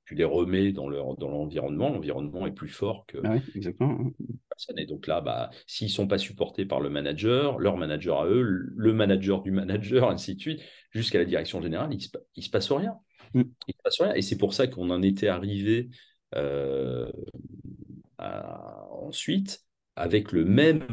tu 0.05 0.15
les 0.15 0.23
remets 0.23 0.71
dans 0.71 0.87
l'environnement, 0.89 1.89
l'environnement 1.89 2.47
est 2.47 2.53
plus 2.53 2.69
fort 2.69 3.05
que 3.07 3.17
ah 3.25 3.35
exactement. 3.55 4.09
personne. 4.49 4.79
Et 4.79 4.85
donc 4.85 5.05
là, 5.05 5.19
bah, 5.19 5.49
s'ils 5.65 5.87
ne 5.87 5.91
sont 5.91 6.07
pas 6.07 6.17
supportés 6.17 6.65
par 6.65 6.79
le 6.79 6.89
manager, 6.89 7.59
leur 7.59 7.75
manager 7.75 8.21
à 8.21 8.27
eux, 8.27 8.41
le 8.41 8.93
manager 8.93 9.41
du 9.41 9.51
manager, 9.51 10.09
ainsi 10.09 10.35
de 10.35 10.39
suite, 10.39 10.61
jusqu'à 10.91 11.19
la 11.19 11.25
direction 11.25 11.61
générale, 11.61 11.89
il 11.91 11.97
ne 11.97 12.41
se, 12.41 12.49
passe 12.49 12.71
rien. 12.71 12.95
Mm. 13.33 13.43
Il 13.67 13.73
se 13.73 13.81
passe 13.83 14.01
rien. 14.01 14.13
Et 14.13 14.21
c'est 14.21 14.37
pour 14.37 14.53
ça 14.53 14.67
qu'on 14.67 14.89
en 14.91 15.01
était 15.01 15.27
arrivé 15.27 15.89
euh, 16.35 17.11
ensuite 18.17 19.66
avec 19.97 20.31
le 20.31 20.45
même, 20.45 20.85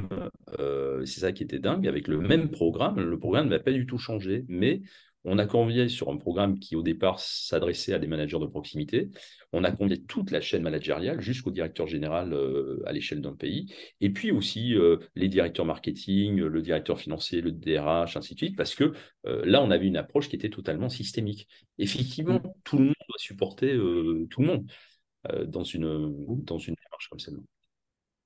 euh, 0.58 1.04
c'est 1.04 1.20
ça 1.20 1.32
qui 1.32 1.42
était 1.42 1.58
dingue, 1.58 1.86
avec 1.86 2.08
le 2.08 2.18
même 2.18 2.50
programme, 2.50 2.98
le 2.98 3.18
programme 3.18 3.48
n'a 3.48 3.58
pas 3.58 3.70
du 3.70 3.86
tout 3.86 3.98
changé, 3.98 4.46
mais 4.48 4.80
on 5.24 5.38
a 5.38 5.46
convié 5.46 5.88
sur 5.88 6.10
un 6.10 6.16
programme 6.16 6.58
qui 6.58 6.74
au 6.74 6.82
départ 6.82 7.20
s'adressait 7.20 7.92
à 7.92 7.98
des 7.98 8.06
managers 8.06 8.38
de 8.38 8.46
proximité, 8.46 9.10
on 9.52 9.62
a 9.62 9.72
convié 9.72 10.02
toute 10.02 10.30
la 10.30 10.40
chaîne 10.40 10.62
managériale 10.62 11.20
jusqu'au 11.20 11.50
directeur 11.50 11.86
général 11.86 12.32
euh, 12.32 12.82
à 12.86 12.92
l'échelle 12.92 13.20
d'un 13.20 13.34
pays, 13.34 13.72
et 14.00 14.08
puis 14.08 14.32
aussi 14.32 14.74
euh, 14.74 14.96
les 15.14 15.28
directeurs 15.28 15.66
marketing, 15.66 16.36
le 16.36 16.62
directeur 16.62 16.98
financier, 16.98 17.42
le 17.42 17.52
DRH, 17.52 18.16
ainsi 18.16 18.34
de 18.34 18.38
suite, 18.38 18.56
parce 18.56 18.74
que 18.74 18.94
là 19.24 19.62
on 19.62 19.70
avait 19.70 19.86
une 19.86 19.98
approche 19.98 20.30
qui 20.30 20.36
était 20.36 20.50
totalement 20.50 20.88
systémique. 20.88 21.46
Effectivement, 21.78 22.38
mmh. 22.38 22.52
tout 22.64 22.78
le 22.78 22.84
monde 22.84 22.94
doit 23.06 23.18
supporter 23.18 23.72
tout 24.30 24.40
le 24.40 24.46
monde 24.46 24.70
dans, 25.46 25.64
une, 25.64 26.42
dans 26.42 26.58
une 26.58 26.74
démarche 26.74 27.08
comme 27.10 27.18
celle-là. 27.18 27.40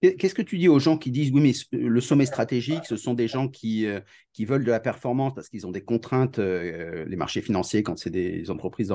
Qu'est-ce 0.00 0.34
que 0.34 0.42
tu 0.42 0.58
dis 0.58 0.68
aux 0.68 0.78
gens 0.78 0.96
qui 0.96 1.10
disent 1.10 1.32
oui, 1.32 1.40
mais 1.40 1.76
le 1.76 2.00
sommet 2.00 2.24
stratégique, 2.24 2.84
ce 2.84 2.96
sont 2.96 3.14
des 3.14 3.26
gens 3.26 3.48
qui, 3.48 3.84
euh, 3.84 4.00
qui 4.32 4.44
veulent 4.44 4.64
de 4.64 4.70
la 4.70 4.78
performance 4.78 5.34
parce 5.34 5.48
qu'ils 5.48 5.66
ont 5.66 5.72
des 5.72 5.82
contraintes, 5.82 6.38
euh, 6.38 7.04
les 7.06 7.16
marchés 7.16 7.40
financiers, 7.42 7.82
quand 7.82 7.98
c'est 7.98 8.10
des 8.10 8.48
entreprises 8.48 8.94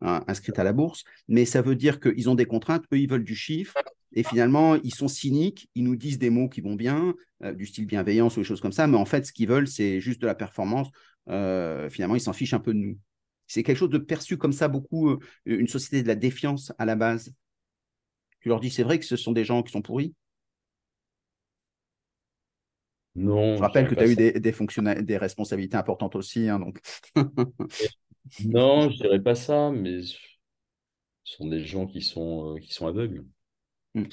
inscrites 0.00 0.58
à 0.58 0.64
la 0.64 0.72
bourse, 0.72 1.04
mais 1.28 1.44
ça 1.44 1.60
veut 1.60 1.76
dire 1.76 2.00
qu'ils 2.00 2.30
ont 2.30 2.34
des 2.34 2.46
contraintes, 2.46 2.84
eux, 2.94 2.98
ils 2.98 3.10
veulent 3.10 3.24
du 3.24 3.36
chiffre, 3.36 3.74
et 4.14 4.22
finalement, 4.22 4.76
ils 4.76 4.94
sont 4.94 5.06
cyniques, 5.06 5.68
ils 5.74 5.84
nous 5.84 5.96
disent 5.96 6.18
des 6.18 6.30
mots 6.30 6.48
qui 6.48 6.62
vont 6.62 6.76
bien, 6.76 7.14
euh, 7.44 7.52
du 7.52 7.66
style 7.66 7.84
bienveillance 7.84 8.38
ou 8.38 8.40
des 8.40 8.44
choses 8.44 8.62
comme 8.62 8.72
ça, 8.72 8.86
mais 8.86 8.96
en 8.96 9.04
fait, 9.04 9.26
ce 9.26 9.34
qu'ils 9.34 9.48
veulent, 9.48 9.68
c'est 9.68 10.00
juste 10.00 10.22
de 10.22 10.26
la 10.26 10.34
performance. 10.34 10.88
finalement, 11.90 12.14
ils 12.14 12.22
s'en 12.22 12.32
fichent 12.32 12.54
un 12.54 12.58
peu 12.58 12.72
de 12.72 12.78
nous. 12.78 12.98
C'est 13.48 13.62
quelque 13.62 13.76
chose 13.76 13.90
de 13.90 13.98
perçu 13.98 14.38
comme 14.38 14.54
ça, 14.54 14.68
beaucoup, 14.68 15.18
une 15.44 15.68
société 15.68 16.02
de 16.02 16.08
la 16.08 16.14
défiance 16.14 16.72
à 16.78 16.86
la 16.86 16.96
base. 16.96 17.34
Tu 18.40 18.48
leur 18.48 18.60
dis 18.60 18.70
c'est 18.70 18.82
vrai 18.82 18.98
que 18.98 19.04
ce 19.04 19.16
sont 19.16 19.32
des 19.32 19.44
gens 19.44 19.62
qui 19.62 19.72
sont 19.72 19.82
pourris? 19.82 20.14
Non. 23.14 23.56
Je 23.56 23.62
rappelle 23.62 23.88
que 23.88 23.94
tu 23.94 24.00
as 24.00 24.06
eu 24.06 24.14
des, 24.14 24.32
des, 24.32 25.02
des 25.02 25.16
responsabilités 25.16 25.76
importantes 25.76 26.14
aussi. 26.14 26.48
Hein, 26.48 26.60
donc. 26.60 26.80
non, 28.44 28.90
je 28.90 28.96
dirais 28.96 29.22
pas 29.22 29.34
ça, 29.34 29.70
mais 29.70 30.02
ce 30.02 31.36
sont 31.36 31.46
des 31.46 31.64
gens 31.64 31.86
qui 31.86 32.00
sont, 32.00 32.54
euh, 32.54 32.58
qui 32.58 32.72
sont 32.72 32.86
aveugles. 32.86 33.24
Hmm. 33.94 34.04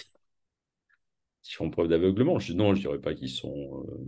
Qui 1.43 1.53
font 1.53 1.69
preuve 1.69 1.87
d'aveuglement. 1.87 2.39
Je, 2.39 2.53
non, 2.53 2.73
je 2.73 2.81
dirais 2.81 2.99
pas 2.99 3.13
qu'ils 3.13 3.29
sont. 3.29 3.85
Euh, 3.87 4.05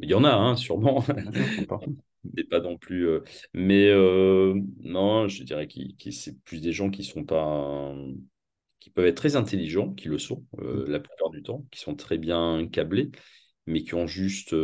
il 0.00 0.10
y 0.10 0.14
en 0.14 0.24
a, 0.24 0.32
hein, 0.32 0.56
sûrement. 0.56 1.02
C'est 2.34 2.44
pas 2.50 2.60
non 2.60 2.76
plus. 2.76 3.06
Euh, 3.06 3.20
mais 3.54 3.90
non, 4.82 5.26
je 5.28 5.42
dirais 5.42 5.68
que 5.68 6.10
c'est 6.10 6.38
plus 6.42 6.60
des 6.60 6.72
gens 6.72 6.90
qui 6.90 7.04
sont 7.04 7.24
pas. 7.24 7.94
qui 8.78 8.90
peuvent 8.90 9.06
être 9.06 9.16
très 9.16 9.36
intelligents, 9.36 9.94
qui 9.94 10.08
le 10.08 10.18
sont 10.18 10.44
hmm. 10.58 10.84
la 10.86 11.00
plupart 11.00 11.30
du 11.30 11.42
temps, 11.42 11.64
qui 11.70 11.80
sont 11.80 11.94
très 11.94 12.18
bien 12.18 12.68
câblés, 12.70 13.10
mais 13.70 13.82
qui 13.82 13.94
ont 13.94 14.06
juste 14.06 14.54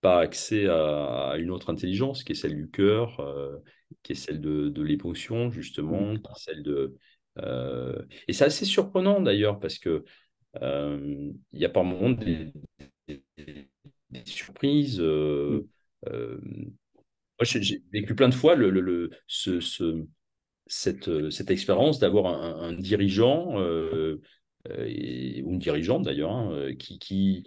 pas 0.00 0.20
accès 0.20 0.66
à, 0.68 1.34
une 1.38 1.50
autre 1.50 1.70
intelligence, 1.70 2.22
qui 2.22 2.32
est 2.32 2.36
celle 2.36 2.56
du 2.56 2.70
cœur, 2.70 3.18
euh, 3.20 3.56
qui 4.02 4.12
est 4.12 4.16
celle 4.16 4.40
de, 4.40 4.68
de 4.68 4.82
l'émotion, 4.82 5.50
justement, 5.50 6.14
mmh. 6.14 6.20
celle 6.36 6.62
de... 6.62 6.94
Euh, 7.38 8.00
et 8.26 8.32
c'est 8.32 8.44
assez 8.44 8.64
surprenant 8.64 9.20
d'ailleurs, 9.20 9.58
parce 9.58 9.78
que 9.78 10.04
euh, 10.62 11.32
il 11.52 11.60
y 11.60 11.64
a 11.64 11.68
par 11.68 11.84
moments 11.84 12.10
des, 12.10 12.52
des, 13.06 13.68
surprises. 14.24 15.00
Mmh. 15.00 15.62
moi, 16.06 17.44
j'ai 17.44 17.82
vécu 17.92 18.14
plein 18.14 18.28
de 18.28 18.34
fois 18.34 18.54
le, 18.54 18.70
le, 18.70 19.10
ce, 19.26 19.60
ce, 19.60 20.04
cette, 20.66 21.30
cette 21.30 21.50
expérience 21.50 21.98
d'avoir 21.98 22.26
un, 22.26 22.72
dirigeant 22.72 23.56
ou 24.68 25.52
une 25.52 25.58
dirigeante 25.58 26.04
d'ailleurs, 26.04 26.32
hein, 26.32 26.74
qui, 26.78 26.98
qui, 26.98 27.44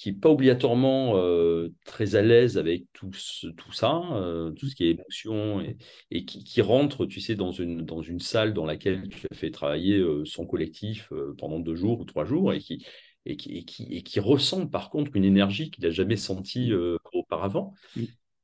qui 0.00 0.12
n'est 0.12 0.18
pas 0.18 0.30
obligatoirement 0.30 1.18
euh, 1.18 1.74
très 1.84 2.14
à 2.16 2.22
l'aise 2.22 2.56
avec 2.56 2.86
tout, 2.94 3.10
tout 3.54 3.72
ça, 3.72 4.00
euh, 4.12 4.50
tout 4.52 4.66
ce 4.66 4.74
qui 4.74 4.84
est 4.84 4.92
émotion, 4.92 5.62
et, 6.10 6.24
qui, 6.24 6.62
rentre, 6.62 7.04
tu 7.04 7.20
sais, 7.20 7.34
dans 7.34 7.52
une, 7.52 7.84
dans 7.84 8.00
une 8.00 8.18
salle 8.18 8.54
dans 8.54 8.64
laquelle 8.64 9.10
tu 9.10 9.26
as 9.30 9.34
fait 9.34 9.50
travailler 9.50 9.98
euh, 9.98 10.24
son 10.24 10.46
collectif 10.46 11.12
pendant 11.36 11.60
deux 11.60 11.74
jours 11.74 12.00
ou 12.00 12.06
trois 12.06 12.24
jours, 12.24 12.54
et 12.54 12.60
qui, 12.60 12.82
et 13.26 13.36
qui, 13.36 13.58
et 13.58 13.64
qui, 13.66 13.82
et 13.90 14.02
qui 14.02 14.20
ressent 14.20 14.66
par 14.66 14.88
contre 14.88 15.14
une 15.16 15.24
énergie 15.24 15.70
qu'il 15.70 15.84
n'a 15.84 15.90
jamais 15.90 16.16
sentie 16.16 16.72
auparavant. 17.12 17.74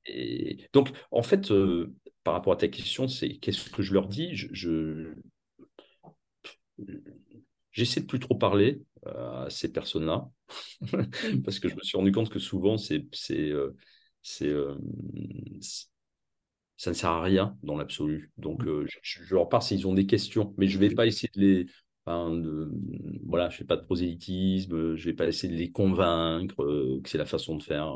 Et 0.04 0.58
donc, 0.74 0.90
en 1.10 1.22
fait, 1.22 1.50
par 2.22 2.34
rapport 2.34 2.52
à 2.52 2.56
ta 2.56 2.68
question, 2.68 3.08
c'est 3.08 3.30
qu'est-ce 3.30 3.70
que 3.70 3.82
je 3.82 3.94
leur 3.94 4.08
dis? 4.08 4.32
Je, 4.34 5.14
J'essaie 7.76 8.00
de 8.00 8.06
plus 8.06 8.18
trop 8.18 8.34
parler 8.34 8.80
à 9.04 9.46
ces 9.50 9.70
personnes-là. 9.70 10.30
parce 11.44 11.58
que 11.58 11.68
je 11.68 11.74
me 11.74 11.82
suis 11.82 11.98
rendu 11.98 12.10
compte 12.10 12.30
que 12.30 12.38
souvent, 12.38 12.78
c'est, 12.78 13.06
c'est, 13.12 13.50
euh, 13.50 13.76
euh, 14.42 14.74
ça 16.78 16.90
ne 16.90 16.94
sert 16.94 17.10
à 17.10 17.22
rien 17.22 17.54
dans 17.62 17.76
l'absolu. 17.76 18.32
Donc, 18.38 18.64
mmh. 18.64 18.68
euh, 18.68 18.86
je, 19.02 19.34
leur 19.34 19.50
parle 19.50 19.62
s'ils 19.62 19.86
ont 19.86 19.92
des 19.92 20.06
questions, 20.06 20.54
mais 20.56 20.68
je 20.68 20.78
ne 20.78 20.88
vais 20.88 20.94
pas 20.94 21.06
essayer 21.06 21.28
de 21.34 21.40
les. 21.40 21.64
de, 22.06 22.72
voilà, 23.26 23.50
je 23.50 23.58
fais 23.58 23.64
pas 23.64 23.76
de 23.76 23.84
prosélytisme, 23.84 24.96
je 24.96 25.04
vais 25.04 25.14
pas 25.14 25.26
essayer 25.26 25.52
de 25.52 25.58
les 25.58 25.70
convaincre 25.70 26.56
que 27.02 27.10
c'est 27.10 27.18
la 27.18 27.26
façon 27.26 27.56
de 27.56 27.62
faire. 27.62 27.92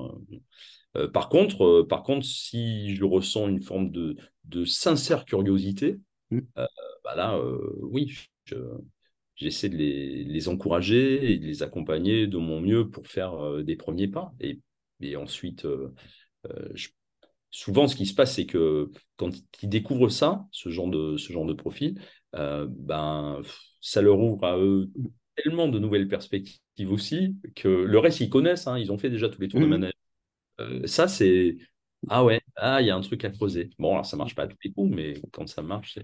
par 1.14 1.30
contre, 1.30 1.86
par 1.88 2.02
contre, 2.02 2.26
si 2.26 2.94
je 2.94 3.04
ressens 3.04 3.48
une 3.48 3.62
forme 3.62 3.90
de, 3.90 4.14
de 4.44 4.66
sincère 4.66 5.24
curiosité, 5.24 6.00
mmh. 6.32 6.40
bah 6.54 7.14
là, 7.16 7.40
oui, 7.80 8.14
je, 8.44 8.56
j'essaie 9.40 9.68
de 9.68 9.76
les, 9.76 10.48
encourager 10.48 11.32
et 11.32 11.38
de 11.38 11.46
les 11.46 11.62
accompagner 11.62 12.26
de 12.26 12.36
mon 12.36 12.60
mieux 12.60 12.88
pour 12.88 13.06
faire 13.06 13.34
euh, 13.34 13.62
des 13.62 13.76
premiers 13.76 14.08
pas. 14.08 14.32
Et, 14.40 14.60
et 15.00 15.16
ensuite, 15.16 15.64
euh, 15.64 15.94
euh, 16.46 16.72
souvent, 17.50 17.88
ce 17.88 17.96
qui 17.96 18.06
se 18.06 18.14
passe, 18.14 18.34
c'est 18.34 18.46
que 18.46 18.90
quand 19.16 19.30
ils 19.62 19.68
découvrent 19.68 20.10
ça, 20.10 20.46
ce 20.52 20.68
genre 20.68 20.88
de, 20.88 21.16
ce 21.16 21.32
genre 21.32 21.46
de 21.46 21.54
profil, 21.54 22.00
ben, 22.32 23.42
ça 23.80 24.02
leur 24.02 24.20
ouvre 24.20 24.44
à 24.44 24.58
eux 24.58 24.90
tellement 25.34 25.68
de 25.68 25.78
nouvelles 25.78 26.06
perspectives 26.06 26.92
aussi 26.92 27.36
que 27.56 27.68
le 27.68 27.98
reste, 27.98 28.20
ils 28.20 28.30
connaissent, 28.30 28.66
hein, 28.66 28.78
ils 28.78 28.92
ont 28.92 28.98
fait 28.98 29.10
déjà 29.10 29.28
tous 29.28 29.40
les 29.40 29.48
tours 29.48 29.60
de 29.60 29.66
mmh 29.66 29.68
manège. 29.68 29.92
ça, 30.84 31.08
c'est 31.08 31.56
ah 32.08 32.24
ouais, 32.24 32.40
ah, 32.56 32.80
il 32.80 32.86
y 32.86 32.90
a 32.90 32.96
un 32.96 33.00
truc 33.00 33.24
à 33.24 33.30
creuser. 33.30 33.70
Bon, 33.78 33.92
alors 33.92 34.06
ça 34.06 34.16
marche 34.16 34.34
pas 34.34 34.44
à 34.44 34.46
tous 34.48 34.56
les 34.64 34.72
coups, 34.72 34.94
mais 34.94 35.14
quand 35.32 35.46
ça 35.46 35.62
marche, 35.62 35.98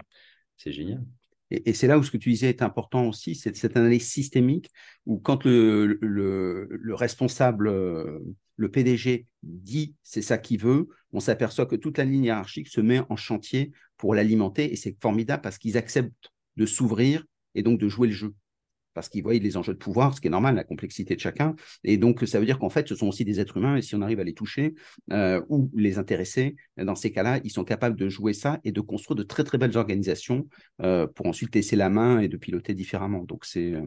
c'est 0.56 0.72
génial. 0.72 1.04
Et, 1.50 1.72
c'est 1.74 1.86
là 1.86 1.98
où 1.98 2.02
ce 2.02 2.10
que 2.10 2.16
tu 2.16 2.30
disais 2.30 2.48
est 2.48 2.62
important 2.62 3.06
aussi, 3.06 3.34
c'est 3.34 3.54
cette 3.56 3.76
analyse 3.76 4.08
systémique 4.08 4.70
où 5.06 5.18
quand 5.18 5.44
le, 5.44 5.98
le, 6.00 6.94
responsable, 6.94 7.68
euh, 7.68 8.18
le 8.56 8.70
PDG 8.70 9.26
dit 9.42 9.94
c'est 10.02 10.22
ça 10.22 10.38
qu'il 10.38 10.60
veut, 10.60 10.88
on 11.12 11.20
s'aperçoit 11.20 11.66
que 11.66 11.76
toute 11.76 11.98
la 11.98 12.04
ligne 12.04 12.24
hiérarchique 12.24 12.68
se 12.68 12.80
met 12.80 13.00
en 13.08 13.16
chantier 13.16 13.72
pour 13.96 14.14
l'alimenter 14.14 14.72
et 14.72 14.76
c'est 14.76 14.96
formidable 15.00 15.42
parce 15.42 15.58
qu'ils 15.58 15.76
acceptent 15.76 16.32
de 16.56 16.66
s'ouvrir 16.66 17.24
et 17.54 17.62
donc 17.62 17.78
de 17.78 17.88
jouer 17.88 18.08
le 18.08 18.14
jeu 18.14 18.34
parce 18.96 19.10
qu'ils 19.10 19.22
voient 19.22 19.34
les 19.34 19.56
enjeux 19.58 19.74
de 19.74 19.78
pouvoir, 19.78 20.14
ce 20.14 20.22
qui 20.22 20.28
est 20.28 20.30
normal, 20.30 20.54
la 20.54 20.64
complexité 20.64 21.14
de 21.14 21.20
chacun. 21.20 21.54
Et 21.84 21.98
donc, 21.98 22.26
ça 22.26 22.40
veut 22.40 22.46
dire 22.46 22.58
qu'en 22.58 22.70
fait, 22.70 22.88
ce 22.88 22.94
sont 22.94 23.06
aussi 23.06 23.26
des 23.26 23.40
êtres 23.40 23.58
humains, 23.58 23.76
et 23.76 23.82
si 23.82 23.94
on 23.94 24.00
arrive 24.00 24.20
à 24.20 24.24
les 24.24 24.32
toucher 24.32 24.74
euh, 25.12 25.42
ou 25.50 25.70
les 25.74 25.98
intéresser, 25.98 26.56
dans 26.78 26.94
ces 26.94 27.12
cas-là, 27.12 27.38
ils 27.44 27.50
sont 27.50 27.62
capables 27.62 27.98
de 27.98 28.08
jouer 28.08 28.32
ça 28.32 28.58
et 28.64 28.72
de 28.72 28.80
construire 28.80 29.14
de 29.14 29.22
très, 29.22 29.44
très 29.44 29.58
belles 29.58 29.76
organisations 29.76 30.48
euh, 30.80 31.06
pour 31.06 31.26
ensuite 31.26 31.54
laisser 31.54 31.76
la 31.76 31.90
main 31.90 32.20
et 32.20 32.28
de 32.28 32.38
piloter 32.38 32.72
différemment. 32.72 33.22
Donc, 33.24 33.44
c'est 33.44 33.74
euh, 33.74 33.84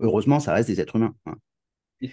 heureusement, 0.00 0.40
ça 0.40 0.52
reste 0.52 0.68
des 0.68 0.80
êtres 0.80 0.96
humains. 0.96 1.14
Hein. 1.26 1.36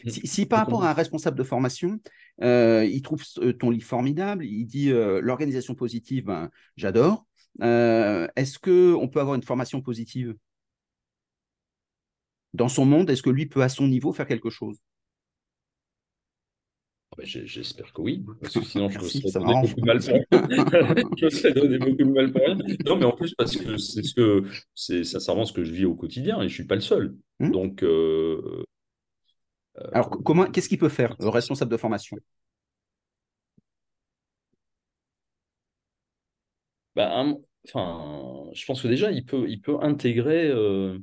Si, 0.06 0.46
par 0.46 0.60
rapport 0.60 0.84
à 0.84 0.92
un 0.92 0.94
responsable 0.94 1.40
de 1.40 1.44
formation, 1.44 2.00
il 2.40 3.02
trouve 3.02 3.24
ton 3.58 3.72
livre 3.72 3.86
formidable, 3.86 4.46
il 4.46 4.66
dit 4.66 4.90
l'organisation 4.90 5.74
positive, 5.74 6.26
ben, 6.26 6.52
j'adore. 6.76 7.26
Est-ce 7.62 8.60
qu'on 8.60 9.08
peut 9.08 9.22
avoir 9.22 9.36
une 9.36 9.44
formation 9.44 9.82
positive? 9.82 10.36
Dans 12.58 12.68
son 12.68 12.86
monde, 12.86 13.10
est-ce 13.10 13.24
que 13.24 13.30
lui 13.30 13.46
peut 13.46 13.62
à 13.62 13.70
son 13.70 13.88
niveau 13.88 14.12
faire 14.12 14.28
quelque 14.28 14.50
chose? 14.50 14.78
Ah 17.12 17.16
ben, 17.18 17.26
J'espère 17.26 17.94
que 17.94 18.02
oui, 18.02 18.26
parce 18.42 18.54
que 18.54 18.64
sinon 18.64 18.90
je 18.92 19.00
me 19.00 19.08
serais 19.08 19.40
donné 19.40 19.54
beaucoup 19.62 19.82
de 19.82 19.86
mal 19.86 20.00
pour 20.00 21.18
je 21.18 21.26
me 21.26 21.30
serais 21.30 21.54
donné 21.54 21.78
beaucoup 21.78 21.96
de 21.96 22.04
mal 22.04 22.32
pour 22.32 22.42
rien. 22.42 22.58
Non, 22.86 22.98
mais 22.98 23.06
en 23.06 23.14
plus 23.14 23.34
parce 23.36 23.56
que 23.56 23.78
c'est 23.78 24.04
ce 24.04 24.14
que 24.14 24.44
c'est 24.76 25.04
sincèrement 25.04 25.46
ce 25.46 25.54
que 25.54 25.64
je 25.64 25.72
vis 25.72 25.86
au 25.86 25.96
quotidien 25.96 26.42
et 26.42 26.50
je 26.50 26.54
suis 26.54 26.66
pas 26.66 26.76
le 26.76 26.82
seul. 26.82 27.16
Hmm? 27.40 27.52
Donc 27.52 27.84
euh, 27.84 28.64
euh, 29.78 29.90
alors 29.94 30.10
comment 30.10 30.46
qu'est-ce 30.46 30.70
qu'il 30.70 30.80
peut 30.80 30.90
faire 30.90 31.16
le 31.20 31.30
responsable 31.30 31.72
de 31.72 31.78
formation? 31.78 32.18
Bah, 36.96 37.24
enfin, 37.68 38.50
je 38.54 38.66
pense 38.66 38.82
que 38.82 38.88
déjà 38.88 39.12
il 39.12 39.24
peut 39.24 39.48
il 39.48 39.62
peut 39.62 39.78
intégrer 39.82 40.48
euh, 40.48 40.98
euh, 40.98 41.00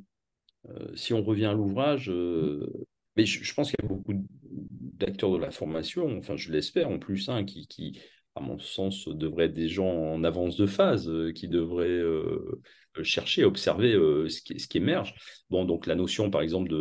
si 0.95 1.13
on 1.13 1.23
revient 1.23 1.45
à 1.45 1.53
l'ouvrage, 1.53 2.09
euh, 2.09 2.67
mais 3.15 3.25
je, 3.25 3.53
pense 3.53 3.69
qu'il 3.69 3.81
y 3.81 3.85
a 3.85 3.87
beaucoup 3.87 4.13
d'acteurs 4.41 5.31
de 5.31 5.37
la 5.37 5.51
formation, 5.51 6.17
enfin 6.17 6.35
je 6.35 6.51
l'espère 6.51 6.89
en 6.89 6.99
plus, 6.99 7.29
hein, 7.29 7.45
qui, 7.45 7.67
qui, 7.67 7.99
à 8.35 8.41
mon 8.41 8.57
sens, 8.57 9.07
devraient 9.07 9.45
être 9.45 9.53
des 9.53 9.69
gens 9.69 9.87
en 9.87 10.23
avance 10.23 10.57
de 10.57 10.65
phase, 10.65 11.09
euh, 11.09 11.31
qui 11.31 11.47
devraient 11.47 12.01
chercher 13.03 13.43
observer 13.43 13.91
ce, 14.29 14.41
qui, 14.41 14.59
ce, 14.59 14.67
qui, 14.67 14.77
émerge. 14.77 15.15
Bon, 15.49 15.65
donc 15.65 15.85
la 15.85 15.95
notion, 15.95 16.29
par 16.29 16.41
exemple, 16.41 16.73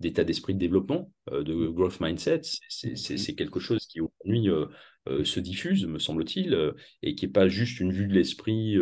d'état 0.00 0.24
d'esprit 0.24 0.54
de 0.54 0.58
développement, 0.58 1.10
de 1.30 1.68
growth 1.68 2.00
mindset, 2.00 2.42
c'est 2.68 3.34
quelque 3.34 3.58
chose 3.58 3.86
qui 3.86 4.00
aujourd'hui 4.00 4.50
se 5.24 5.40
diffuse, 5.40 5.86
me 5.86 5.98
semble-t-il, 5.98 6.74
et 7.02 7.14
qui 7.14 7.24
n'est 7.24 7.32
pas 7.32 7.48
juste 7.48 7.80
une 7.80 7.90
vue 7.90 8.06
de 8.06 8.12
l'esprit 8.12 8.76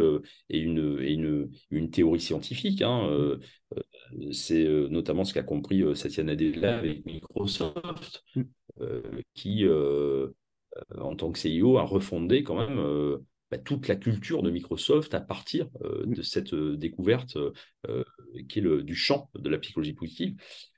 et, 0.48 0.58
une, 0.58 0.98
et 1.00 1.12
une, 1.12 1.48
une, 1.70 1.90
théorie 1.90 2.20
scientifique. 2.20 2.82
Hein, 2.82 3.38
c'est 4.32 4.66
euh, 4.66 4.88
notamment 4.88 5.24
ce 5.24 5.34
qu'a 5.34 5.42
compris 5.42 5.82
euh, 5.82 5.94
Satya 5.94 6.24
Nadella 6.24 6.78
avec 6.78 7.04
Microsoft, 7.04 8.24
mm. 8.34 8.42
euh, 8.80 9.02
qui, 9.34 9.66
en 10.98 11.16
tant 11.16 11.32
que 11.32 11.38
CEO, 11.38 11.78
a 11.78 11.82
refondé 11.82 12.42
quand 12.42 12.56
même 12.56 13.18
bah, 13.50 13.58
toute 13.58 13.88
la 13.88 13.96
culture 13.96 14.42
de 14.42 14.50
Microsoft 14.50 15.14
à 15.14 15.20
partir 15.20 15.68
mm. 15.80 16.14
de 16.14 16.22
cette 16.22 16.54
découverte 16.54 17.36
qui 18.48 18.61
est 18.61 18.62
le, 18.62 18.82
du 18.82 18.94
champ 18.94 19.30
de 19.34 19.48
la 19.48 19.58
psychologie 19.58 19.94
positive. 19.94 20.34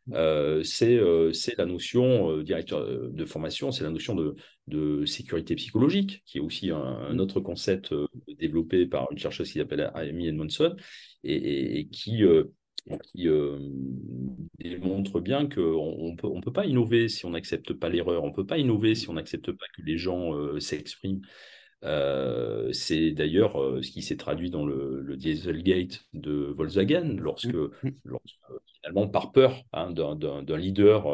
Mm. 0.07 0.63
c'est 0.65 1.59
la 1.59 1.67
notion, 1.67 2.39
directeur 2.39 2.87
de 3.11 3.25
formation, 3.25 3.71
c'est 3.71 3.85
la 3.85 3.91
notion 3.91 4.15
de, 4.15 4.35
de, 4.67 5.05
sécurité 5.05 5.55
psychologique, 5.55 6.23
qui 6.27 6.39
est 6.39 6.41
aussi 6.41 6.71
un, 6.71 7.19
autre 7.19 7.41
concept 7.41 7.95
développé 8.39 8.87
par 8.87 9.11
une 9.13 9.19
chercheuse 9.19 9.53
qui 9.53 9.59
s'appelle 9.59 9.91
Amy 9.95 10.29
Edmondson, 10.29 10.75
et, 11.25 11.79
et 11.79 11.89
qui 11.89 12.25
qui 13.03 13.29
euh, 13.29 13.59
démontre 14.59 15.21
bien 15.21 15.49
qu'on 15.49 16.11
ne 16.11 16.17
peut, 16.17 16.27
on 16.27 16.41
peut 16.41 16.53
pas 16.53 16.67
innover 16.67 17.09
si 17.09 17.25
on 17.25 17.31
n'accepte 17.31 17.73
pas 17.73 17.89
l'erreur, 17.89 18.25
on 18.25 18.29
ne 18.29 18.35
peut 18.35 18.47
pas 18.47 18.59
innover 18.59 18.95
si 18.95 19.09
on 19.09 19.15
n'accepte 19.15 19.53
pas 19.53 19.67
que 19.77 19.83
les 19.83 19.99
gens 19.99 20.35
euh, 20.35 20.59
s'expriment. 20.61 21.23
c'est 22.73 23.11
d'ailleurs 23.13 23.55
ce 23.83 23.91
qui 23.91 24.03
s'est 24.03 24.17
traduit 24.17 24.51
dans 24.51 24.67
le, 24.67 25.17
Dieselgate 25.17 26.07
de 26.13 26.33
Volkswagen, 26.57 27.17
lorsque, 27.19 27.55
mmh. 27.55 27.91
lorsque 28.05 28.37
finalement, 28.77 29.09
par 29.09 29.33
peur 29.33 29.63
hein, 29.73 29.91
d'un 29.93 30.57
leader 30.57 31.07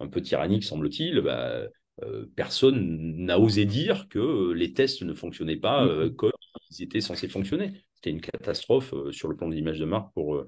un 0.00 0.08
peu 0.08 0.20
tyrannique, 0.20 0.64
semble-t-il, 0.64 1.20
bah, 1.20 1.62
personne 2.36 3.24
n'a 3.24 3.38
osé 3.38 3.64
dire 3.64 4.08
que 4.08 4.52
les 4.52 4.72
tests 4.72 5.02
ne 5.02 5.14
fonctionnaient 5.14 5.56
pas 5.56 5.86
mmh. 5.86 6.14
comme 6.16 6.32
ils 6.70 6.82
étaient 6.82 7.00
censés 7.00 7.28
fonctionner. 7.28 7.72
C'était 8.02 8.10
une 8.10 8.20
catastrophe 8.20 8.94
sur 9.10 9.28
le 9.28 9.36
plan 9.36 9.48
de 9.48 9.54
l'image 9.54 9.78
de 9.78 9.84
marque 9.84 10.12
pour, 10.12 10.44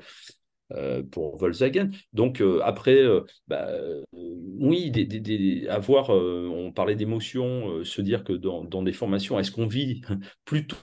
euh, 0.73 1.03
pour 1.03 1.37
Volkswagen. 1.37 1.91
Donc 2.15 2.41
euh, 2.41 2.61
après, 2.65 2.97
euh, 2.97 3.21
bah, 3.49 3.69
oui, 4.13 4.91
des, 4.91 5.69
avoir, 5.69 6.09
on 6.09 6.73
parlait 6.73 6.97
d'émotions, 6.97 7.85
se 7.85 8.01
dire 8.01 8.25
que 8.25 8.33
dans, 8.33 8.83
des 8.83 8.93
formations, 8.93 9.39
est-ce 9.39 9.51
qu'on 9.51 9.67
vit 9.67 10.01
plutôt 10.47 10.77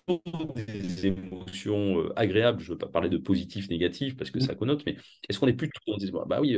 des 0.68 1.08
émotions 1.08 2.12
agréables? 2.16 2.60
Je 2.60 2.70
ne 2.70 2.72
veux 2.74 2.78
pas 2.78 2.88
parler 2.88 3.10
de 3.10 3.18
positif, 3.18 3.70
négatif, 3.70 4.16
parce 4.16 4.30
que 4.30 4.38
mmh. 4.38 4.42
ça 4.42 4.56
connote, 4.56 4.84
mais 4.86 4.98
est-ce 5.28 5.40
qu'on 5.40 5.48
est 5.48 5.54
plutôt 5.54 5.80
dans 5.88 5.98
des... 5.98 6.12
Bah 6.12 6.40
oui, 6.42 6.58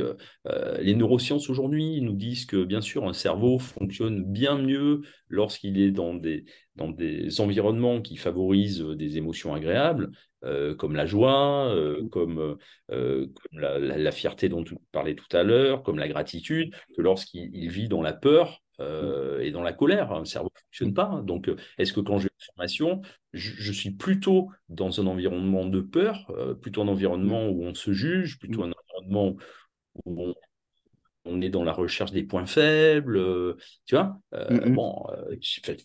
les 0.80 0.94
neurosciences 0.94 1.48
aujourd'hui 1.48 2.02
nous 2.02 2.14
disent 2.14 2.44
que 2.44 2.62
bien 2.62 2.82
sûr, 2.82 3.08
un 3.08 3.14
cerveau 3.14 3.58
fonctionne 3.58 4.22
bien 4.22 4.58
mieux 4.58 5.00
lorsqu'il 5.28 5.80
est 5.80 5.92
dans 5.92 6.14
des, 6.14 6.44
dans 6.76 6.88
des 6.88 7.40
environnements 7.40 8.00
qui 8.02 8.16
favorisent 8.16 8.80
des 8.80 9.16
émotions 9.16 9.54
agréables, 9.54 10.10
euh, 10.44 10.74
comme 10.74 10.94
la 10.94 11.06
joie, 11.06 11.68
euh, 11.70 12.02
mmh. 12.02 12.10
comme, 12.10 12.58
euh, 12.90 13.26
la, 13.52 14.12
fierté 14.12 14.48
dont 14.48 14.62
tu 14.62 14.76
parlais 14.92 15.14
tout 15.14 15.34
à 15.34 15.42
l'heure, 15.42 15.82
comme 15.82 15.98
la 15.98 16.08
gratitude, 16.08 16.74
que 16.96 17.00
lorsqu'il 17.00 17.70
vit 17.70 17.88
dans 17.88 18.02
la 18.02 18.12
peur 18.12 18.60
mmh. 18.78 19.40
et 19.40 19.50
dans 19.52 19.62
la 19.62 19.72
colère, 19.72 20.12
hein, 20.12 20.18
le 20.20 20.24
cerveau 20.26 20.50
ne 20.54 20.60
fonctionne 20.60 20.94
pas. 20.94 21.06
Hein. 21.06 21.22
Donc, 21.22 21.50
est-ce 21.78 21.92
que 21.94 22.00
quand 22.00 22.18
j'ai 22.18 22.28
une 22.28 22.46
formation, 22.54 23.00
je, 23.32 23.72
suis 23.72 23.92
plutôt 23.92 24.50
dans 24.68 25.00
un 25.00 25.06
environnement 25.06 25.64
de 25.64 25.80
peur, 25.80 26.30
plutôt 26.60 26.82
un 26.82 26.88
environnement 26.88 27.48
où 27.48 27.62
on 27.64 27.74
se 27.74 27.92
juge, 27.92 28.38
plutôt 28.38 28.60
mmh. 28.60 28.72
un 28.72 28.72
environnement 28.82 29.36
où 30.04 30.34
on, 31.24 31.40
est 31.40 31.48
dans 31.48 31.64
la 31.64 31.72
recherche 31.72 32.12
des 32.12 32.22
points 32.22 32.46
faibles, 32.46 33.18
tu 33.86 33.94
vois 33.94 34.18
Bon, 34.66 35.06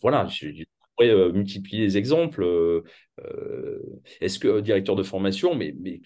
voilà, 0.01 0.27
je, 0.27 0.65
euh, 1.07 1.31
multiplier 1.31 1.81
les 1.81 1.97
exemples. 1.97 2.43
Euh, 2.43 2.83
euh, 3.21 3.79
est-ce 4.21 4.39
que 4.39 4.59
directeur 4.59 4.95
de 4.95 5.03
formation, 5.03 5.55
mais, 5.55 5.73
mais 5.79 6.01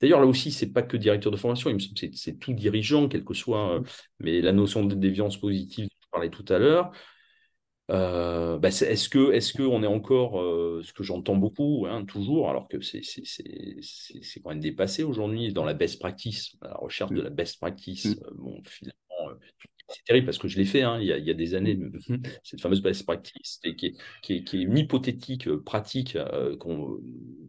D'ailleurs, 0.00 0.20
là 0.20 0.26
aussi, 0.26 0.50
c'est 0.50 0.72
pas 0.72 0.82
que 0.82 0.96
directeur 0.96 1.30
de 1.30 1.36
formation, 1.36 1.70
il 1.70 1.74
me 1.74 1.78
semble 1.78 1.94
que 1.94 2.06
c'est 2.16 2.38
tout 2.40 2.52
dirigeant, 2.52 3.08
quel 3.08 3.24
que 3.24 3.34
soit. 3.34 3.80
mais 4.18 4.40
la 4.40 4.50
notion 4.50 4.84
de 4.84 4.96
déviance 4.96 5.36
positive, 5.36 5.84
dont 5.84 5.96
je 6.02 6.08
parlais 6.10 6.30
tout 6.30 6.44
à 6.48 6.58
l'heure, 6.58 6.90
bah, 7.88 8.68
est-ce 8.68 9.08
que 9.08 9.30
est-ce 9.32 9.52
qu'on 9.52 9.84
est 9.84 9.86
encore 9.86 10.32
ce 10.82 10.92
que 10.92 11.04
j'entends 11.04 11.36
beaucoup 11.36 11.86
hein, 11.88 12.04
toujours 12.04 12.50
alors 12.50 12.66
que 12.66 12.80
c'est 12.80 13.02
c'est 13.04 14.40
quand 14.40 14.50
même 14.50 14.60
dépassé 14.60 15.04
aujourd'hui 15.04 15.52
dans 15.52 15.64
la 15.64 15.74
best 15.74 16.00
practice 16.00 16.56
la 16.62 16.74
recherche 16.74 17.12
de 17.12 17.20
la 17.20 17.30
best 17.30 17.60
practice 17.60 18.06
mmh. 18.06 18.34
bon 18.34 18.62
finalement 18.64 19.38
c'est 19.92 20.04
terrible 20.04 20.26
parce 20.26 20.38
que 20.38 20.48
je 20.48 20.58
l'ai 20.58 20.64
fait 20.64 20.82
hein, 20.82 20.98
il, 21.00 21.06
y 21.06 21.30
a, 21.30 21.34
des 21.34 21.54
années, 21.54 21.74
mmh. 21.74 22.16
cette 22.42 22.60
fameuse 22.60 22.82
best 22.82 23.04
practice, 23.04 23.60
qui 23.62 23.86
est, 23.86 23.92
qui, 24.22 24.32
est, 24.34 24.52
une 24.52 24.76
hypothétique 24.76 25.48
euh, 25.48 25.62
pratique 25.62 26.16
euh, 26.16 26.56
qu'on 26.56 26.98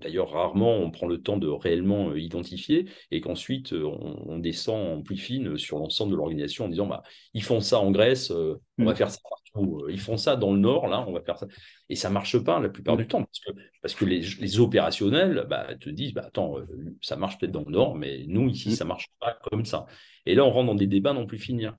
d'ailleurs 0.02 0.32
rarement 0.32 0.76
on 0.78 0.92
prend 0.92 1.08
le 1.08 1.22
temps 1.22 1.38
de 1.38 1.48
réellement 1.48 2.10
euh, 2.10 2.20
identifier 2.20 2.88
et 3.12 3.22
qu'ensuite 3.22 3.74
on, 3.74 4.38
descend 4.40 5.00
en 5.00 5.02
plus 5.02 5.16
fine 5.16 5.58
sur 5.58 5.80
l'ensemble 5.80 6.12
de 6.12 6.18
l'organisation 6.18 6.66
en 6.66 6.68
disant 6.68 6.88
bah, 6.88 7.04
ils 7.34 7.44
font 7.44 7.62
ça 7.62 7.80
en 7.80 7.92
Grèce, 7.92 8.32
on 8.32 8.86
va 8.86 8.92
mmh. 8.92 8.96
faire 8.96 9.10
ça 9.10 9.20
partout, 9.30 9.86
ils 9.90 10.00
font 10.00 10.18
ça 10.18 10.36
dans 10.36 10.52
le 10.52 10.60
Nord, 10.60 10.88
là, 10.88 11.06
on 11.08 11.14
va 11.14 11.22
faire 11.22 11.38
ça. 11.38 11.48
Et 11.88 11.96
ça 11.96 12.10
ne 12.10 12.14
marche 12.14 12.38
pas 12.40 12.60
la 12.60 12.68
plupart 12.70 12.98
du 12.98 13.04
mmh. 13.04 13.08
temps 13.08 13.24
parce 13.24 13.40
que, 13.40 13.62
parce 13.82 13.96
que 13.96 14.06
les, 14.06 14.22
les 14.40 14.60
opérationnels 14.60 15.46
bah, 15.50 15.68
te 15.80 15.90
disent 15.90 16.14
bah, 16.14 16.24
attends, 16.26 16.58
ça 17.02 17.16
marche 17.16 17.38
peut-être 17.38 17.54
dans 17.54 17.64
le 17.64 17.72
Nord, 17.72 17.96
mais 17.96 18.26
nous 18.28 18.50
ici, 18.50 18.76
ça 18.76 18.84
ne 18.84 18.90
marche 18.90 19.10
pas 19.20 19.38
comme 19.50 19.64
ça. 19.64 19.86
Et 20.26 20.36
là, 20.36 20.46
on 20.46 20.52
rentre 20.52 20.68
dans 20.68 20.76
des 20.76 20.88
débats 20.88 21.14
non 21.14 21.26
plus 21.26 21.38
finir 21.38 21.76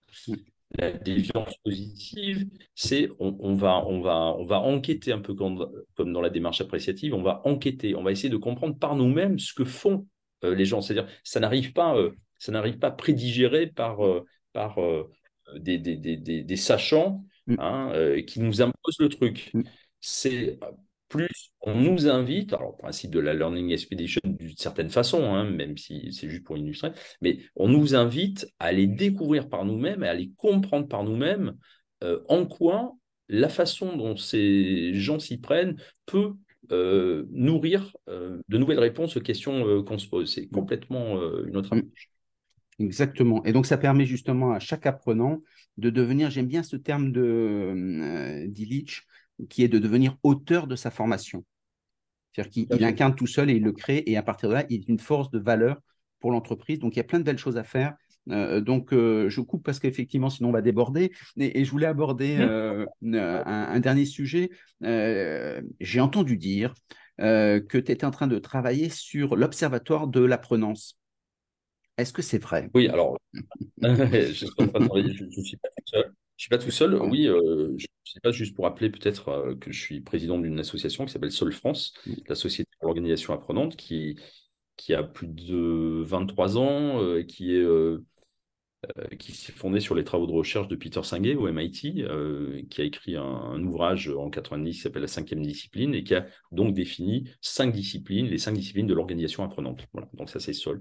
la 0.79 0.93
déviance 0.93 1.55
positive, 1.65 2.47
c'est 2.75 3.09
on, 3.19 3.55
va, 3.55 3.85
on, 3.87 4.01
va, 4.01 4.35
on 4.39 4.45
va 4.45 4.61
enquêter 4.61 5.13
un 5.13 5.21
peu 5.21 5.35
comme, 5.35 5.67
comme, 5.95 6.13
dans 6.13 6.21
la 6.21 6.31
démarche 6.31 6.61
appréciative, 6.61 7.15
on 7.15 7.23
va 7.23 7.43
enquêter, 7.45 7.95
on 7.95 8.03
va 8.03 8.13
essayer 8.13 8.29
de 8.29 8.37
comprendre 8.37 8.79
par 8.79 8.97
nous-mêmes 8.97 9.39
ce 9.39 9.55
que 9.55 9.65
font 9.65 10.07
euh, 10.45 10.55
les 10.55 10.65
gens. 10.65 10.81
C'est-à-dire, 10.81 11.09
ça 11.23 11.41
n'arrive 11.41 11.73
pas, 11.73 11.97
euh, 11.97 12.11
ça 12.39 12.53
n'arrive 12.53 12.79
pas 12.79 12.91
prédigéré 12.91 13.67
par, 13.67 14.05
euh, 14.05 14.25
par 14.53 14.79
des, 15.57 15.79
des, 15.79 15.97
des, 15.97 16.17
des, 16.17 16.57
sachants 16.57 17.25
mm. 17.47 17.57
hein, 17.59 18.23
qui 18.27 18.41
nous 18.41 18.63
imposent 18.63 18.99
le 18.99 19.09
truc. 19.09 19.51
Mm. 19.55 19.63
C'est 20.01 20.59
plus 21.15 21.53
on 21.61 21.77
nous 21.77 22.09
invite, 22.09 22.53
alors 22.53 22.73
le 22.73 22.83
principe 22.83 23.13
de 23.13 23.21
la 23.21 23.35
Learning 23.35 23.71
Expedition 23.71 24.21
d'une 24.25 24.57
certaine 24.57 24.91
façon, 24.91 25.23
hein, 25.23 25.49
même 25.49 25.79
si 25.79 26.13
c'est 26.13 26.29
juste 26.29 26.45
pour 26.45 26.59
illustrer, 26.59 26.91
mais 27.23 27.39
on 27.55 27.69
nous 27.69 27.95
invite 27.95 28.47
à 28.59 28.73
les 28.73 28.87
découvrir 28.87 29.49
par 29.49 29.65
nous-mêmes 29.65 30.03
et 30.03 30.09
à 30.09 30.15
les 30.15 30.31
comprendre 30.37 30.89
par 30.89 31.05
nous-mêmes 31.05 31.55
euh, 32.03 32.21
en 32.29 32.47
quoi 32.47 32.93
la 33.29 33.49
façon 33.49 33.97
dont 33.97 34.17
ces 34.17 34.93
gens 34.95 35.21
s'y 35.21 35.39
prennent 35.39 35.77
peut 36.05 36.33
euh, 36.73 37.27
nourrir 37.31 37.97
euh, 38.09 38.41
de 38.49 38.59
nouvelles 38.59 38.81
réponses 38.81 39.17
aux 39.17 39.21
questions 39.21 39.85
qu'on 39.85 39.99
se 39.99 40.09
pose. 40.09 40.35
C'est 40.35 40.49
complètement 40.49 41.17
une 41.45 41.57
autre 41.57 41.75
approche. 41.75 42.11
Exactement. 42.81 43.45
Et 43.45 43.53
donc, 43.53 43.67
ça 43.67 43.79
permet 43.79 44.05
justement 44.05 44.53
à 44.53 44.59
chaque 44.59 44.85
apprenant 44.85 45.41
de 45.77 45.91
devenir, 45.91 46.31
j'aime 46.31 46.49
bien 46.49 46.65
ce 46.65 46.77
terme 46.77 47.13
de 47.13 48.47
d'Illich, 48.49 49.03
qui 49.49 49.65
est 49.65 49.69
de 49.69 49.79
devenir 49.79 50.17
auteur 50.23 50.67
de 50.67 50.77
sa 50.77 50.91
formation. 50.91 51.45
C'est-à-dire 52.33 52.67
qu'il 52.69 52.85
incarne 52.85 53.15
tout 53.15 53.27
seul 53.27 53.51
et 53.51 53.55
il 53.55 53.63
le 53.63 53.73
crée, 53.73 54.03
et 54.07 54.17
à 54.17 54.23
partir 54.23 54.49
de 54.49 54.55
là, 54.55 54.65
il 54.69 54.81
est 54.81 54.89
une 54.89 54.99
force 54.99 55.31
de 55.31 55.39
valeur 55.39 55.81
pour 56.21 56.33
l'entreprise. 56.33 56.79
Donc, 56.79 56.97
il 56.97 56.99
y 56.99 57.01
a 57.01 57.05
plein 57.05 57.19
de 57.19 57.25
belles 57.25 57.39
choses 57.39 57.57
à 57.57 57.65
faire. 57.65 57.95
Euh, 58.31 58.61
donc, 58.61 58.93
euh, 58.93 59.29
je 59.29 59.41
coupe 59.41 59.65
parce 59.65 59.79
qu'effectivement, 59.79 60.31
sinon 60.31 60.49
on 60.49 60.53
va 60.53 60.63
déborder. 60.63 61.13
Et, 61.39 61.65
je 61.65 61.71
voulais 61.71 61.87
aborder 61.87 62.37
euh, 62.41 62.87
un, 63.05 63.81
dernier 63.81 64.07
sujet. 64.07 64.51
J'ai 64.81 66.01
entendu 66.01 66.37
dire 66.37 66.75
que 67.19 67.79
tu 67.79 67.93
étais 67.93 68.07
en 68.07 68.11
train 68.11 68.27
de 68.27 68.39
travailler 68.39 68.89
sur 68.89 69.37
l'observatoire 69.37 70.09
de 70.09 70.21
l'apprenance. 70.21 70.99
Est-ce 71.97 72.13
que 72.13 72.23
c'est 72.23 72.39
vrai? 72.39 72.71
Oui, 72.75 72.89
alors, 72.89 73.19
je 73.83 74.33
suis 74.33 74.49
pas 74.57 75.69
tout 75.77 75.85
seul. 75.85 76.13
Je 76.37 76.43
suis 76.43 76.51
pas 76.51 76.59
tout 76.59 76.71
seul. 76.71 76.95
Oui, 76.95 77.29
euh, 77.29 77.73
je 77.77 77.87
ne 77.87 78.11
sais 78.13 78.21
pas 78.21 78.33
juste 78.33 78.55
pour 78.55 78.65
rappeler 78.65 78.91
peut-être 78.91 79.29
euh, 79.29 79.55
que 79.55 79.71
je 79.73 79.81
suis 79.81 80.01
président 80.01 80.39
d'une 80.39 80.59
association 80.59 81.05
qui 81.05 81.13
s'appelle 81.13 81.33
Sol 81.33 81.53
France, 81.53 81.95
la 82.29 82.35
société 82.35 82.71
pour 82.79 82.89
l'organisation 82.89 83.33
apprenante, 83.33 83.77
qui, 83.77 84.19
qui 84.77 84.95
a 84.95 85.03
plus 85.03 85.29
de 85.29 86.03
23 86.05 86.59
ans, 86.59 87.03
euh, 87.03 87.23
qui 87.23 87.55
est 87.55 87.65
qui 89.19 89.33
s'est 89.33 89.53
fondée 89.53 89.81
sur 89.81 89.95
les 89.95 90.05
travaux 90.05 90.27
de 90.27 90.33
recherche 90.33 90.69
de 90.69 90.77
Peter 90.77 91.03
Senge 91.03 91.35
au 91.37 91.49
MIT, 91.49 92.05
qui 92.69 92.81
a 92.83 92.85
écrit 92.85 93.17
un, 93.17 93.63
ouvrage 93.63 94.11
en 94.11 94.29
90 94.29 94.73
qui 94.73 94.79
s'appelle 94.79 95.01
La 95.01 95.09
cinquième 95.09 95.41
discipline 95.41 95.95
et 95.95 96.05
qui 96.05 96.15
a 96.15 96.27
donc 96.53 96.75
défini 96.75 97.31
cinq 97.41 97.73
disciplines, 97.73 98.27
les 98.27 98.37
cinq 98.37 98.53
disciplines 98.53 98.87
de 98.87 98.93
l'organisation 98.93 99.43
apprenante. 99.43 99.87
Voilà, 99.95 100.11
donc 100.13 100.29
ça 100.29 100.39
c'est 100.39 100.53
Sol. 100.53 100.81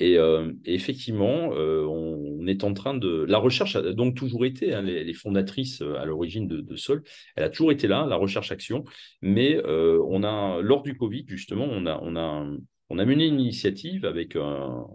Euh, 0.00 0.52
et, 0.64 0.74
effectivement, 0.74 1.50
euh, 1.52 1.84
on, 1.84 2.27
est 2.46 2.64
en 2.64 2.74
train 2.74 2.94
de. 2.94 3.24
La 3.28 3.38
recherche 3.38 3.76
a 3.76 3.92
donc 3.92 4.14
toujours 4.14 4.44
été, 4.44 4.74
hein, 4.74 4.82
les, 4.82 5.14
fondatrices 5.14 5.82
euh, 5.82 5.96
à 5.96 6.04
l'origine 6.04 6.46
de, 6.46 6.76
Sol, 6.76 7.02
elle 7.36 7.44
a 7.44 7.50
toujours 7.50 7.72
été 7.72 7.88
là, 7.88 8.06
la 8.08 8.16
recherche-action. 8.16 8.84
Mais 9.22 9.60
on 9.64 10.22
a, 10.22 10.60
lors 10.62 10.82
du 10.82 10.96
Covid, 10.96 11.24
justement, 11.26 11.64
on 11.64 11.86
a, 11.86 11.98
on 12.02 12.16
a, 12.16 12.46
on 12.90 12.98
a 12.98 13.04
mené 13.04 13.26
une 13.26 13.40
initiative 13.40 14.04
avec 14.04 14.36
un, 14.36 14.86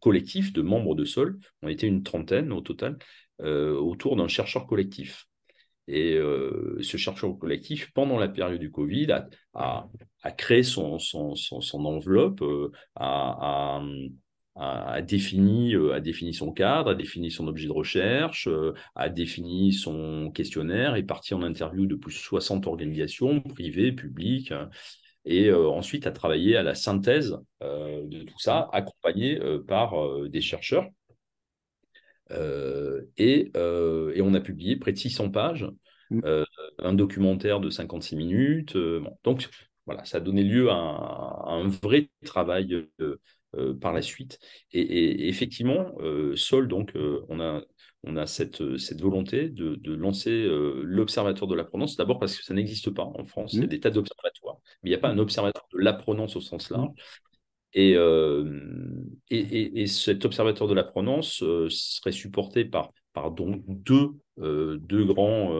collectif 0.00 0.52
de 0.52 0.62
membres 0.62 0.94
de 0.94 1.04
Sol. 1.04 1.38
On 1.62 1.68
était 1.68 1.86
une 1.86 2.02
trentaine 2.02 2.52
au 2.52 2.60
total, 2.60 2.98
autour 3.40 4.16
d'un 4.16 4.28
chercheur 4.28 4.66
collectif. 4.66 5.26
Et 5.86 6.18
ce 6.80 6.96
chercheur 6.96 7.38
collectif, 7.38 7.92
pendant 7.94 8.18
la 8.18 8.28
période 8.28 8.60
du 8.60 8.70
Covid, 8.70 9.12
a, 9.54 9.88
a, 10.22 10.30
créé 10.32 10.62
son, 10.62 10.98
son, 10.98 11.34
son, 11.34 11.84
enveloppe, 11.84 12.42
a, 12.96 13.80
défini, 15.02 15.74
euh, 15.74 15.94
a 15.94 16.00
défini 16.00 16.34
son 16.34 16.52
cadre, 16.52 16.90
a 16.90 16.94
défini 16.94 17.30
son 17.30 17.46
objet 17.46 17.66
de 17.66 17.72
recherche, 17.72 18.48
euh, 18.48 18.74
a 18.94 19.08
défini 19.08 19.72
son 19.72 20.30
questionnaire, 20.32 20.96
est 20.96 21.04
parti 21.04 21.34
en 21.34 21.42
interview 21.42 21.86
de 21.86 21.94
plus 21.94 22.14
de 22.14 22.18
60 22.18 22.66
organisations 22.66 23.40
privées, 23.40 23.92
publiques, 23.92 24.52
hein, 24.52 24.68
et 25.24 25.48
euh, 25.48 25.68
ensuite 25.68 26.06
a 26.06 26.12
travaillé 26.12 26.56
à 26.56 26.62
la 26.62 26.74
synthèse 26.74 27.38
de 27.60 28.22
tout 28.24 28.38
ça, 28.38 28.68
accompagné 28.72 29.38
par 29.66 29.94
des 30.28 30.40
chercheurs. 30.40 30.86
Et, 32.30 33.52
et, 33.54 34.22
on 34.22 34.34
a 34.34 34.40
publié 34.40 34.76
près 34.76 34.92
de 34.92 34.98
600 34.98 35.30
pages, 35.30 35.66
mmh. 36.10 36.20
un 36.78 36.92
documentaire 36.94 37.60
de 37.60 37.68
56 37.68 38.16
minutes. 38.16 38.76
donc 39.24 39.48
voilà, 39.86 40.04
ça 40.04 40.18
a 40.18 40.20
donné 40.20 40.44
lieu 40.44 40.70
à 40.70 40.74
un, 40.74 41.68
vrai 41.68 42.10
travail 42.24 42.86
par 43.80 43.92
la 43.92 44.02
suite. 44.02 44.38
Et, 44.72 45.28
effectivement, 45.28 45.92
Sol, 46.34 46.68
donc, 46.68 46.92
on 47.28 47.40
a 47.40 47.62
on 48.04 48.16
a 48.16 48.26
cette, 48.26 48.78
cette 48.78 49.00
volonté 49.00 49.48
de, 49.48 49.94
lancer 49.94 50.46
l'observatoire 50.82 51.48
de 51.48 51.54
l'apprenance, 51.54 51.96
d'abord 51.96 52.18
parce 52.18 52.36
que 52.36 52.44
ça 52.44 52.54
n'existe 52.54 52.90
pas 52.90 53.02
en 53.02 53.24
France, 53.24 53.54
il 53.54 53.60
y 53.60 53.62
a 53.62 53.66
mmh. 53.66 53.68
des 53.68 53.80
tas 53.80 53.90
d'observatoires, 53.90 54.58
mais 54.82 54.90
il 54.90 54.92
n'y 54.92 54.96
a 54.96 55.00
pas 55.00 55.08
un 55.08 55.18
observatoire 55.18 55.66
de 55.72 55.78
l'apprenance 55.78 56.36
au 56.36 56.40
sens 56.40 56.70
large. 56.70 56.90
Et, 57.74 57.96
et, 59.30 59.86
cet 59.86 60.24
observatoire 60.24 60.68
de 60.68 60.74
l'apprenance 60.74 61.44
serait 61.68 62.12
supporté 62.12 62.64
par, 62.64 62.92
par 63.12 63.30
donc 63.30 63.62
deux, 63.66 64.10
deux 64.36 65.04
grands 65.04 65.52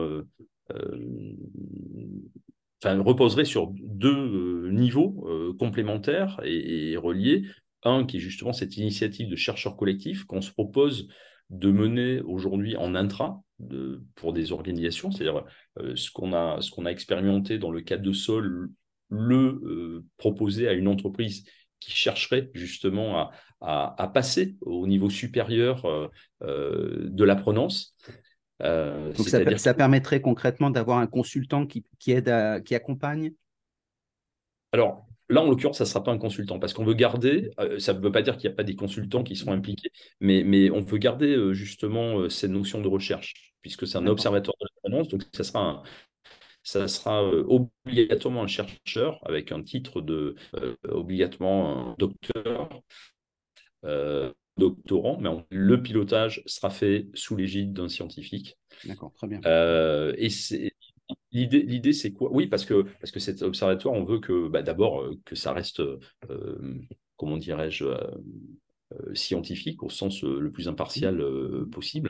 enfin, 2.81 3.01
reposerait 3.01 3.45
sur 3.45 3.71
deux 3.73 4.69
niveaux 4.69 5.55
complémentaires 5.59 6.39
et, 6.43 6.97
reliés. 6.97 7.43
Un 7.83 8.05
qui 8.05 8.17
est 8.17 8.19
justement 8.19 8.53
cette 8.53 8.77
initiative 8.77 9.29
de 9.29 9.35
chercheurs 9.35 9.77
collectifs 9.77 10.25
qu'on 10.25 10.41
se 10.41 10.51
propose 10.51 11.07
de 11.49 11.71
mener 11.71 12.21
aujourd'hui 12.21 12.75
en 12.75 12.93
intra 12.93 13.41
de, 13.59 14.03
pour 14.15 14.33
des 14.33 14.51
organisations, 14.51 15.11
c'est-à-dire 15.11 15.45
ce 15.95 16.11
qu'on 16.11 16.33
a, 16.33 16.61
ce 16.61 16.71
qu'on 16.71 16.85
a 16.85 16.91
expérimenté 16.91 17.57
dans 17.57 17.71
le 17.71 17.81
cadre 17.81 18.03
de 18.03 18.13
Sol, 18.13 18.69
le 19.09 20.03
proposer 20.17 20.67
à 20.67 20.73
une 20.73 20.87
entreprise 20.87 21.43
qui 21.79 21.91
chercherait 21.91 22.51
justement 22.53 23.31
à, 23.61 23.95
à, 23.97 24.07
passer 24.07 24.57
au 24.61 24.85
niveau 24.85 25.09
supérieur 25.09 26.11
de 26.41 27.23
l'apprenance. 27.23 27.95
Euh, 28.61 29.13
Donc 29.13 29.27
ça, 29.27 29.73
permettrait 29.73 30.21
concrètement 30.21 30.69
d'avoir 30.69 30.99
un 30.99 31.07
consultant 31.07 31.65
qui, 31.65 31.83
aide, 32.07 32.63
qui 32.63 32.75
accompagne? 32.75 33.31
Alors 34.71 35.08
là, 35.29 35.41
en 35.41 35.49
l'occurrence, 35.49 35.77
ça 35.77 35.83
ne 35.83 35.89
sera 35.89 36.03
pas 36.03 36.11
un 36.11 36.17
consultant 36.17 36.59
parce 36.59 36.73
qu'on 36.73 36.83
veut 36.83 36.93
garder, 36.93 37.51
euh, 37.59 37.79
ça 37.79 37.93
ne 37.93 37.99
veut 37.99 38.11
pas 38.11 38.21
dire 38.21 38.37
qu'il 38.37 38.49
n'y 38.49 38.53
a 38.53 38.55
pas 38.55 38.63
des 38.63 38.75
consultants 38.75 39.23
qui 39.23 39.35
seront 39.35 39.53
impliqués, 39.53 39.91
mais, 40.19 40.43
mais 40.43 40.69
on 40.71 40.81
veut 40.81 40.97
garder 40.97 41.35
euh, 41.35 41.53
justement 41.53 42.29
cette 42.29 42.51
notion 42.51 42.81
de 42.81 42.87
recherche 42.87 43.53
puisque 43.61 43.87
c'est 43.87 43.97
un 43.97 44.07
observatoire 44.07 44.55
de 44.61 44.67
l'annonce, 44.89 45.09
donc 45.09 45.23
ça 45.33 45.43
sera 45.43 45.83
ça 46.63 46.87
sera 46.87 47.23
obligatoirement 47.23 48.43
un 48.43 48.47
chercheur 48.47 49.19
avec 49.25 49.51
un 49.51 49.63
titre 49.63 50.01
de 50.01 50.35
obligatoirement 50.87 51.91
un 51.91 51.95
docteur 51.97 52.69
doctorant, 54.59 55.17
mais 55.19 55.29
le 55.49 55.81
pilotage 55.81 56.43
sera 56.45 56.69
fait 56.69 57.07
sous 57.15 57.35
l'égide 57.35 57.73
d'un 57.73 57.89
scientifique. 57.89 58.57
D'accord, 58.85 59.11
très 59.13 59.27
bien. 59.27 59.41
Euh, 59.45 60.13
et 60.17 60.29
L'idée, 61.31 61.61
l'idée 61.61 61.93
c'est 61.93 62.11
quoi? 62.11 62.31
Oui, 62.31 62.47
parce 62.47 62.65
que, 62.65 62.85
parce 62.99 63.11
que 63.11 63.19
cet 63.19 63.41
observatoire, 63.41 63.93
on 63.93 64.03
veut 64.03 64.19
que 64.19 64.47
bah, 64.47 64.63
d'abord 64.63 65.01
euh, 65.01 65.19
que 65.25 65.35
ça 65.35 65.53
reste, 65.53 65.79
euh, 65.79 66.81
comment 67.17 67.37
dirais-je, 67.37 67.85
scientifique 69.13 69.83
au 69.83 69.89
sens 69.89 70.23
le 70.23 70.51
plus 70.51 70.67
impartial 70.67 71.23
possible. 71.71 72.09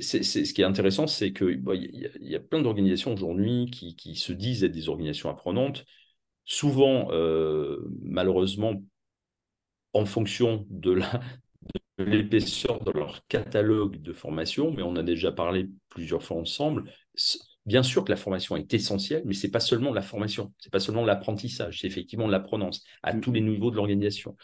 c'est, 0.00 0.22
ce 0.22 0.54
qui 0.54 0.62
est 0.62 0.64
intéressant, 0.64 1.06
c'est 1.06 1.34
qu'il 1.34 1.60
bah, 1.60 1.74
y, 1.74 2.08
y, 2.18 2.34
a 2.34 2.40
plein 2.40 2.62
d'organisations 2.62 3.12
aujourd'hui 3.12 3.66
qui, 3.70 3.94
qui, 3.94 4.16
se 4.16 4.32
disent 4.32 4.64
être 4.64 4.72
des 4.72 4.88
organisations 4.88 5.28
apprenantes, 5.28 5.84
souvent, 6.46 7.10
malheureusement, 8.00 8.82
en 9.92 10.06
fonction 10.06 10.66
de 10.70 11.00
l'épaisseur 11.98 12.82
de 12.82 12.90
leur 12.90 13.26
catalogue 13.28 14.00
de 14.00 14.12
formation, 14.12 14.72
mais 14.72 14.82
on 14.82 14.96
a 14.96 15.02
déjà 15.02 15.32
parlé 15.32 15.68
plusieurs 15.88 16.22
fois 16.22 16.38
ensemble. 16.38 16.92
Bien 17.66 17.82
sûr 17.82 18.04
que 18.04 18.10
la 18.10 18.16
formation 18.16 18.56
est 18.56 18.72
essentielle, 18.72 19.22
mais 19.26 19.34
c'est 19.34 19.50
pas 19.50 19.60
seulement 19.60 19.92
la 19.92 20.02
formation, 20.02 20.52
c'est 20.58 20.72
pas 20.72 20.80
seulement 20.80 21.04
l'apprentissage, 21.04 21.80
c'est 21.80 21.86
effectivement 21.86 22.26
l'apprenance 22.26 22.84
à 23.02 23.12
tous 23.14 23.32
les 23.32 23.40
niveaux 23.40 23.70
de 23.70 23.76
l'organisation. 23.76 24.36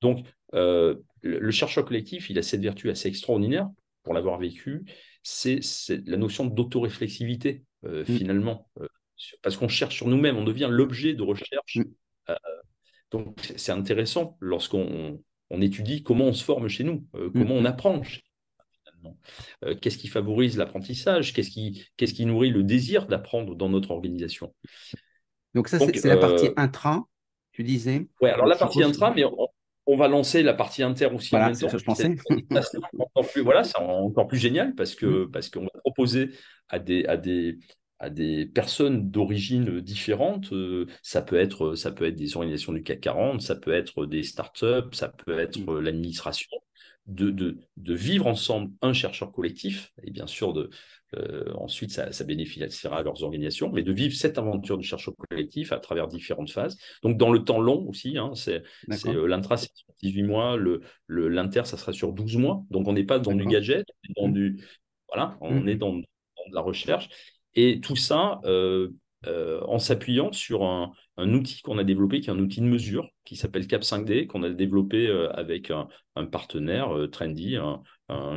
Donc, 0.00 0.26
euh, 0.54 0.96
le, 1.22 1.50
chercheur 1.50 1.84
collectif, 1.84 2.30
il 2.30 2.38
a 2.38 2.42
cette 2.42 2.60
vertu 2.60 2.90
assez 2.90 3.08
extraordinaire, 3.08 3.68
pour 4.04 4.14
l'avoir 4.14 4.38
vécu, 4.38 4.84
c'est 5.22 5.60
la 6.06 6.16
notion 6.16 6.44
d'autoréflexivité, 6.46 7.64
euh, 7.84 8.02
mm. 8.02 8.04
finalement, 8.04 8.68
euh, 8.80 8.88
parce 9.42 9.56
qu'on 9.56 9.68
cherche 9.68 9.96
sur 9.96 10.08
nous-mêmes, 10.08 10.36
on 10.36 10.44
devient 10.44 10.68
l'objet 10.70 11.14
de 11.14 11.22
recherche 11.22 11.76
mm. 11.76 11.84
Donc, 13.10 13.38
c'est 13.56 13.72
intéressant 13.72 14.38
lorsqu'on 14.40 15.22
on 15.52 15.60
étudie 15.60 16.02
comment 16.02 16.24
on 16.24 16.32
se 16.32 16.42
forme 16.42 16.68
chez 16.68 16.82
nous, 16.82 17.04
euh, 17.14 17.30
comment 17.32 17.54
on 17.54 17.64
apprend 17.64 18.02
euh, 19.64 19.74
qu'est-ce 19.74 19.98
qui 19.98 20.08
favorise 20.08 20.56
l'apprentissage 20.56 21.32
Qu'est-ce 21.32 21.50
qui, 21.50 21.84
qu'est-ce 21.96 22.14
qui 22.14 22.24
nourrit 22.24 22.50
le 22.50 22.62
désir 22.62 23.06
d'apprendre 23.06 23.54
dans 23.54 23.68
notre 23.68 23.90
organisation 23.90 24.54
Donc, 25.54 25.68
ça, 25.68 25.78
c'est 25.78 26.04
la 26.04 26.16
partie 26.16 26.46
euh, 26.46 26.54
intra, 26.56 27.04
tu 27.52 27.64
disais 27.64 28.06
Oui, 28.20 28.30
alors 28.30 28.46
la 28.46 28.56
partie 28.56 28.82
intra, 28.82 29.12
mais 29.12 29.24
on, 29.86 29.96
va 29.96 30.08
lancer 30.08 30.42
la 30.42 30.54
partie 30.54 30.82
inter 30.82 31.06
aussi 31.06 31.34
en 31.36 31.40
même 31.40 31.56
temps. 31.56 31.68
je 31.68 31.84
pensais. 31.84 32.14
voilà, 33.42 33.64
c'est 33.64 33.78
encore 33.78 34.28
plus 34.28 34.38
génial 34.38 34.74
parce 34.74 34.94
que 34.94 35.24
mm. 35.24 35.30
parce 35.30 35.50
qu'on 35.50 35.64
va 35.64 35.80
proposer 35.80 36.30
à 36.68 36.78
des, 36.78 37.04
à 37.06 37.16
des, 37.16 37.58
à 38.02 38.10
des 38.10 38.46
personnes 38.46 39.10
d'origine 39.10 39.80
différentes. 39.80 40.52
Euh, 40.52 40.86
ça, 41.02 41.22
peut 41.22 41.36
être, 41.36 41.76
ça 41.76 41.92
peut 41.92 42.04
être 42.04 42.16
des 42.16 42.36
organisations 42.36 42.72
du 42.72 42.82
CAC 42.82 43.00
40, 43.00 43.40
ça 43.40 43.54
peut 43.54 43.72
être 43.72 44.06
des 44.06 44.24
startups, 44.24 44.92
ça 44.92 45.08
peut 45.08 45.38
être 45.38 45.60
mmh. 45.60 45.80
l'administration. 45.80 46.50
De, 47.06 47.30
de, 47.30 47.58
de, 47.78 47.94
vivre 47.94 48.28
ensemble 48.28 48.70
un 48.80 48.92
chercheur 48.92 49.32
collectif, 49.32 49.92
et 50.04 50.12
bien 50.12 50.28
sûr, 50.28 50.52
de, 50.52 50.70
euh, 51.16 51.52
ensuite, 51.54 51.90
ça, 51.90 52.12
ça, 52.12 52.22
bénéficiera 52.22 52.98
à 52.98 53.02
leurs 53.02 53.24
organisations, 53.24 53.72
mais 53.72 53.82
de 53.82 53.92
vivre 53.92 54.14
cette 54.14 54.38
aventure 54.38 54.78
du 54.78 54.86
chercheur 54.86 55.14
collectif 55.16 55.72
à 55.72 55.80
travers 55.80 56.06
différentes 56.06 56.50
phases. 56.50 56.78
Donc, 57.02 57.18
dans 57.18 57.32
le 57.32 57.42
temps 57.42 57.60
long 57.60 57.88
aussi, 57.88 58.18
hein, 58.18 58.32
c'est 58.36 58.62
euh, 59.06 59.26
l'intra, 59.26 59.56
c'est 59.56 59.70
18 60.02 60.22
mois, 60.22 60.56
le, 60.56 60.82
le, 61.06 61.28
l'inter, 61.28 61.62
ça 61.64 61.76
sera 61.76 61.92
sur 61.92 62.12
12 62.12 62.36
mois. 62.36 62.64
Donc, 62.70 62.86
on 62.86 62.92
n'est 62.92 63.04
pas 63.04 63.18
dans 63.18 63.34
du 63.34 63.46
gadget, 63.46 63.84
dans 64.16 64.28
mmh. 64.28 64.32
du, 64.32 64.64
voilà, 65.08 65.36
on 65.40 65.60
mmh. 65.60 65.68
est 65.70 65.76
dans, 65.76 65.92
dans 65.92 66.02
de 66.50 66.54
la 66.54 66.60
recherche. 66.60 67.08
Et 67.54 67.80
tout 67.80 67.96
ça 67.96 68.40
euh, 68.44 68.90
euh, 69.26 69.60
en 69.66 69.78
s'appuyant 69.78 70.32
sur 70.32 70.64
un, 70.64 70.92
outil 71.18 71.62
qu'on 71.62 71.78
a 71.78 71.84
développé, 71.84 72.20
qui 72.20 72.28
est 72.28 72.32
un 72.32 72.38
outil 72.38 72.60
de 72.60 72.66
mesure, 72.66 73.08
qui 73.24 73.36
s'appelle 73.36 73.66
Cap5D, 73.66 74.26
qu'on 74.26 74.42
a 74.42 74.50
développé 74.50 75.06
euh, 75.06 75.30
avec 75.32 75.70
un, 75.70 75.88
partenaire, 76.26 76.94
Trendy, 77.10 77.56
un, 77.56 77.82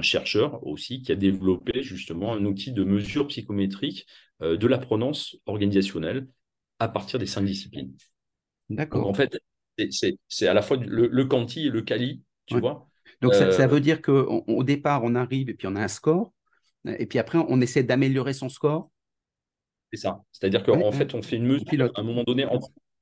chercheur 0.01 0.66
aussi, 0.66 1.01
qui 1.01 1.11
a 1.11 1.16
développé 1.16 1.84
justement 1.84 2.34
un 2.34 2.45
outil 2.45 2.72
de 2.72 2.84
mesure 2.84 3.28
psychométrique 3.28 4.07
de 4.41 4.68
la 4.68 4.78
prononce 4.78 5.38
organisationnelle 5.45 6.28
à 6.80 6.88
partir 6.88 7.20
des 7.20 7.26
cinq 7.26 7.43
disciplines. 7.43 7.93
D'accord. 8.70 9.05
En 9.05 9.13
fait, 9.13 9.38
c'est 9.89 10.47
à 10.47 10.53
la 10.53 10.61
fois 10.61 10.78
le, 10.78 11.07
le 11.07 11.26
quanti 11.26 11.68
et 11.68 11.70
le 11.70 11.82
quali, 11.82 12.22
tu 12.45 12.57
vois. 12.57 12.88
Donc 13.22 13.34
ça, 13.34 13.51
ça, 13.51 13.68
veut 13.68 13.82
dire 13.82 14.01
qu'au 14.01 14.63
départ, 14.63 15.03
on 15.03 15.16
arrive 15.16 15.49
et 15.49 15.53
puis 15.55 15.68
on 15.68 15.76
a 15.76 15.82
un 15.82 15.89
score, 15.89 16.32
et 16.86 17.05
puis 17.05 17.20
après, 17.20 17.38
on 17.38 17.59
essaie 17.59 17.84
d'améliorer 17.84 18.34
son 18.34 18.47
score 18.47 18.91
c'est 19.91 19.99
ça. 19.99 20.21
C'est-à-dire 20.31 20.63
qu'en 20.63 20.91
fait, 20.91 21.13
on 21.13 21.21
fait 21.21 21.38
une 21.38 21.45
mesure 21.45 21.91
à 21.95 22.01
un 22.01 22.03
moment 22.03 22.23
donné 22.23 22.45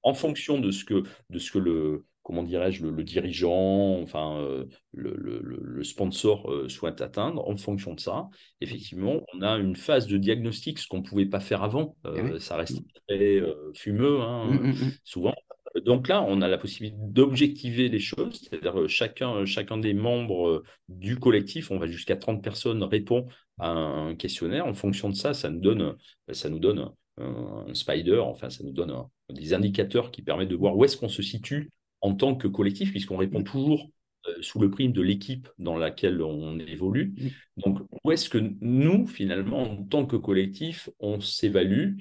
en, 0.04 0.14
fonction 0.14 0.60
de 0.60 0.72
ce 0.72 0.84
que, 0.84 1.04
de 1.30 1.40
ce 1.40 1.52
que 1.52 1.60
le, 1.60 2.06
comment 2.24 2.44
dirais-je, 2.44 2.86
le, 2.86 3.04
dirigeant, 3.04 4.02
enfin, 4.02 4.38
euh, 4.40 4.66
le, 4.94 5.84
sponsor 5.84 6.50
euh, 6.52 6.70
souhaite 6.70 7.02
atteindre. 7.02 7.48
En 7.48 7.58
fonction 7.58 7.94
de 7.94 8.00
ça, 8.00 8.30
effectivement, 8.62 9.22
on 9.34 9.42
a 9.42 9.58
une 9.58 9.76
phase 9.76 10.08
de 10.08 10.18
diagnostic, 10.18 10.80
ce 10.80 10.88
qu'on 10.88 11.00
ne 11.00 11.04
pouvait 11.04 11.26
pas 11.26 11.40
faire 11.40 11.64
avant. 11.64 11.96
Eh 12.06 12.20
euh, 12.20 12.40
ça 12.40 12.56
reste 12.56 12.82
très 13.08 13.42
fumeux, 13.76 14.22
hein, 14.22 14.46
mmh, 14.46 14.68
mmh. 14.68 14.92
souvent. 15.04 15.36
Donc 15.82 16.08
là, 16.08 16.24
on 16.28 16.42
a 16.42 16.48
la 16.48 16.58
possibilité 16.58 16.98
d'objectiver 17.00 17.90
les 17.90 18.00
choses, 18.00 18.42
c'est-à-dire 18.42 18.88
chacun, 18.88 19.46
chacun 19.46 19.78
des 19.78 19.94
membres 19.94 20.64
du 20.88 21.18
collectif, 21.18 21.72
on 21.72 21.80
va 21.80 21.88
jusqu'à 21.88 22.16
30 22.16 22.44
personnes, 22.44 22.84
répond 22.84 23.28
à 23.58 23.70
un 23.70 24.16
questionnaire. 24.16 24.68
En 24.68 24.74
fonction 24.74 25.10
de 25.10 25.16
ça, 25.16 25.34
ça 25.34 25.50
nous 25.50 25.60
donne, 25.60 25.96
ça 26.32 26.50
nous 26.50 26.60
donne 26.60 26.92
un, 27.18 27.74
spider, 27.74 28.20
enfin, 28.20 28.50
ça 28.50 28.64
nous 28.64 28.72
donne 28.72 28.94
des 29.30 29.54
indicateurs 29.54 30.12
qui 30.12 30.22
permettent 30.22 30.50
de 30.50 30.56
voir 30.56 30.76
où 30.78 30.86
est-ce 30.86 30.98
qu'on 30.98 31.10
se 31.10 31.22
situe 31.22 31.72
en 32.02 32.14
tant 32.14 32.36
que 32.36 32.48
collectif, 32.48 32.92
puisqu'on 32.92 33.18
répond 33.18 33.44
toujours 33.44 33.90
euh, 34.28 34.42
sous 34.42 34.60
le 34.60 34.70
prime 34.70 34.92
de 34.92 35.02
l'équipe 35.02 35.48
dans 35.58 35.78
laquelle 35.78 36.22
on 36.22 36.60
évolue. 36.60 37.14
Donc, 37.58 37.80
où 38.04 38.12
est-ce 38.12 38.30
que 38.30 38.38
nous, 38.62 39.08
finalement, 39.08 39.62
en 39.64 39.84
tant 39.84 40.06
que 40.06 40.18
collectif, 40.18 40.90
on 41.00 41.20
s'évalue 41.20 41.98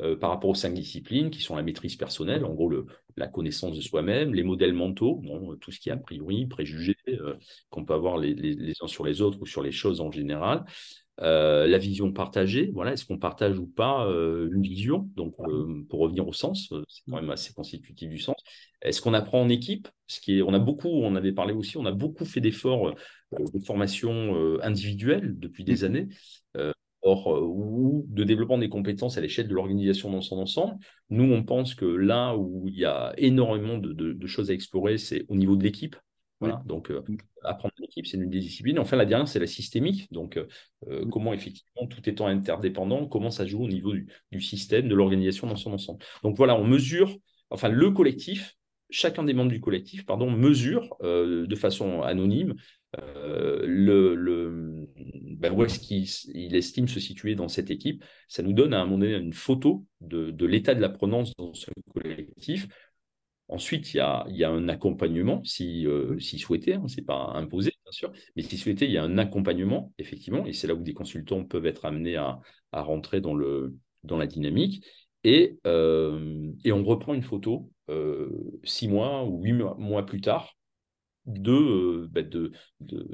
euh, 0.00 0.16
par 0.16 0.30
rapport 0.30 0.50
aux 0.50 0.54
cinq 0.54 0.72
disciplines 0.72 1.30
qui 1.30 1.42
sont 1.42 1.54
la 1.54 1.62
maîtrise 1.62 1.96
personnelle, 1.96 2.46
en 2.46 2.54
gros 2.54 2.68
le, 2.68 2.86
la 3.16 3.28
connaissance 3.28 3.76
de 3.76 3.82
soi-même, 3.82 4.34
les 4.34 4.42
modèles 4.42 4.72
mentaux, 4.72 5.16
bon, 5.16 5.54
tout 5.56 5.70
ce 5.70 5.78
qui 5.78 5.90
est 5.90 5.92
a 5.92 5.98
priori, 5.98 6.46
préjugés 6.46 6.96
euh, 7.08 7.34
qu'on 7.68 7.84
peut 7.84 7.92
avoir 7.92 8.16
les, 8.16 8.32
les, 8.34 8.72
uns 8.80 8.86
sur 8.86 9.04
les 9.04 9.20
autres 9.20 9.38
ou 9.42 9.46
sur 9.46 9.62
les 9.62 9.70
choses 9.70 10.00
en 10.00 10.10
général, 10.10 10.64
euh, 11.20 11.66
la 11.66 11.76
vision 11.76 12.10
partagée, 12.10 12.70
voilà, 12.72 12.94
est-ce 12.94 13.04
qu'on 13.04 13.18
partage 13.18 13.58
ou 13.58 13.66
pas 13.66 14.06
une 14.08 14.62
vision? 14.62 15.10
Donc, 15.14 15.36
pour 15.90 16.00
revenir 16.00 16.26
au 16.26 16.32
sens, 16.32 16.72
c'est 16.88 17.02
quand 17.06 17.20
même 17.20 17.30
assez 17.30 17.52
constitutif 17.52 18.08
du 18.08 18.18
sens. 18.18 18.36
Est-ce 18.80 19.02
qu'on 19.02 19.12
apprend 19.12 19.42
en 19.42 19.50
équipe? 19.50 19.88
Ce 20.06 20.20
qui 20.20 20.38
est, 20.38 20.42
on 20.42 20.54
a 20.54 20.58
beaucoup, 20.58 20.88
on 20.88 21.14
avait 21.16 21.32
parlé 21.32 21.52
aussi, 21.52 21.76
on 21.76 21.84
a 21.84 21.92
beaucoup 21.92 22.24
fait 22.24 22.40
d'efforts 22.40 22.94
de 23.30 23.58
formation 23.64 24.58
individuelle 24.62 25.38
depuis 25.38 25.64
des 25.64 25.84
mmh. 25.84 26.08
Années 27.04 27.40
ou 27.40 28.06
de 28.08 28.24
développement 28.24 28.58
des 28.58 28.68
compétences 28.68 29.18
à 29.18 29.20
l'échelle 29.20 29.48
de 29.48 29.54
l'organisation 29.54 30.10
dans 30.10 30.20
son 30.20 30.38
ensemble. 30.38 30.76
Nous, 31.10 31.24
on 31.24 31.42
pense 31.42 31.74
que 31.74 31.84
là 31.84 32.36
où 32.36 32.66
il 32.68 32.78
y 32.78 32.84
a 32.84 33.12
énormément 33.16 33.78
de, 33.78 34.26
choses 34.26 34.50
à 34.50 34.54
explorer, 34.54 34.98
c'est 34.98 35.24
au 35.28 35.36
niveau 35.36 35.56
de 35.56 35.64
l'équipe. 35.64 35.96
Voilà. 36.40 36.62
Donc, 36.66 36.90
mm. 36.90 37.16
apprendre 37.44 37.74
l'équipe, 37.78 38.06
c'est 38.06 38.16
une 38.16 38.28
des 38.28 38.40
disciplines. 38.40 38.78
Enfin, 38.78 38.96
la 38.96 39.04
dernière, 39.04 39.28
c'est 39.28 39.38
la 39.38 39.46
systémique. 39.46 40.12
Donc, 40.12 40.38
mm. 40.86 41.10
comment 41.10 41.32
effectivement, 41.32 41.86
tout 41.86 42.08
étant 42.08 42.26
interdépendant, 42.26 43.06
comment 43.06 43.30
ça 43.30 43.46
joue 43.46 43.64
au 43.64 43.68
niveau 43.68 43.92
du, 43.92 44.08
du 44.30 44.40
système, 44.40 44.88
de 44.88 44.94
l'organisation 44.94 45.46
dans 45.46 45.56
son 45.56 45.72
ensemble. 45.72 46.04
Donc, 46.22 46.36
voilà, 46.36 46.56
on 46.56 46.64
mesure, 46.64 47.16
enfin, 47.50 47.68
le 47.68 47.90
collectif 47.90 48.56
chacun 48.92 49.24
des 49.24 49.32
membres 49.32 49.50
du 49.50 49.60
collectif 49.60 50.04
pardon, 50.04 50.30
mesure 50.30 50.94
euh, 51.02 51.46
de 51.46 51.56
façon 51.56 52.02
anonyme 52.02 52.54
euh, 53.00 53.62
le, 53.64 54.88
ben, 55.38 55.52
où 55.52 55.64
est-ce 55.64 55.78
qu'il 55.80 56.54
estime 56.54 56.88
se 56.88 57.00
situer 57.00 57.34
dans 57.34 57.48
cette 57.48 57.70
équipe? 57.70 58.04
Ça 58.28 58.42
nous 58.42 58.52
donne 58.52 58.74
à 58.74 58.80
un 58.80 58.84
moment 58.84 58.98
donné 58.98 59.14
une 59.16 59.32
photo 59.32 59.86
de, 60.00 60.46
l'état 60.46 60.74
de 60.74 60.80
la 60.80 60.88
prononce 60.88 61.32
dans 61.36 61.54
ce 61.54 61.70
collectif. 61.92 62.68
Ensuite, 63.48 63.92
il 63.92 63.98
y 63.98 64.00
a, 64.00 64.24
il 64.28 64.36
y 64.36 64.44
a 64.44 64.50
un 64.50 64.68
accompagnement, 64.68 65.42
si, 65.44 65.86
euh, 65.86 66.18
si 66.18 66.38
souhaité, 66.38 66.74
hein, 66.74 66.84
ce 66.86 66.96
n'est 66.96 67.04
pas 67.04 67.32
imposé, 67.34 67.70
bien 67.84 67.92
sûr, 67.92 68.12
mais 68.34 68.42
si 68.42 68.56
souhaité, 68.56 68.86
il 68.86 68.92
y 68.92 68.98
a 68.98 69.02
un 69.02 69.18
accompagnement, 69.18 69.92
effectivement, 69.98 70.46
et 70.46 70.52
c'est 70.52 70.66
là 70.66 70.74
où 70.74 70.82
des 70.82 70.94
consultants 70.94 71.44
peuvent 71.44 71.66
être 71.66 71.84
amenés 71.84 72.16
à, 72.16 72.40
à 72.72 72.82
rentrer 72.82 73.20
dans, 73.20 73.34
le, 73.34 73.76
dans 74.04 74.16
la 74.16 74.26
dynamique. 74.26 74.86
Et, 75.24 75.58
et 75.64 76.72
on 76.72 76.84
reprend 76.84 77.14
une 77.14 77.22
photo 77.22 77.70
euh, 77.90 78.28
six 78.64 78.88
mois 78.88 79.24
ou 79.24 79.42
huit 79.42 79.52
mois 79.52 80.04
plus 80.04 80.20
tard 80.20 80.56
de, 81.26 82.08
bah, 82.10 82.22
de, 82.22 82.52
de, 82.80 83.06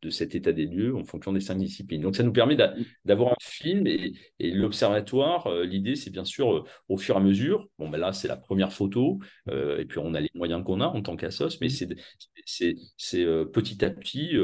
de, 0.00 0.10
cet 0.10 0.34
état 0.34 0.52
des 0.52 0.66
lieux 0.66 0.94
en 0.96 1.04
fonction 1.04 1.32
des 1.32 1.40
cinq 1.40 1.56
disciplines. 1.56 2.02
Donc 2.02 2.16
ça 2.16 2.22
nous 2.22 2.32
permet 2.32 2.56
d'avoir 3.04 3.32
un 3.32 3.36
film 3.40 3.86
et, 3.86 4.12
et 4.38 4.50
l'observatoire, 4.50 5.46
euh, 5.48 5.64
l'idée 5.64 5.96
c'est 5.96 6.10
bien 6.10 6.24
sûr 6.24 6.54
euh, 6.54 6.64
au 6.88 6.96
fur 6.96 7.16
et 7.16 7.18
à 7.18 7.20
mesure, 7.20 7.68
bon 7.78 7.88
ben 7.88 7.98
là 7.98 8.12
c'est 8.12 8.28
la 8.28 8.36
première 8.36 8.72
photo 8.72 9.18
et 9.50 9.84
puis 9.84 9.98
on 9.98 10.14
a 10.14 10.20
les 10.20 10.30
moyens 10.34 10.62
qu'on 10.64 10.80
a 10.80 10.86
en 10.86 11.02
tant 11.02 11.16
qu'assos, 11.16 11.60
mais 11.60 11.68
c'est 11.68 11.88
petit 13.52 13.84
à 13.84 13.90
petit 13.90 14.36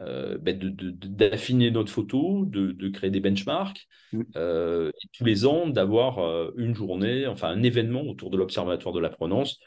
euh, 0.00 0.36
ben, 0.36 0.58
d'affiner 0.58 1.70
notre 1.70 1.90
photo, 1.90 2.44
de, 2.44 2.88
créer 2.90 3.10
des 3.10 3.20
benchmarks, 3.20 3.88
mm. 4.12 4.22
euh, 4.36 4.90
et 4.90 5.08
tous 5.16 5.24
les 5.24 5.46
ans 5.46 5.68
d'avoir 5.68 6.18
euh, 6.18 6.52
une 6.58 6.74
journée, 6.74 7.26
enfin 7.26 7.48
un 7.48 7.62
événement 7.62 8.02
autour 8.02 8.28
de 8.30 8.36
l'Observatoire 8.36 8.94
de 8.94 9.00
la 9.00 9.08
prononce 9.08 9.58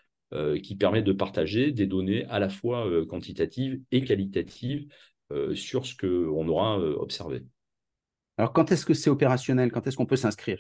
qui 0.64 0.76
permet 0.76 1.02
de 1.02 1.12
partager 1.12 1.72
des 1.72 1.88
données 1.88 2.26
à 2.26 2.40
la 2.40 2.50
fois 2.50 2.88
quantitatives 3.08 3.82
et 3.92 4.04
qualitatives 4.04 4.88
sur 5.56 5.86
ce 5.86 5.96
qu'on 5.96 6.48
aura 6.48 6.78
observé. 6.80 7.44
Alors 8.38 8.54
quand 8.54 8.72
est-ce 8.72 8.86
que 8.86 8.94
c'est 8.94 9.10
opérationnel? 9.10 9.72
Quand 9.72 9.88
est-ce 9.88 9.98
qu'on 9.98 10.06
peut 10.06 10.16
s'inscrire? 10.16 10.60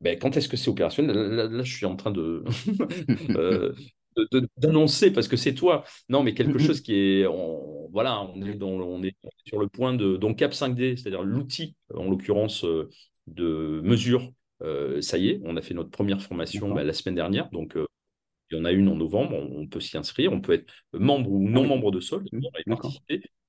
Ben, 0.00 0.18
quand 0.18 0.36
est-ce 0.36 0.48
que 0.48 0.56
c'est 0.56 0.68
opérationnel? 0.70 1.16
Là, 1.16 1.62
je 1.62 1.76
suis 1.76 1.86
en 1.86 1.96
train 1.96 2.10
de, 4.16 4.48
d'annoncer 4.56 5.12
parce 5.12 5.28
que 5.28 5.36
c'est 5.36 5.54
toi. 5.54 5.84
Non, 6.08 6.22
mais 6.22 6.34
quelque 6.34 6.58
chose 6.66 6.80
qui 6.80 6.94
est, 6.94 7.26
voilà, 7.90 8.22
on 8.22 8.42
est, 8.42 8.62
on 8.62 9.02
est 9.02 9.14
sur 9.46 9.58
le 9.58 9.68
point 9.68 9.94
de 9.94 10.16
donc 10.16 10.38
Cap 10.38 10.52
5D, 10.52 10.96
c'est-à-dire 10.96 11.22
l'outil 11.22 11.76
en 11.94 12.04
l'occurrence 12.04 12.64
euh, 12.64 12.88
de 13.26 13.80
mesure. 13.82 14.32
Euh, 14.62 15.00
ça 15.00 15.18
y 15.18 15.28
est, 15.28 15.40
on 15.44 15.56
a 15.56 15.62
fait 15.62 15.74
notre 15.74 15.90
première 15.90 16.22
formation 16.22 16.72
bah, 16.72 16.84
la 16.84 16.92
semaine 16.92 17.16
dernière, 17.16 17.50
donc 17.50 17.76
euh, 17.76 17.86
il 18.50 18.56
y 18.56 18.60
en 18.60 18.64
a 18.64 18.72
une 18.72 18.88
en 18.88 18.94
novembre. 18.94 19.34
On, 19.34 19.66
peut 19.66 19.80
s'y 19.80 19.96
inscrire, 19.96 20.32
on 20.32 20.40
peut 20.40 20.52
être 20.52 20.72
membre 20.92 21.30
ou 21.32 21.48
non 21.48 21.64
ah 21.64 21.68
membre 21.68 21.90
de 21.90 22.00
Sol, 22.00 22.24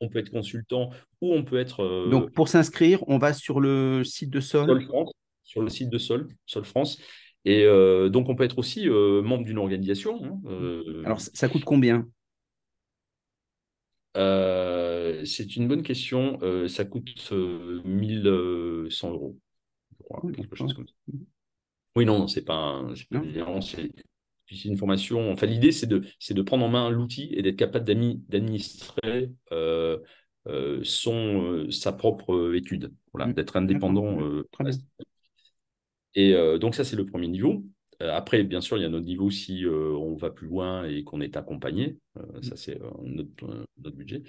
on 0.01 0.10
peut 0.10 0.20
être 0.20 0.32
consultant 0.32 0.89
ou 1.22 1.34
on 1.34 1.43
peut 1.43 1.60
être. 1.60 2.10
Donc 2.10 2.32
pour 2.32 2.47
s'inscrire, 2.47 3.03
on 3.08 3.18
va 3.18 3.34
sur 3.34 3.60
le 3.60 4.03
site 4.03 4.30
de 4.30 4.39
Sol. 4.39 4.68
Sol 4.68 4.84
France, 4.86 5.12
sur 5.43 5.62
le 5.62 5.70
site 5.70 5.89
de 5.89 5.97
Sol, 5.97 6.28
Sol 6.45 6.66
France. 6.66 6.99
Et 7.45 7.64
euh, 7.64 8.10
donc, 8.10 8.28
on 8.28 8.36
peut 8.36 8.43
être 8.43 8.58
aussi 8.58 8.89
euh, 8.89 9.22
membre 9.22 9.45
d'une 9.45 9.60
organisation. 9.60 10.20
Hein, 10.24 10.41
euh. 10.47 11.03
Alors, 11.06 11.22
ça 11.22 11.47
coûte 11.47 11.64
combien? 11.64 12.08
C'est 14.16 15.56
une 15.56 15.68
bonne 15.68 15.84
question. 15.84 16.39
ça 16.68 16.86
coûte 16.86 17.32
1100 17.32 19.12
euros. 19.12 19.38
Oui, 21.95 22.06
non, 22.06 22.28
c'est 22.28 22.43
pas, 22.43 22.84
pas 23.10 23.22
c'est 23.62 24.66
une 24.66 24.78
formation. 24.78 25.32
Enfin, 25.32 25.47
l'idée, 25.47 25.72
c'est 25.72 25.88
de, 25.88 26.03
de 26.30 26.41
prendre 26.41 26.66
en 26.66 26.70
main 26.70 26.89
l'outil 26.89 27.34
et 27.34 27.41
d'être 27.41 27.56
capable 27.56 27.86
d'administrer 27.86 29.32
son, 30.84 31.68
sa 31.72 31.93
propre 31.93 32.53
étude. 32.53 32.93
Voilà, 33.14 33.28
mmh. 33.28 33.34
d'être 33.34 33.56
indépendant. 33.56 34.20
Et 36.16 36.34
euh, 36.34 36.58
donc 36.58 36.76
ça, 36.76 36.84
c'est 36.84 36.95
le 36.95 37.06
premier 37.06 37.28
niveau. 37.28 37.64
Euh, 38.01 38.12
après, 38.14 38.43
bien 38.43 38.62
sûr, 38.62 38.78
il 38.78 38.82
y 38.82 38.86
a 38.86 38.89
notre 38.89 39.06
niveau 39.06 39.30
si 39.30 39.66
euh, 39.66 39.91
on 39.91 40.16
va 40.16 40.30
plus 40.30 40.47
loin 40.47 40.86
et 40.86 41.03
qu'on 41.03 41.22
est 41.22 41.38
accompagné. 41.38 41.97
ça, 42.41 42.56
c'est 42.56 42.80
notre, 43.03 43.68
budget. 43.91 44.24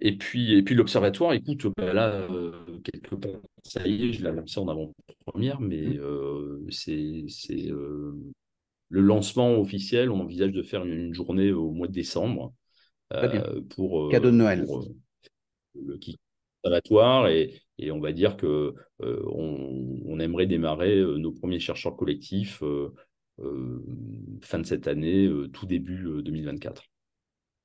Et 0.00 0.16
puis, 0.16 0.54
et 0.54 0.62
puis 0.62 0.74
l'observatoire, 0.74 1.32
écoute, 1.34 1.66
bah 1.76 1.92
là, 1.92 2.26
quelque 2.84 3.14
part, 3.14 3.40
ça 3.64 3.86
y 3.86 4.08
est, 4.08 4.12
je 4.12 4.22
l'ai 4.22 4.28
annoncé 4.28 4.58
en 4.58 4.68
avant-première, 4.68 5.60
mais 5.60 5.98
mmh. 5.98 6.70
c'est 6.70 7.68
le 8.88 9.00
lancement 9.00 9.58
officiel. 9.58 10.10
On 10.10 10.20
envisage 10.20 10.52
de 10.52 10.62
faire 10.62 10.84
une, 10.84 11.12
journée 11.12 11.52
au 11.52 11.72
mois 11.72 11.86
de 11.86 11.92
décembre 11.92 12.54
pour 13.76 14.10
cadeau 14.10 14.30
de 14.30 14.36
Noël. 14.36 14.66
le 15.74 15.98
observatoire 16.62 17.28
et, 17.28 17.60
et 17.80 17.90
on 17.90 18.00
va 18.00 18.12
dire 18.12 18.36
que 18.36 18.74
euh, 19.00 19.22
on, 19.32 20.18
aimerait 20.20 20.46
démarrer 20.46 20.98
euh, 20.98 21.16
nos 21.16 21.32
premiers 21.32 21.60
chercheurs 21.60 21.96
collectifs 21.96 22.62
euh, 22.62 22.92
fin 24.42 24.58
de 24.58 24.66
cette 24.66 24.86
année, 24.86 25.30
tout 25.54 25.64
début 25.64 26.22
2024. 26.22 26.89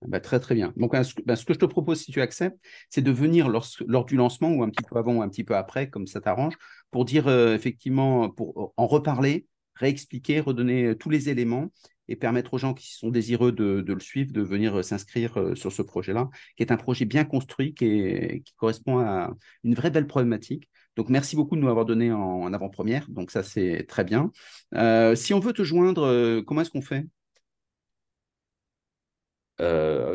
Bah, 0.08 0.20
très 0.20 0.39
très 0.39 0.56
bien. 0.56 0.74
Donc, 0.78 0.93
bah, 1.26 1.36
ce 1.36 1.45
que 1.45 1.53
je 1.53 1.60
te 1.60 1.66
propose, 1.66 2.01
si 2.01 2.12
tu 2.12 2.22
acceptes, 2.22 2.58
c'est 2.89 3.01
de 3.01 3.12
venir 3.12 3.49
lors, 3.49 3.68
lors, 3.88 4.06
du 4.06 4.16
lancement 4.16 4.51
ou 4.51 4.64
un 4.64 4.70
petit 4.70 4.84
peu 4.84 4.97
avant 4.97 5.16
ou 5.16 5.22
un 5.22 5.30
petit 5.30 5.43
peu 5.43 5.56
après, 5.56 5.89
comme 5.89 6.08
ça 6.08 6.22
t'arrange, 6.22 6.56
pour 6.91 7.06
dire 7.06 7.30
effectivement, 7.30 8.30
pour 8.30 8.74
en 8.78 8.88
reparler, 8.88 9.47
réexpliquer, 9.76 10.39
redonner 10.39 10.95
tous 10.97 11.10
les 11.10 11.30
éléments 11.30 11.72
et 12.08 12.16
permettre 12.16 12.53
aux 12.53 12.58
gens 12.58 12.74
qui 12.74 12.93
sont 12.93 13.10
désireux 13.10 13.51
de, 13.51 13.84
le 13.88 13.99
suivre 13.99 14.32
de 14.32 14.41
venir 14.41 14.80
euh, 14.80 14.84
s'inscrire 14.84 15.39
euh, 15.39 15.56
sur 15.56 15.72
ce 15.72 15.82
projet-là, 15.82 16.30
qui 16.56 16.64
est 16.64 16.72
un 16.72 16.78
projet 16.78 17.06
bien 17.06 17.26
construit, 17.26 17.74
qui, 17.74 18.43
correspond 18.58 18.99
à 18.99 19.34
une 19.64 19.74
vraie 19.74 19.91
belle 19.91 20.08
problématique. 20.08 20.70
Donc, 20.95 21.10
merci 21.10 21.36
beaucoup 21.36 21.56
de 21.56 21.62
nous 21.62 21.68
avoir 21.68 21.86
donné 21.86 22.12
en, 22.12 22.53
avant-première. 22.53 23.10
Donc, 23.10 23.32
ça, 23.32 23.43
c'est 23.43 23.86
très 23.88 24.03
bien. 24.03 24.32
Euh, 24.76 25.16
si 25.16 25.34
on 25.34 25.39
veut 25.39 25.51
te 25.51 25.64
joindre, 25.64 26.41
comment 26.45 26.62
est-ce 26.62 26.70
qu'on 26.70 26.82
fait? 26.82 27.06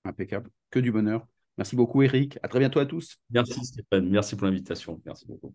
Impeccable. 0.06 0.50
Que 0.70 0.80
du 0.80 0.92
bonheur. 0.92 1.28
Merci 1.58 1.76
beaucoup, 1.76 2.02
Eric. 2.02 2.38
À 2.44 2.48
très 2.48 2.60
bientôt 2.60 2.80
à 2.80 2.86
tous. 2.86 3.18
Merci, 3.30 3.66
Stéphane. 3.66 4.10
Merci 4.10 4.36
pour 4.36 4.46
l'invitation. 4.46 5.02
Merci 5.06 5.26
beaucoup. 5.26 5.54